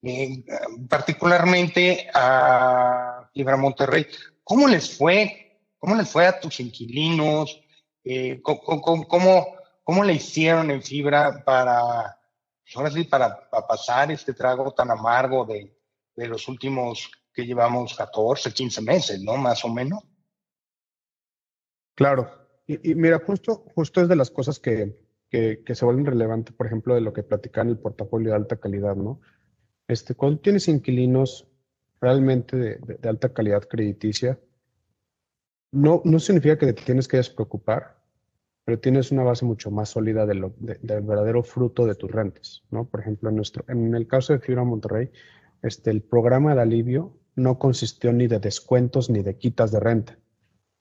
Eh, 0.00 0.44
particularmente 0.88 2.08
a 2.14 3.28
Fibra 3.34 3.56
Monterrey, 3.56 4.06
¿cómo 4.44 4.68
les 4.68 4.96
fue? 4.96 5.58
¿Cómo 5.78 5.96
les 5.96 6.08
fue 6.08 6.26
a 6.28 6.38
tus 6.38 6.60
inquilinos? 6.60 7.60
Eh, 8.04 8.40
¿cómo, 8.42 9.08
cómo, 9.82 10.04
le 10.04 10.12
hicieron 10.12 10.70
en 10.70 10.82
Fibra 10.82 11.42
para, 11.44 12.16
ahora 12.76 12.90
sí, 12.92 13.04
para 13.04 13.50
pasar 13.66 14.12
este 14.12 14.34
trago 14.34 14.70
tan 14.72 14.92
amargo 14.92 15.44
de, 15.44 15.76
de 16.14 16.28
los 16.28 16.46
últimos 16.46 17.10
que 17.34 17.44
llevamos 17.44 17.94
14, 17.94 18.52
15 18.52 18.82
meses, 18.82 19.22
¿no? 19.22 19.36
Más 19.36 19.64
o 19.64 19.68
menos. 19.68 20.04
Claro. 21.94 22.30
Y, 22.66 22.92
y 22.92 22.94
mira, 22.94 23.18
justo, 23.18 23.64
justo 23.74 24.00
es 24.00 24.08
de 24.08 24.16
las 24.16 24.30
cosas 24.30 24.58
que, 24.58 24.96
que, 25.28 25.62
que, 25.64 25.74
se 25.74 25.84
vuelven 25.84 26.06
relevantes, 26.06 26.54
por 26.54 26.66
ejemplo, 26.66 26.94
de 26.94 27.00
lo 27.00 27.12
que 27.12 27.22
platican 27.22 27.68
el 27.68 27.78
portafolio 27.78 28.30
de 28.30 28.36
alta 28.36 28.56
calidad, 28.56 28.96
¿no? 28.96 29.20
Este, 29.86 30.14
cuando 30.14 30.40
tienes 30.40 30.68
inquilinos 30.68 31.46
realmente 32.00 32.56
de, 32.56 32.76
de, 32.76 32.94
de 32.94 33.08
alta 33.08 33.32
calidad 33.32 33.64
crediticia, 33.68 34.38
no, 35.72 36.00
no 36.04 36.20
significa 36.20 36.56
que 36.56 36.72
te 36.72 36.82
tienes 36.84 37.08
que 37.08 37.16
despreocupar, 37.16 37.98
pero 38.64 38.78
tienes 38.78 39.10
una 39.10 39.24
base 39.24 39.44
mucho 39.44 39.70
más 39.70 39.90
sólida 39.90 40.24
de 40.24 40.34
lo, 40.34 40.54
de, 40.58 40.78
del 40.80 41.02
verdadero 41.02 41.42
fruto 41.42 41.84
de 41.84 41.96
tus 41.96 42.10
rentas, 42.10 42.62
¿no? 42.70 42.86
Por 42.86 43.00
ejemplo, 43.00 43.28
en, 43.28 43.36
nuestro, 43.36 43.64
en 43.68 43.94
el 43.94 44.06
caso 44.06 44.32
de 44.32 44.38
Fibra 44.38 44.64
Monterrey, 44.64 45.10
este, 45.62 45.90
el 45.90 46.02
programa 46.02 46.54
de 46.54 46.62
alivio 46.62 47.12
no 47.36 47.58
consistió 47.58 48.12
ni 48.12 48.26
de 48.26 48.38
descuentos 48.38 49.10
ni 49.10 49.22
de 49.22 49.36
quitas 49.36 49.72
de 49.72 49.80
renta, 49.80 50.18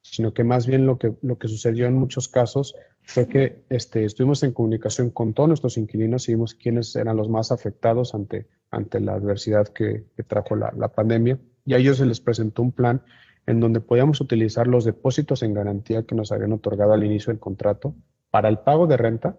sino 0.02 0.34
que 0.34 0.44
más 0.44 0.68
bien 0.68 0.86
lo 0.86 0.98
que, 0.98 1.16
lo 1.22 1.38
que 1.38 1.48
sucedió 1.48 1.88
en 1.88 1.96
muchos 1.96 2.28
casos 2.28 2.76
fue 3.02 3.28
que 3.28 3.64
este, 3.70 4.06
estuvimos 4.06 4.44
en 4.44 4.52
comunicación 4.52 5.10
con 5.10 5.34
todos 5.34 5.48
nuestros 5.48 5.78
inquilinos 5.78 6.28
y 6.28 6.34
vimos 6.34 6.54
quiénes 6.54 6.96
eran 6.96 7.18
los 7.18 7.30
más 7.30 7.52
afectados 7.52 8.14
ante, 8.14 8.48
ante 8.72 9.00
la 9.00 9.14
adversidad 9.14 9.68
que, 9.68 10.06
que 10.16 10.24
trajo 10.24 10.56
la, 10.56 10.74
la 10.78 10.90
pandemia 10.90 11.40
y 11.66 11.74
a 11.74 11.78
ellos 11.78 11.98
se 11.98 12.06
les 12.06 12.20
presentó 12.20 12.62
un 12.62 12.72
plan 12.72 13.02
en 13.46 13.60
donde 13.60 13.82
podíamos 13.82 14.22
utilizar 14.22 14.68
los 14.68 14.86
depósitos 14.86 15.44
en 15.44 15.54
garantía 15.54 16.04
que 16.04 16.16
nos 16.16 16.32
habían 16.32 16.54
otorgado 16.54 16.94
al 16.94 17.04
inicio 17.04 17.32
del 17.32 17.40
contrato 17.40 17.96
para 18.30 18.50
el 18.50 18.60
pago 18.60 18.88
de 18.88 18.98
renta. 18.98 19.38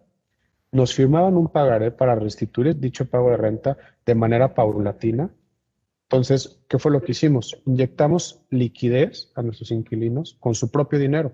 Nos 0.72 0.94
firmaban 0.94 1.36
un 1.36 1.48
pagaré 1.48 1.90
para 1.90 2.14
restituir 2.14 2.78
dicho 2.78 3.08
pago 3.08 3.30
de 3.30 3.36
renta 3.36 3.76
de 4.04 4.14
manera 4.14 4.54
paulatina 4.54 5.30
entonces, 6.10 6.60
¿qué 6.68 6.78
fue 6.78 6.92
lo 6.92 7.02
que 7.02 7.12
hicimos? 7.12 7.60
Inyectamos 7.66 8.40
liquidez 8.50 9.32
a 9.34 9.42
nuestros 9.42 9.70
inquilinos 9.70 10.36
con 10.38 10.54
su 10.54 10.70
propio 10.70 10.98
dinero. 10.98 11.32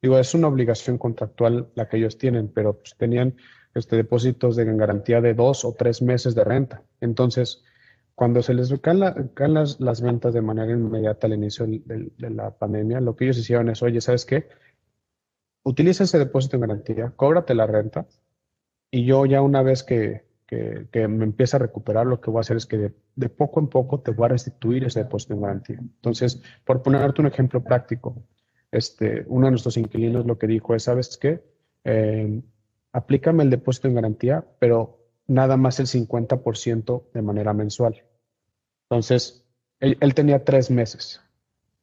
Digo, 0.00 0.18
es 0.18 0.34
una 0.34 0.48
obligación 0.48 0.98
contractual 0.98 1.70
la 1.74 1.88
que 1.88 1.98
ellos 1.98 2.18
tienen, 2.18 2.48
pero 2.48 2.78
pues, 2.78 2.96
tenían 2.96 3.36
este, 3.74 3.96
depósitos 3.96 4.56
de 4.56 4.64
garantía 4.64 5.20
de 5.20 5.34
dos 5.34 5.64
o 5.64 5.74
tres 5.74 6.02
meses 6.02 6.34
de 6.34 6.44
renta. 6.44 6.82
Entonces, 7.00 7.62
cuando 8.14 8.42
se 8.42 8.54
les 8.54 8.72
caen, 8.80 9.00
la, 9.00 9.14
caen 9.34 9.54
las, 9.54 10.00
ventas 10.00 10.34
de 10.34 10.42
manera 10.42 10.72
inmediata 10.72 11.26
al 11.26 11.34
inicio 11.34 11.66
de, 11.66 12.10
la 12.30 12.50
pandemia, 12.50 13.00
lo 13.00 13.14
que 13.14 13.24
ellos 13.24 13.38
hicieron 13.38 13.68
es, 13.68 13.82
oye, 13.82 14.00
¿sabes 14.00 14.24
qué? 14.24 14.48
Utiliza 15.64 16.04
ese 16.04 16.18
depósito 16.18 16.56
en 16.56 16.62
garantía, 16.62 17.12
cóbrate 17.14 17.54
la 17.54 17.66
renta 17.66 18.06
y 18.90 19.04
yo 19.04 19.26
ya 19.26 19.42
una 19.42 19.62
vez 19.62 19.84
que, 19.84 20.27
que, 20.48 21.08
me 21.08 21.24
empieza 21.24 21.58
a 21.58 21.60
recuperar, 21.60 22.06
lo 22.06 22.20
que 22.20 22.30
voy 22.30 22.38
a 22.38 22.40
hacer 22.40 22.56
es 22.56 22.64
que 22.64 22.92
de, 23.14 23.28
poco 23.28 23.60
en 23.60 23.68
poco 23.68 24.00
te 24.00 24.12
voy 24.12 24.24
a 24.24 24.28
restituir 24.28 24.84
ese 24.84 25.00
depósito 25.00 25.34
en 25.34 25.42
garantía. 25.42 25.78
Entonces, 25.78 26.42
por 26.64 26.82
ponerte 26.82 27.20
un 27.20 27.26
ejemplo 27.26 27.62
práctico, 27.62 28.24
este, 28.72 29.24
uno 29.28 29.46
de 29.46 29.52
nuestros 29.52 29.76
inquilinos 29.76 30.24
lo 30.24 30.38
que 30.38 30.46
dijo 30.46 30.74
es, 30.74 30.84
¿sabes 30.84 31.18
qué? 31.18 31.42
Eh, 31.84 32.42
aplícame 32.92 33.42
el 33.42 33.50
depósito 33.50 33.88
en 33.88 33.94
garantía, 33.94 34.44
pero 34.58 34.98
nada 35.26 35.58
más 35.58 35.80
el 35.80 35.86
50% 35.86 37.10
de 37.12 37.22
manera 37.22 37.52
mensual. 37.52 38.02
Entonces, 38.88 39.44
él, 39.80 40.14
tenía 40.14 40.44
tres 40.44 40.70
meses. 40.70 41.20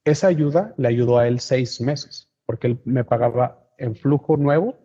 Esa 0.03 0.28
ayuda 0.28 0.74
le 0.78 0.88
ayudó 0.88 1.20
a 1.20 1.28
él 1.28 1.39
seis 1.39 1.80
meses, 1.82 2.30
porque 2.47 2.68
él 2.68 2.80
me 2.84 3.03
pagaba 3.03 3.70
en 3.78 3.95
flujo 3.95 4.38
nuevo 4.38 4.76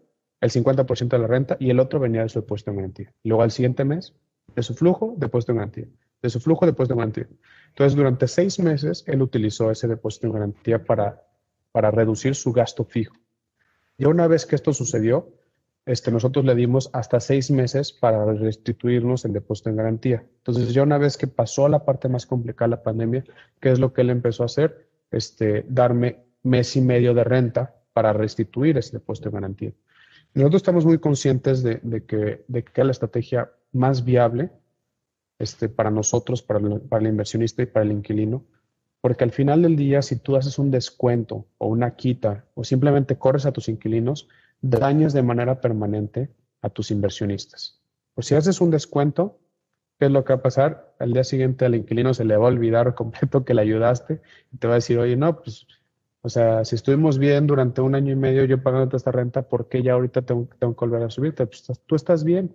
el 0.40 0.50
50% 0.50 1.08
de 1.08 1.18
la 1.18 1.26
renta 1.26 1.56
y 1.60 1.70
el 1.70 1.80
otro 1.80 2.00
venía 2.00 2.22
de 2.22 2.28
su 2.28 2.40
depósito 2.40 2.70
en 2.70 2.76
garantía. 2.76 3.12
Luego 3.24 3.42
al 3.42 3.50
siguiente 3.50 3.84
mes, 3.84 4.14
de 4.54 4.62
su 4.62 4.74
flujo, 4.74 5.14
depósito 5.16 5.52
en 5.52 5.58
garantía. 5.58 5.86
de 6.22 6.28
su 6.28 6.38
flujo 6.38 6.66
de 6.66 6.72
depósito 6.72 6.94
en 6.94 6.98
garantía. 6.98 7.28
Entonces, 7.68 7.96
durante 7.96 8.28
seis 8.28 8.58
meses, 8.58 9.04
él 9.06 9.22
utilizó 9.22 9.70
ese 9.70 9.88
depósito 9.88 10.26
en 10.26 10.32
garantía 10.34 10.84
para, 10.84 11.22
para 11.72 11.90
reducir 11.90 12.34
su 12.34 12.52
gasto 12.52 12.84
fijo. 12.84 13.16
Y 13.96 14.04
una 14.04 14.26
vez 14.26 14.44
que 14.44 14.56
esto 14.56 14.72
sucedió, 14.72 15.32
este, 15.86 16.10
nosotros 16.10 16.44
le 16.44 16.54
dimos 16.54 16.90
hasta 16.92 17.20
seis 17.20 17.50
meses 17.50 17.92
para 17.92 18.32
restituirnos 18.34 19.24
el 19.24 19.32
depósito 19.32 19.70
en 19.70 19.76
garantía. 19.76 20.24
Entonces, 20.38 20.74
ya 20.74 20.82
una 20.82 20.98
vez 20.98 21.16
que 21.16 21.26
pasó 21.26 21.68
la 21.68 21.84
parte 21.84 22.08
más 22.08 22.26
complicada 22.26 22.68
la 22.68 22.82
pandemia, 22.82 23.24
¿qué 23.60 23.70
es 23.70 23.78
lo 23.78 23.92
que 23.92 24.02
él 24.02 24.10
empezó 24.10 24.42
a 24.42 24.46
hacer? 24.46 24.88
Este, 25.10 25.64
darme 25.68 26.24
mes 26.42 26.76
y 26.76 26.80
medio 26.80 27.14
de 27.14 27.24
renta 27.24 27.74
para 27.92 28.12
restituir 28.12 28.78
ese 28.78 28.92
depósito 28.92 29.28
en 29.30 29.34
garantía. 29.34 29.72
Nosotros 30.34 30.60
estamos 30.60 30.86
muy 30.86 30.98
conscientes 30.98 31.62
de, 31.62 31.80
que, 32.06 32.44
de 32.46 32.64
que 32.64 32.84
la 32.84 32.92
estrategia 32.92 33.50
más 33.72 34.04
viable 34.04 34.50
este, 35.38 35.68
para 35.68 35.90
nosotros, 35.90 36.42
para 36.42 36.60
el, 36.60 36.80
para 36.82 37.02
el 37.02 37.08
inversionista 37.08 37.62
y 37.62 37.66
para 37.66 37.84
el 37.84 37.92
inquilino, 37.92 38.44
porque 39.00 39.24
al 39.24 39.32
final 39.32 39.62
del 39.62 39.76
día, 39.76 40.02
si 40.02 40.16
tú 40.16 40.36
haces 40.36 40.58
un 40.58 40.70
descuento 40.70 41.46
o 41.58 41.68
una 41.68 41.96
quita 41.96 42.44
o 42.54 42.64
simplemente 42.64 43.16
corres 43.16 43.46
a 43.46 43.52
tus 43.52 43.68
inquilinos, 43.68 44.28
dañas 44.60 45.12
de 45.12 45.22
manera 45.22 45.60
permanente 45.60 46.30
a 46.60 46.68
tus 46.68 46.90
inversionistas. 46.90 47.80
O 48.14 48.22
si 48.22 48.34
haces 48.34 48.60
un 48.60 48.70
descuento, 48.70 49.38
¿qué 49.98 50.06
es 50.06 50.12
lo 50.12 50.24
que 50.24 50.34
va 50.34 50.40
a 50.40 50.42
pasar? 50.42 50.94
Al 50.98 51.12
día 51.12 51.24
siguiente 51.24 51.64
al 51.64 51.74
inquilino 51.74 52.12
se 52.12 52.24
le 52.24 52.36
va 52.36 52.44
a 52.44 52.48
olvidar 52.48 52.94
completo 52.94 53.44
que 53.44 53.54
le 53.54 53.62
ayudaste 53.62 54.20
y 54.52 54.58
te 54.58 54.66
va 54.66 54.74
a 54.74 54.76
decir, 54.76 54.98
oye, 54.98 55.16
no, 55.16 55.40
pues, 55.40 55.66
o 56.22 56.28
sea, 56.28 56.64
si 56.64 56.74
estuvimos 56.74 57.18
bien 57.18 57.46
durante 57.46 57.80
un 57.80 57.94
año 57.94 58.12
y 58.12 58.16
medio 58.16 58.44
yo 58.44 58.62
pagando 58.62 58.96
esta 58.96 59.10
renta, 59.10 59.42
¿por 59.42 59.68
qué 59.68 59.82
ya 59.82 59.92
ahorita 59.94 60.22
tengo, 60.22 60.48
tengo 60.58 60.76
que 60.76 60.84
volver 60.84 61.02
a 61.02 61.10
subirte? 61.10 61.46
Pues, 61.46 61.64
tú 61.86 61.96
estás 61.96 62.24
bien. 62.24 62.54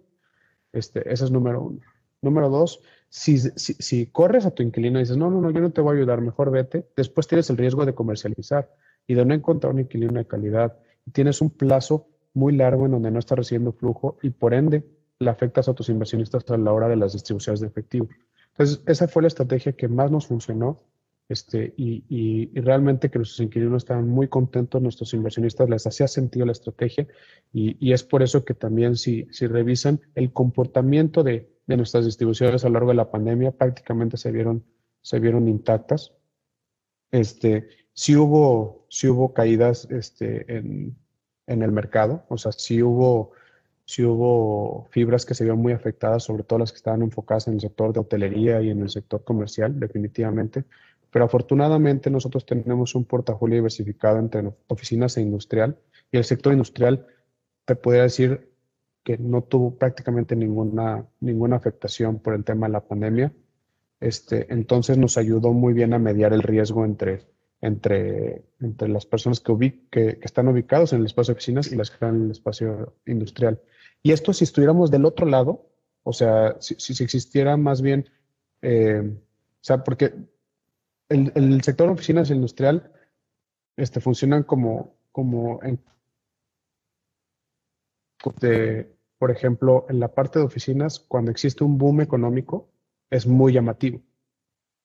Este, 0.72 1.12
ese 1.12 1.26
es 1.26 1.32
número 1.32 1.62
uno. 1.62 1.80
Número 2.22 2.50
dos, 2.50 2.82
si, 3.10 3.38
si, 3.40 3.74
si, 3.74 4.08
corres 4.08 4.46
a 4.46 4.52
tu 4.52 4.62
inquilino 4.62 5.00
y 5.00 5.04
dices, 5.04 5.18
no, 5.18 5.30
no, 5.30 5.42
no, 5.42 5.52
yo 5.52 5.62
no 5.62 5.72
te 5.72 5.82
voy 5.82 5.96
a 5.96 5.98
ayudar, 5.98 6.22
mejor 6.22 6.52
vete, 6.52 6.88
después 6.96 7.28
tienes 7.28 7.50
el 7.50 7.58
riesgo 7.58 7.86
de 7.86 7.94
comercializar 7.94 8.72
y 9.08 9.14
de 9.14 9.26
no 9.26 9.34
encontrar 9.34 9.74
un 9.74 9.80
inquilino 9.80 10.14
de 10.14 10.26
calidad. 10.26 10.78
tienes 11.12 11.42
un 11.42 11.52
plazo 11.52 12.08
muy 12.34 12.56
largo 12.56 12.86
en 12.86 12.92
donde 12.92 13.12
no 13.12 13.20
estás 13.20 13.38
recibiendo 13.38 13.72
flujo 13.72 14.18
y 14.22 14.32
por 14.32 14.54
ende 14.54 14.84
le 15.20 15.30
afectas 15.30 15.70
a 15.70 15.74
tus 15.74 15.90
inversionistas 15.90 16.44
a 16.50 16.58
la 16.58 16.74
hora 16.74 16.88
de 16.88 16.98
las 16.98 17.14
distribuciones 17.14 17.62
de 17.62 17.68
efectivo. 17.68 18.10
Entonces, 18.52 18.82
esa 18.86 19.08
fue 19.08 19.22
la 19.22 19.28
estrategia 19.28 19.74
que 19.74 19.88
más 19.88 20.12
nos 20.12 20.28
funcionó 20.28 20.82
este, 21.28 21.74
y, 21.76 22.04
y, 22.08 22.60
realmente 22.60 23.10
que 23.10 23.18
nuestros 23.18 23.40
inquilinos 23.40 23.84
estaban 23.84 24.08
muy 24.08 24.28
contentos, 24.28 24.82
nuestros 24.82 25.14
inversionistas 25.14 25.70
les 25.70 25.88
hacía 25.88 26.08
sentido 26.08 26.46
la 26.46 26.52
estrategia 26.52 27.08
y, 27.52 27.78
y 27.80 27.94
es 27.94 28.04
por 28.04 28.22
eso 28.22 28.46
que 28.46 28.54
también 28.54 28.96
si, 28.96 29.28
si 29.32 29.48
revisan 29.48 30.02
el 30.14 30.32
comportamiento 30.32 31.24
de, 31.24 31.50
de 31.68 31.78
nuestras 31.78 32.06
distribuciones 32.06 32.64
a 32.64 32.68
lo 32.68 32.74
largo 32.74 32.90
de 32.90 32.96
la 32.96 33.12
pandemia 33.12 33.52
prácticamente 33.52 34.18
se 34.18 34.32
vieron, 34.32 34.64
se 35.02 35.20
vieron 35.20 35.48
intactas. 35.48 36.14
Este, 37.12 37.68
sí 37.94 38.16
hubo, 38.16 38.86
sí 38.90 39.08
hubo 39.08 39.34
caídas 39.34 39.88
este, 39.90 40.58
en, 40.58 40.96
en 41.48 41.62
el 41.64 41.72
mercado, 41.72 42.26
o 42.30 42.38
sea, 42.38 42.52
sí 42.52 42.82
hubo, 42.84 43.32
sí 43.86 44.04
hubo 44.04 44.88
fibras 44.92 45.26
que 45.26 45.34
se 45.34 45.44
vieron 45.44 45.62
muy 45.62 45.74
afectadas, 45.74 46.24
sobre 46.24 46.44
todo 46.44 46.60
las 46.60 46.72
que 46.72 46.78
estaban 46.78 47.02
enfocadas 47.02 47.48
en 47.48 47.56
el 47.56 47.62
sector 47.62 47.94
de 47.94 48.00
hotelería 48.00 48.62
y 48.62 48.70
en 48.70 48.82
el 48.82 48.90
sector 48.90 49.24
comercial, 49.24 49.80
definitivamente. 49.80 50.66
Pero 51.16 51.24
afortunadamente 51.24 52.10
nosotros 52.10 52.46
tenemos 52.46 52.94
un 52.94 53.06
portafolio 53.06 53.56
diversificado 53.56 54.20
entre 54.20 54.52
oficinas 54.68 55.16
e 55.16 55.22
industrial 55.22 55.80
y 56.12 56.18
el 56.18 56.26
sector 56.26 56.52
industrial, 56.52 57.08
te 57.64 57.78
podría 57.78 58.04
decir, 58.04 58.52
que 59.02 59.18
no 59.18 59.42
tuvo 59.42 59.78
prácticamente 59.78 60.36
ninguna, 60.36 61.08
ninguna 61.22 61.56
afectación 61.56 62.20
por 62.20 62.34
el 62.34 62.44
tema 62.44 62.68
de 62.68 62.74
la 62.74 62.82
pandemia. 62.82 63.32
Este, 64.02 64.52
entonces 64.54 64.98
nos 64.98 65.18
ayudó 65.18 65.54
muy 65.54 65.72
bien 65.72 65.94
a 65.94 66.00
mediar 66.00 66.34
el 66.34 66.44
riesgo 66.44 66.84
entre, 66.84 67.22
entre, 67.62 68.44
entre 68.60 68.90
las 68.90 69.06
personas 69.06 69.40
que, 69.40 69.80
que, 69.90 70.20
están 70.22 70.50
ubicados 70.50 70.92
en 70.92 71.00
el 71.00 71.06
espacio 71.06 71.34
de 71.34 71.38
oficinas 71.38 71.72
y 71.72 71.78
las 71.78 71.92
que 71.92 71.94
están 71.94 72.16
en 72.16 72.26
el 72.26 72.32
espacio 72.32 72.94
industrial. 73.06 73.62
Y 74.04 74.12
esto 74.12 74.34
si 74.34 74.44
estuviéramos 74.44 74.92
del 74.92 75.06
otro 75.06 75.26
lado, 75.26 75.66
o 76.04 76.12
sea, 76.12 76.58
si, 76.60 76.76
si 76.76 77.02
existiera 77.02 77.56
más 77.56 77.82
bien, 77.82 78.10
eh, 78.62 79.02
o 79.02 79.64
sea, 79.64 79.82
porque 79.82 80.14
el, 81.10 81.32
el 81.36 81.62
sector 81.64 81.88
de 81.88 81.94
oficinas 81.94 82.32
industrial 82.32 82.92
este, 83.78 84.00
funcionan 84.00 84.44
como, 84.44 84.96
como 85.12 85.62
en, 85.64 85.82
por 89.18 89.32
ejemplo, 89.32 89.86
en 89.90 90.00
la 90.00 90.14
parte 90.14 90.40
de 90.40 90.46
oficinas, 90.46 91.00
cuando 91.00 91.32
existe 91.32 91.64
un 91.64 91.78
boom 91.78 92.02
económico, 92.02 92.70
es 93.10 93.28
muy 93.28 93.54
llamativo. 93.54 94.02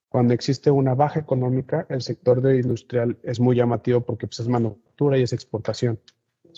Cuando 0.08 0.34
existe 0.34 0.70
una 0.70 0.94
baja 0.94 1.20
económica, 1.20 1.86
el 1.88 2.02
sector 2.02 2.42
de 2.42 2.56
industrial 2.56 3.18
es 3.22 3.38
muy 3.38 3.56
llamativo 3.56 4.00
porque 4.00 4.26
pues, 4.26 4.40
es 4.40 4.48
manufactura 4.48 5.16
y 5.16 5.22
es 5.22 5.32
exportación. 5.32 6.00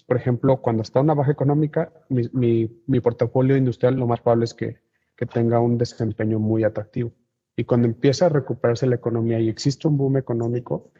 Por 0.06 0.16
ejemplo, 0.16 0.62
cuando 0.62 0.82
está 0.82 1.00
una 1.00 1.14
baja 1.14 1.32
económica, 1.32 1.92
mi, 2.08 3.00
portafolio 3.00 3.56
industrial 3.56 3.94
lo 3.96 4.06
más 4.06 4.20
probable 4.20 4.46
es 4.46 4.54
que, 4.54 4.78
que 5.14 5.26
tenga 5.26 5.60
un 5.60 5.76
desempeño 5.76 6.38
muy 6.38 6.64
atractivo. 6.64 7.12
Y 7.56 7.64
cuando 7.64 7.86
empieza 7.86 8.26
a 8.26 8.30
recuperarse 8.30 8.86
la 8.86 8.96
economía 8.96 9.38
y 9.38 9.48
existe 9.48 9.88
un 9.88 9.96
boom 9.98 10.16
económico, 10.16 10.90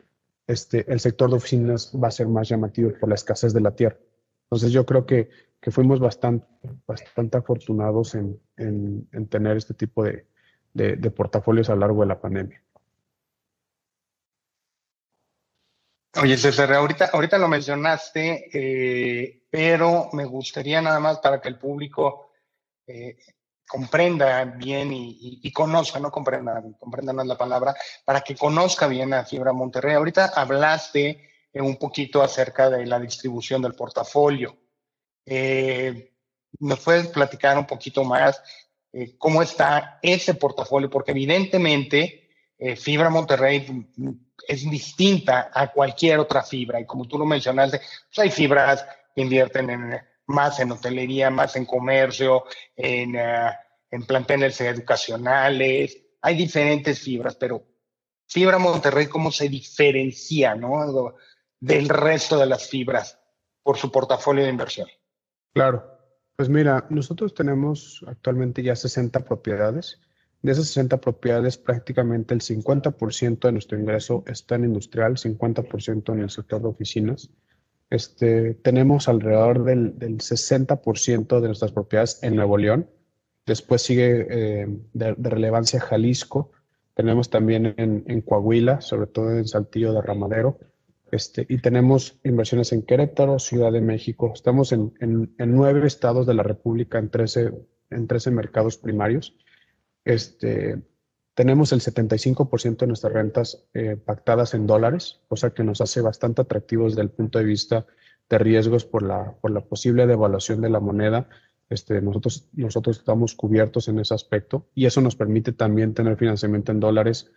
este, 0.46 0.90
el 0.92 1.00
sector 1.00 1.30
de 1.30 1.36
oficinas 1.36 1.92
va 1.92 2.08
a 2.08 2.10
ser 2.10 2.28
más 2.28 2.48
llamativo 2.48 2.92
por 2.98 3.08
la 3.08 3.14
escasez 3.14 3.52
de 3.52 3.60
la 3.60 3.74
tierra. 3.74 3.98
Entonces 4.44 4.72
yo 4.72 4.84
creo 4.84 5.06
que 5.06 5.30
que 5.62 5.70
fuimos 5.70 6.00
bastante, 6.00 6.44
bastante 6.84 7.38
afortunados 7.38 8.16
en, 8.16 8.38
en, 8.56 9.28
tener 9.28 9.56
este 9.56 9.74
tipo 9.74 10.02
de, 10.02 10.26
de, 10.74 11.10
portafolios 11.12 11.70
a 11.70 11.74
lo 11.74 11.80
largo 11.82 12.00
de 12.00 12.08
la 12.08 12.20
pandemia. 12.20 12.60
Oye, 16.20 16.36
César, 16.36 16.72
ahorita, 16.72 17.10
ahorita 17.12 17.38
lo 17.38 17.46
mencionaste, 17.46 18.50
eh, 18.52 19.44
pero 19.48 20.10
me 20.14 20.24
gustaría 20.24 20.82
nada 20.82 20.98
más 20.98 21.20
para 21.20 21.40
que 21.40 21.48
el 21.48 21.58
público 21.58 22.32
eh, 22.88 23.16
comprenda 23.66 24.44
bien 24.44 24.90
y, 24.92 25.52
conozca, 25.52 25.98
no 25.98 26.10
comprenda, 26.10 26.62
comprenda 26.78 27.12
no 27.12 27.22
es 27.22 27.28
la 27.28 27.38
palabra, 27.38 27.74
para 28.04 28.20
que 28.20 28.36
conozca 28.36 28.86
bien 28.86 29.14
a 29.14 29.24
Fibra 29.24 29.52
Monterrey. 29.52 29.94
Ahorita 29.94 30.32
hablaste 30.34 31.30
eh, 31.52 31.60
un 31.60 31.76
poquito 31.76 32.22
acerca 32.22 32.68
de 32.68 32.86
la 32.86 32.98
distribución 33.00 33.62
del 33.62 33.74
portafolio. 33.74 34.56
Eh, 35.24 36.12
¿Nos 36.60 36.80
puedes 36.80 37.08
platicar 37.08 37.56
un 37.56 37.66
poquito 37.66 38.04
más 38.04 38.42
eh, 38.92 39.16
cómo 39.18 39.42
está 39.42 39.98
ese 40.02 40.34
portafolio? 40.34 40.90
Porque 40.90 41.12
evidentemente 41.12 42.22
eh, 42.58 42.76
Fibra 42.76 43.10
Monterrey 43.10 43.66
es 44.46 44.70
distinta 44.70 45.50
a 45.52 45.72
cualquier 45.72 46.18
otra 46.18 46.42
fibra. 46.42 46.80
Y 46.80 46.86
como 46.86 47.06
tú 47.06 47.18
lo 47.18 47.24
mencionaste, 47.24 47.78
pues 47.78 48.18
hay 48.18 48.30
fibras 48.30 48.86
que 49.14 49.22
invierten 49.22 49.70
en, 49.70 50.00
más 50.26 50.60
en 50.60 50.72
hotelería, 50.72 51.30
más 51.30 51.56
en 51.56 51.66
comercio, 51.66 52.44
en, 52.76 53.16
uh, 53.16 53.50
en 53.90 54.06
planteles 54.06 54.60
educacionales. 54.60 55.98
Hay 56.20 56.36
diferentes 56.36 57.00
fibras, 57.00 57.36
pero 57.36 57.66
Fibra 58.32 58.58
Monterrey, 58.58 59.08
¿cómo 59.08 59.30
se 59.30 59.50
diferencia 59.50 60.54
¿no? 60.54 61.14
del 61.60 61.88
resto 61.90 62.38
de 62.38 62.46
las 62.46 62.66
fibras 62.66 63.18
por 63.62 63.76
su 63.76 63.92
portafolio 63.92 64.44
de 64.44 64.48
inversión? 64.48 64.88
Claro, 65.52 65.84
pues 66.34 66.48
mira, 66.48 66.86
nosotros 66.88 67.34
tenemos 67.34 68.02
actualmente 68.06 68.62
ya 68.62 68.74
60 68.74 69.20
propiedades. 69.26 70.00
De 70.40 70.52
esas 70.52 70.68
60 70.68 70.98
propiedades, 70.98 71.58
prácticamente 71.58 72.32
el 72.32 72.40
50% 72.40 73.38
de 73.40 73.52
nuestro 73.52 73.78
ingreso 73.78 74.24
está 74.26 74.54
en 74.54 74.64
industrial, 74.64 75.18
50% 75.18 76.14
en 76.14 76.20
el 76.20 76.30
sector 76.30 76.62
de 76.62 76.68
oficinas. 76.68 77.28
Este, 77.92 78.54
tenemos 78.54 79.08
alrededor 79.08 79.64
del, 79.64 79.96
60% 79.98 81.40
de 81.40 81.46
nuestras 81.46 81.72
propiedades 81.72 82.18
en 82.22 82.36
Nuevo 82.36 82.56
León. 82.58 82.88
Después 83.46 83.82
sigue 83.82 84.26
eh, 84.30 84.66
de, 84.92 85.14
relevancia 85.14 85.80
Jalisco. 85.80 86.52
Tenemos 86.94 87.30
también 87.30 87.74
en, 87.76 88.04
en 88.06 88.20
Coahuila, 88.22 88.80
sobre 88.80 89.06
todo 89.06 89.30
en 89.30 89.46
Saltillo 89.46 89.92
de 89.92 90.02
Ramadero 90.02 90.58
este, 91.12 91.44
y 91.46 91.58
tenemos 91.58 92.18
inversiones 92.24 92.72
en 92.72 92.82
Querétaro, 92.82 93.38
Ciudad 93.38 93.70
de 93.70 93.82
México. 93.82 94.32
Estamos 94.34 94.72
en, 94.72 94.94
nueve 95.38 95.86
estados 95.86 96.26
de 96.26 96.32
la 96.32 96.42
República, 96.42 96.98
en 96.98 97.10
13, 97.10 97.52
en 97.90 98.06
13 98.06 98.30
mercados 98.30 98.78
primarios. 98.78 99.36
Este, 100.06 100.80
tenemos 101.34 101.72
el 101.72 101.80
75% 101.80 102.78
de 102.78 102.86
nuestras 102.86 103.12
rentas 103.12 103.64
eh, 103.74 103.96
pactadas 103.96 104.54
en 104.54 104.66
dólares, 104.66 105.20
cosa 105.28 105.50
que 105.50 105.64
nos 105.64 105.80
hace 105.80 106.00
bastante 106.00 106.42
atractivos 106.42 106.92
desde 106.92 107.02
el 107.02 107.10
punto 107.10 107.38
de 107.38 107.44
vista 107.44 107.86
de 108.28 108.38
riesgos 108.38 108.84
por 108.84 109.02
la, 109.02 109.34
por 109.40 109.50
la 109.50 109.60
posible 109.60 110.06
devaluación 110.06 110.60
de 110.60 110.70
la 110.70 110.80
moneda. 110.80 111.28
Este, 111.70 112.02
nosotros, 112.02 112.48
nosotros 112.52 112.98
estamos 112.98 113.34
cubiertos 113.34 113.88
en 113.88 113.98
ese 113.98 114.14
aspecto 114.14 114.66
y 114.74 114.84
eso 114.84 115.00
nos 115.00 115.16
permite 115.16 115.52
también 115.52 115.94
tener 115.94 116.16
financiamiento 116.16 116.70
en 116.70 116.80
dólares, 116.80 117.30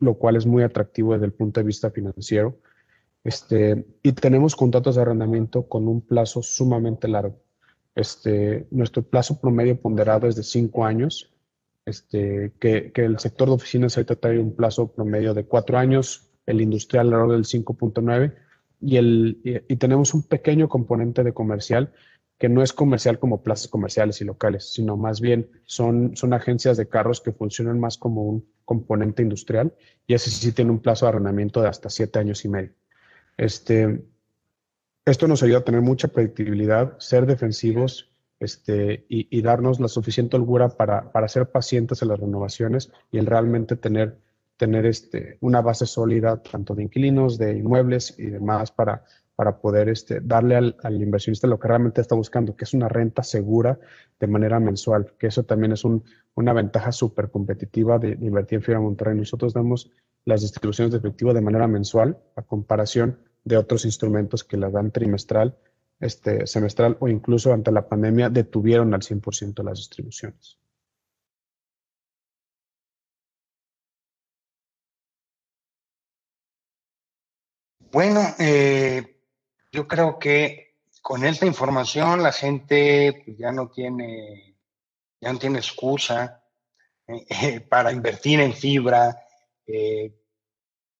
lo 0.00 0.14
cual 0.14 0.36
es 0.36 0.44
muy 0.44 0.62
atractivo 0.62 1.14
desde 1.14 1.26
el 1.26 1.32
punto 1.32 1.60
de 1.60 1.66
vista 1.66 1.90
financiero. 1.90 2.58
Este, 3.24 3.86
y 4.02 4.12
tenemos 4.12 4.56
contratos 4.56 4.96
de 4.96 5.02
arrendamiento 5.02 5.68
con 5.68 5.88
un 5.88 6.02
plazo 6.02 6.42
sumamente 6.42 7.08
largo. 7.08 7.40
Este, 7.94 8.66
nuestro 8.70 9.02
plazo 9.02 9.40
promedio 9.40 9.80
ponderado 9.80 10.28
es 10.28 10.36
de 10.36 10.42
cinco 10.42 10.84
años. 10.84 11.32
Este, 11.88 12.52
que, 12.60 12.92
el 12.94 13.18
sector 13.18 13.48
de 13.48 13.54
oficinas 13.54 13.96
ahorita 13.96 14.16
trae 14.16 14.38
un 14.38 14.54
plazo 14.54 14.92
promedio 14.92 15.34
de 15.34 15.44
cuatro 15.44 15.78
años, 15.78 16.30
el 16.46 16.60
industrial 16.60 17.06
alrededor 17.06 17.32
del 17.32 17.44
5.9 17.44 18.34
y, 18.80 18.96
el, 18.96 19.64
y, 19.68 19.76
tenemos 19.76 20.14
un 20.14 20.22
pequeño 20.22 20.68
componente 20.68 21.24
de 21.24 21.32
comercial 21.32 21.92
que 22.38 22.48
no 22.48 22.62
es 22.62 22.72
comercial 22.72 23.18
como 23.18 23.42
plazas 23.42 23.68
comerciales 23.68 24.20
y 24.20 24.24
locales, 24.24 24.72
sino 24.72 24.96
más 24.96 25.20
bien 25.20 25.50
son, 25.64 26.14
son 26.14 26.32
agencias 26.32 26.76
de 26.76 26.88
carros 26.88 27.20
que 27.20 27.32
funcionan 27.32 27.80
más 27.80 27.98
como 27.98 28.22
un 28.22 28.46
componente 28.64 29.22
industrial 29.22 29.74
y 30.06 30.14
ese 30.14 30.30
sí 30.30 30.52
tiene 30.52 30.70
un 30.70 30.78
plazo 30.78 31.06
de 31.06 31.10
arrendamiento 31.10 31.60
de 31.60 31.68
hasta 31.68 31.90
siete 31.90 32.18
años 32.20 32.44
y 32.44 32.48
medio. 32.48 32.72
Este, 33.36 34.04
esto 35.04 35.26
nos 35.26 35.42
ayuda 35.42 35.58
a 35.58 35.64
tener 35.64 35.80
mucha 35.80 36.08
predictibilidad, 36.08 36.96
ser 36.98 37.26
defensivos 37.26 38.07
este, 38.40 39.04
y, 39.08 39.42
darnos 39.42 39.80
la 39.80 39.88
suficiente 39.88 40.36
holgura 40.36 40.68
para, 40.68 41.10
para, 41.10 41.28
ser 41.28 41.50
pacientes 41.50 42.02
en 42.02 42.08
las 42.08 42.20
renovaciones 42.20 42.92
y 43.10 43.18
el 43.18 43.26
realmente 43.26 43.76
tener, 43.76 44.18
tener 44.56 44.86
este, 44.86 45.38
una 45.40 45.60
base 45.60 45.86
sólida 45.86 46.42
tanto 46.42 46.74
de 46.74 46.84
inquilinos, 46.84 47.38
de 47.38 47.56
inmuebles 47.56 48.14
y 48.18 48.26
demás 48.26 48.70
para, 48.70 49.04
para 49.34 49.58
poder 49.58 49.88
este, 49.88 50.20
darle 50.20 50.56
al, 50.56 50.76
al, 50.82 51.02
inversionista 51.02 51.46
lo 51.48 51.58
que 51.58 51.68
realmente 51.68 52.00
está 52.00 52.14
buscando, 52.14 52.54
que 52.54 52.64
es 52.64 52.74
una 52.74 52.88
renta 52.88 53.22
segura 53.22 53.78
de 54.20 54.26
manera 54.26 54.60
mensual, 54.60 55.12
que 55.18 55.28
eso 55.28 55.42
también 55.44 55.72
es 55.72 55.84
un, 55.84 56.04
una 56.38 56.52
ventaja 56.52 56.92
súper 56.92 57.30
competitiva 57.30 57.98
de, 57.98 58.10
invertir 58.20 58.58
en 58.58 58.62
Fibra 58.62 58.80
Monterrey. 58.80 59.16
Nosotros 59.16 59.52
damos 59.52 59.90
las 60.24 60.42
distribuciones 60.42 60.92
de 60.92 60.98
efectivo 60.98 61.34
de 61.34 61.40
manera 61.40 61.66
mensual 61.66 62.16
a 62.36 62.42
comparación 62.42 63.18
de 63.42 63.56
otros 63.56 63.84
instrumentos 63.84 64.44
que 64.44 64.56
la 64.56 64.70
dan 64.70 64.92
trimestral 64.92 65.56
este, 66.00 66.46
semestral 66.46 66.96
o 67.00 67.08
incluso 67.08 67.52
ante 67.52 67.72
la 67.72 67.88
pandemia 67.88 68.28
detuvieron 68.30 68.94
al 68.94 69.02
100% 69.02 69.62
las 69.64 69.78
distribuciones. 69.78 70.58
Bueno, 77.90 78.20
eh, 78.38 79.22
yo 79.72 79.88
creo 79.88 80.18
que 80.18 80.76
con 81.00 81.24
esta 81.24 81.46
información 81.46 82.22
la 82.22 82.32
gente 82.32 83.22
pues, 83.24 83.38
ya 83.38 83.50
no 83.50 83.70
tiene, 83.70 84.56
ya 85.20 85.32
no 85.32 85.38
tiene 85.38 85.58
excusa 85.58 86.44
eh, 87.06 87.60
para 87.60 87.90
invertir 87.90 88.40
en 88.40 88.52
fibra. 88.52 89.24
Eh, 89.66 90.14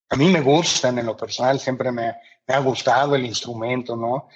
a 0.08 0.16
mí 0.16 0.32
me 0.32 0.40
gustan 0.40 0.98
en 0.98 1.06
lo 1.06 1.16
personal, 1.16 1.60
siempre 1.60 1.92
me 1.92 2.14
ha 2.46 2.58
gustado 2.60 3.14
el 3.14 3.26
instrumento, 3.26 3.94
¿no? 3.94 4.28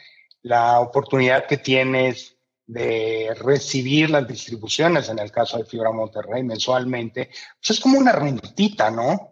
La 0.42 0.80
oportunidad 0.80 1.46
que 1.46 1.58
tienes 1.58 2.36
de 2.66 3.34
recibir 3.40 4.10
las 4.10 4.26
distribuciones, 4.26 5.08
en 5.08 5.18
el 5.18 5.30
caso 5.30 5.58
de 5.58 5.64
Fibra 5.64 5.92
Monterrey, 5.92 6.42
mensualmente, 6.42 7.30
pues 7.60 7.70
es 7.70 7.80
como 7.80 7.98
una 7.98 8.12
rentita, 8.12 8.90
¿no? 8.90 9.30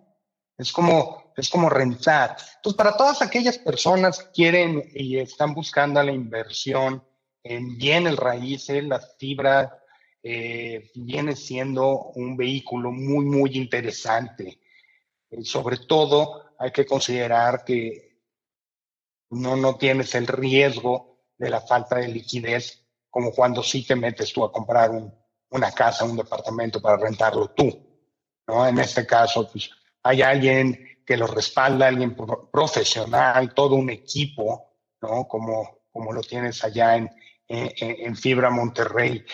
Es 0.57 0.73
como, 0.73 1.33
es 1.37 1.49
como 1.49 1.71
rentar. 1.71 2.37
Entonces, 2.57 2.77
para 2.77 2.97
todas 2.97 3.23
aquellas 3.23 3.59
personas 3.59 4.19
que 4.19 4.31
quieren 4.33 4.85
y 4.95 5.19
están 5.19 5.55
buscando 5.55 6.03
la 6.03 6.13
inversión 6.13 7.03
en 7.43 7.79
bienes 7.79 8.17
raíces, 8.17 8.85
la 8.85 9.01
fibra 9.01 9.79
eh, 10.23 10.91
viene 10.95 11.35
siendo 11.35 12.11
un 12.15 12.37
vehículo 12.37 12.93
muy, 12.93 13.25
muy 13.25 13.51
interesante. 13.57 14.61
Eh, 15.31 15.45
sobre 15.45 15.79
todo, 15.79 16.55
hay 16.59 16.73
que 16.73 16.85
considerar 16.85 17.65
que 17.65 18.10
no, 19.31 19.57
no 19.57 19.76
tienes 19.76 20.14
el 20.14 20.26
riesgo 20.26 21.18
de 21.39 21.51
la 21.51 21.61
falta 21.61 21.97
de 21.97 22.09
liquidez 22.09 22.85
como 23.11 23.33
cuando 23.33 23.62
sí 23.62 23.85
te 23.85 23.97
metes 23.97 24.33
tú 24.33 24.45
a 24.45 24.53
comprar 24.53 24.91
una 25.51 25.72
casa, 25.72 26.05
un 26.05 26.16
departamento 26.16 26.81
para 26.81 26.97
rentarlo 26.97 27.51
tú. 27.51 27.91
¿no? 28.47 28.66
En 28.66 28.78
este 28.78 29.05
caso, 29.07 29.51
pues 29.51 29.70
hay 30.03 30.22
alguien 30.22 31.01
que 31.05 31.16
lo 31.16 31.26
respalda, 31.26 31.89
alguien 31.89 32.16
profesional, 32.53 33.53
todo 33.53 33.74
un 33.74 33.91
equipo, 33.91 34.76
¿no? 35.03 35.26
Como, 35.26 35.81
como 35.91 36.12
lo 36.12 36.20
tienes 36.20 36.62
allá 36.62 36.97
en, 36.97 37.11
en, 37.49 38.16
Fibra 38.16 38.49
Monterrey. 38.49 39.24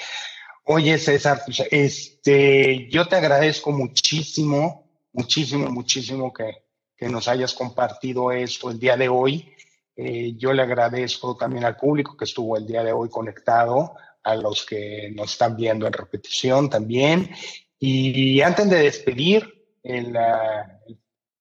Oye, 0.64 0.98
César, 0.98 1.42
pues, 1.44 1.62
este, 1.70 2.88
yo 2.88 3.06
te 3.06 3.16
agradezco 3.16 3.72
muchísimo, 3.72 4.88
muchísimo, 5.12 5.68
muchísimo 5.70 6.32
que, 6.32 6.64
que 6.96 7.08
nos 7.10 7.28
hayas 7.28 7.52
compartido 7.52 8.32
esto 8.32 8.70
el 8.70 8.78
día 8.78 8.96
de 8.96 9.10
hoy. 9.10 9.54
Eh, 9.96 10.34
yo 10.36 10.52
le 10.52 10.62
agradezco 10.62 11.36
también 11.36 11.64
al 11.64 11.76
público 11.76 12.16
que 12.16 12.26
estuvo 12.26 12.56
el 12.56 12.66
día 12.66 12.84
de 12.84 12.92
hoy 12.92 13.08
conectado, 13.08 13.94
a 14.22 14.34
los 14.34 14.66
que 14.66 15.10
nos 15.14 15.32
están 15.32 15.56
viendo 15.56 15.86
en 15.86 15.92
repetición 15.92 16.68
también. 16.68 17.30
Y 17.78 18.40
antes 18.40 18.68
de 18.68 18.78
despedir 18.78 19.66
el, 19.82 20.16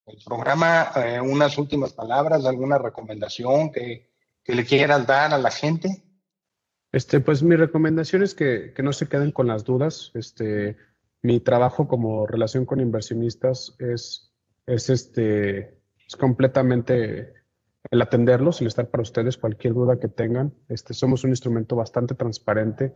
el 0.06 0.18
programa, 0.24 0.91
eh, 0.95 1.20
unas 1.20 1.58
últimas 1.58 1.93
palabras, 1.93 2.45
alguna 2.45 2.78
recomendación 2.78 3.72
que, 3.72 4.12
que, 4.43 4.56
le 4.56 4.66
quieras 4.66 5.06
dar 5.08 5.34
a 5.34 5.38
la 5.38 5.51
gente. 5.51 6.03
Este, 6.91 7.20
pues 7.20 7.41
mi 7.41 7.56
recomendación 7.56 8.24
es 8.24 8.36
que, 8.36 8.72
que 8.74 8.84
no 8.84 8.93
se 8.93 9.08
queden 9.08 9.32
con 9.32 9.47
las 9.47 9.64
dudas. 9.64 10.12
Este, 10.14 10.78
mi 11.24 11.39
trabajo 11.39 11.88
como 11.88 12.28
relación 12.28 12.66
con 12.66 12.80
inversionistas 12.80 13.76
es, 13.80 14.32
es, 14.68 14.89
este, 14.89 15.82
es 16.08 16.16
completamente 16.16 17.34
el 17.92 18.02
atenderlos, 18.02 18.62
el 18.62 18.68
estar 18.68 18.90
para 18.90 19.04
ustedes, 19.04 19.38
cualquier 19.38 19.74
duda 19.74 20.00
que 20.00 20.08
tengan. 20.08 20.54
Este, 20.70 20.94
somos 20.94 21.24
un 21.24 21.32
instrumento 21.32 21.76
bastante 21.76 22.16
transparente. 22.16 22.94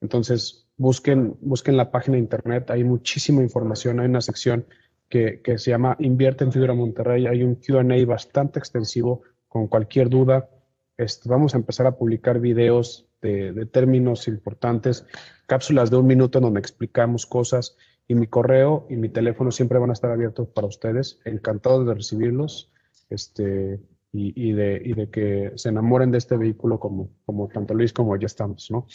Entonces, 0.00 0.68
busquen, 0.76 1.36
busquen 1.40 1.76
la 1.76 1.90
página 1.90 2.16
de 2.16 2.22
internet, 2.22 2.70
hay 2.70 2.84
muchísima 2.84 3.42
información, 3.42 4.00
hay 4.00 4.06
una 4.06 4.20
sección 4.20 4.66
que, 5.08 5.40
que 5.42 5.58
se 5.58 5.70
llama 5.70 5.96
Invierte 6.00 6.44
en 6.44 6.52
Fibra 6.52 6.74
Monterrey, 6.74 7.26
hay 7.26 7.42
un 7.42 7.56
QA 7.56 7.84
bastante 8.06 8.58
extensivo 8.58 9.22
con 9.48 9.68
cualquier 9.68 10.08
duda. 10.08 10.48
Este, 10.96 11.28
vamos 11.28 11.54
a 11.54 11.58
empezar 11.58 11.86
a 11.86 11.96
publicar 11.96 12.40
videos 12.40 13.06
de, 13.20 13.52
de, 13.52 13.66
términos 13.66 14.26
importantes, 14.26 15.06
cápsulas 15.46 15.90
de 15.90 15.96
un 15.96 16.06
minuto 16.06 16.38
en 16.38 16.44
donde 16.44 16.60
explicamos 16.60 17.26
cosas 17.26 17.76
y 18.08 18.14
mi 18.14 18.26
correo 18.26 18.86
y 18.90 18.96
mi 18.96 19.08
teléfono 19.08 19.52
siempre 19.52 19.78
van 19.78 19.90
a 19.90 19.92
estar 19.92 20.10
abiertos 20.10 20.48
para 20.48 20.66
ustedes. 20.66 21.20
Encantados 21.24 21.86
de 21.86 21.94
recibirlos. 21.94 22.72
Este, 23.08 23.80
y, 24.14 24.52
de, 24.52 24.80
y 24.84 24.92
de 24.92 25.10
que 25.10 25.52
se 25.56 25.70
enamoren 25.70 26.10
de 26.10 26.18
este 26.18 26.36
vehículo 26.36 26.78
como, 26.78 27.08
como 27.24 27.48
tanto 27.48 27.72
Luis 27.72 27.94
como 27.94 28.14
ya 28.16 28.26
estamos, 28.26 28.70
¿no? 28.70 28.86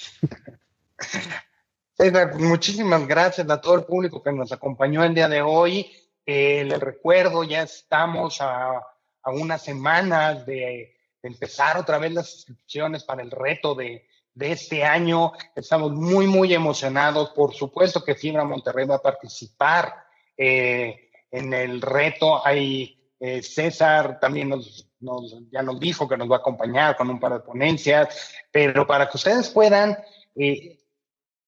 César, 1.94 2.40
muchísimas 2.40 3.08
gracias 3.08 3.50
a 3.50 3.60
todo 3.60 3.76
el 3.76 3.86
público 3.86 4.22
que 4.22 4.32
nos 4.32 4.52
acompañó 4.52 5.04
el 5.04 5.16
día 5.16 5.28
de 5.28 5.42
hoy. 5.42 5.88
Eh, 6.24 6.64
les 6.66 6.80
recuerdo, 6.80 7.44
ya 7.44 7.64
estamos 7.64 8.40
a, 8.42 8.78
a 9.24 9.32
unas 9.32 9.64
semanas 9.64 10.46
de, 10.46 10.94
empezar 11.24 11.78
otra 11.78 11.98
vez 11.98 12.14
las 12.14 12.34
inscripciones 12.36 13.04
para 13.04 13.22
el 13.22 13.32
reto 13.32 13.76
de, 13.76 14.08
de 14.34 14.52
este 14.52 14.84
año. 14.84 15.34
Estamos 15.56 15.92
muy, 15.92 16.28
muy 16.28 16.54
emocionados. 16.54 17.32
Por 17.32 17.54
supuesto 17.54 18.04
que 18.04 18.16
Fibra 18.16 18.46
Monterrey 18.46 18.86
va 18.86 18.96
a 18.96 19.02
participar 19.02 19.94
eh, 20.38 21.10
en 21.32 21.54
el 21.54 21.82
reto. 21.82 22.46
Hay 22.46 22.98
eh, 23.20 23.42
César 23.42 24.20
también 24.20 24.54
nos 25.00 25.36
ya 25.52 25.62
nos 25.62 25.80
dijo 25.80 26.08
que 26.08 26.18
nos 26.18 26.30
va 26.30 26.38
a 26.38 26.40
acompañar 26.40 26.96
con 26.96 27.10
un 27.10 27.20
par 27.20 27.34
de 27.34 27.40
ponencias, 27.40 28.34
pero 28.52 28.86
para 28.86 29.10
que 29.10 29.18
ustedes 29.18 29.50
puedan 29.50 29.98
eh, 30.36 30.80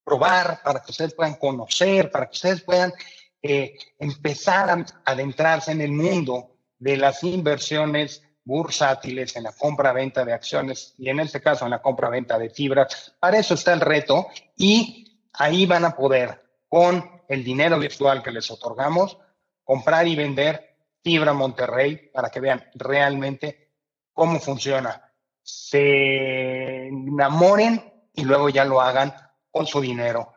probar, 0.04 0.62
para 0.64 0.82
que 0.82 0.92
ustedes 0.92 1.14
puedan 1.14 1.36
conocer, 1.36 2.12
para 2.12 2.28
que 2.28 2.34
ustedes 2.34 2.62
puedan 2.62 2.94
eh, 3.42 3.78
empezar 3.98 4.70
a 4.70 4.86
adentrarse 5.06 5.72
en 5.72 5.82
el 5.82 5.92
mundo 5.92 6.56
de 6.78 6.98
las 6.98 7.24
inversiones 7.24 8.24
bursátiles 8.44 9.36
en 9.36 9.44
la 9.44 9.52
compra-venta 9.52 10.26
de 10.26 10.34
acciones 10.34 10.96
y 10.98 11.10
en 11.10 11.20
este 11.20 11.40
caso 11.40 11.66
en 11.66 11.72
la 11.72 11.82
compra-venta 11.82 12.40
de 12.40 12.50
fibras. 12.50 13.14
Para 13.20 13.38
eso 13.38 13.54
está 13.54 13.74
el 13.74 13.82
reto 13.82 14.28
y 14.58 15.22
ahí 15.34 15.66
van 15.66 15.86
a 15.86 15.96
poder, 15.96 16.44
con 16.68 17.22
el 17.28 17.44
dinero 17.44 17.78
virtual 17.78 18.24
que 18.24 18.32
les 18.32 18.50
otorgamos, 18.50 19.18
comprar 19.64 20.08
y 20.08 20.16
vender 20.16 20.69
Fibra 21.04 21.34
Monterrey 21.34 22.10
para 22.14 22.30
que 22.30 22.40
vean 22.40 22.64
realmente 22.76 23.72
cómo 24.14 24.40
funciona. 24.40 25.02
Se 25.42 26.88
enamoren 26.88 27.82
y 28.14 28.24
luego 28.24 28.50
ya 28.50 28.66
lo 28.66 28.82
hagan 28.82 29.14
con 29.50 29.66
su 29.66 29.82
dinero 29.82 30.34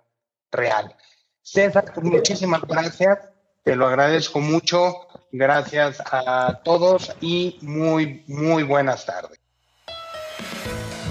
real. 0.50 0.96
César, 1.42 1.92
muchísimas 2.02 2.62
gracias. 2.62 3.18
Te 3.64 3.76
lo 3.76 3.86
agradezco 3.86 4.40
mucho. 4.40 5.08
Gracias 5.32 6.02
a 6.04 6.60
todos 6.64 7.14
y 7.20 7.58
muy, 7.62 8.24
muy 8.26 8.62
buenas 8.62 9.06
tardes. 9.06 9.41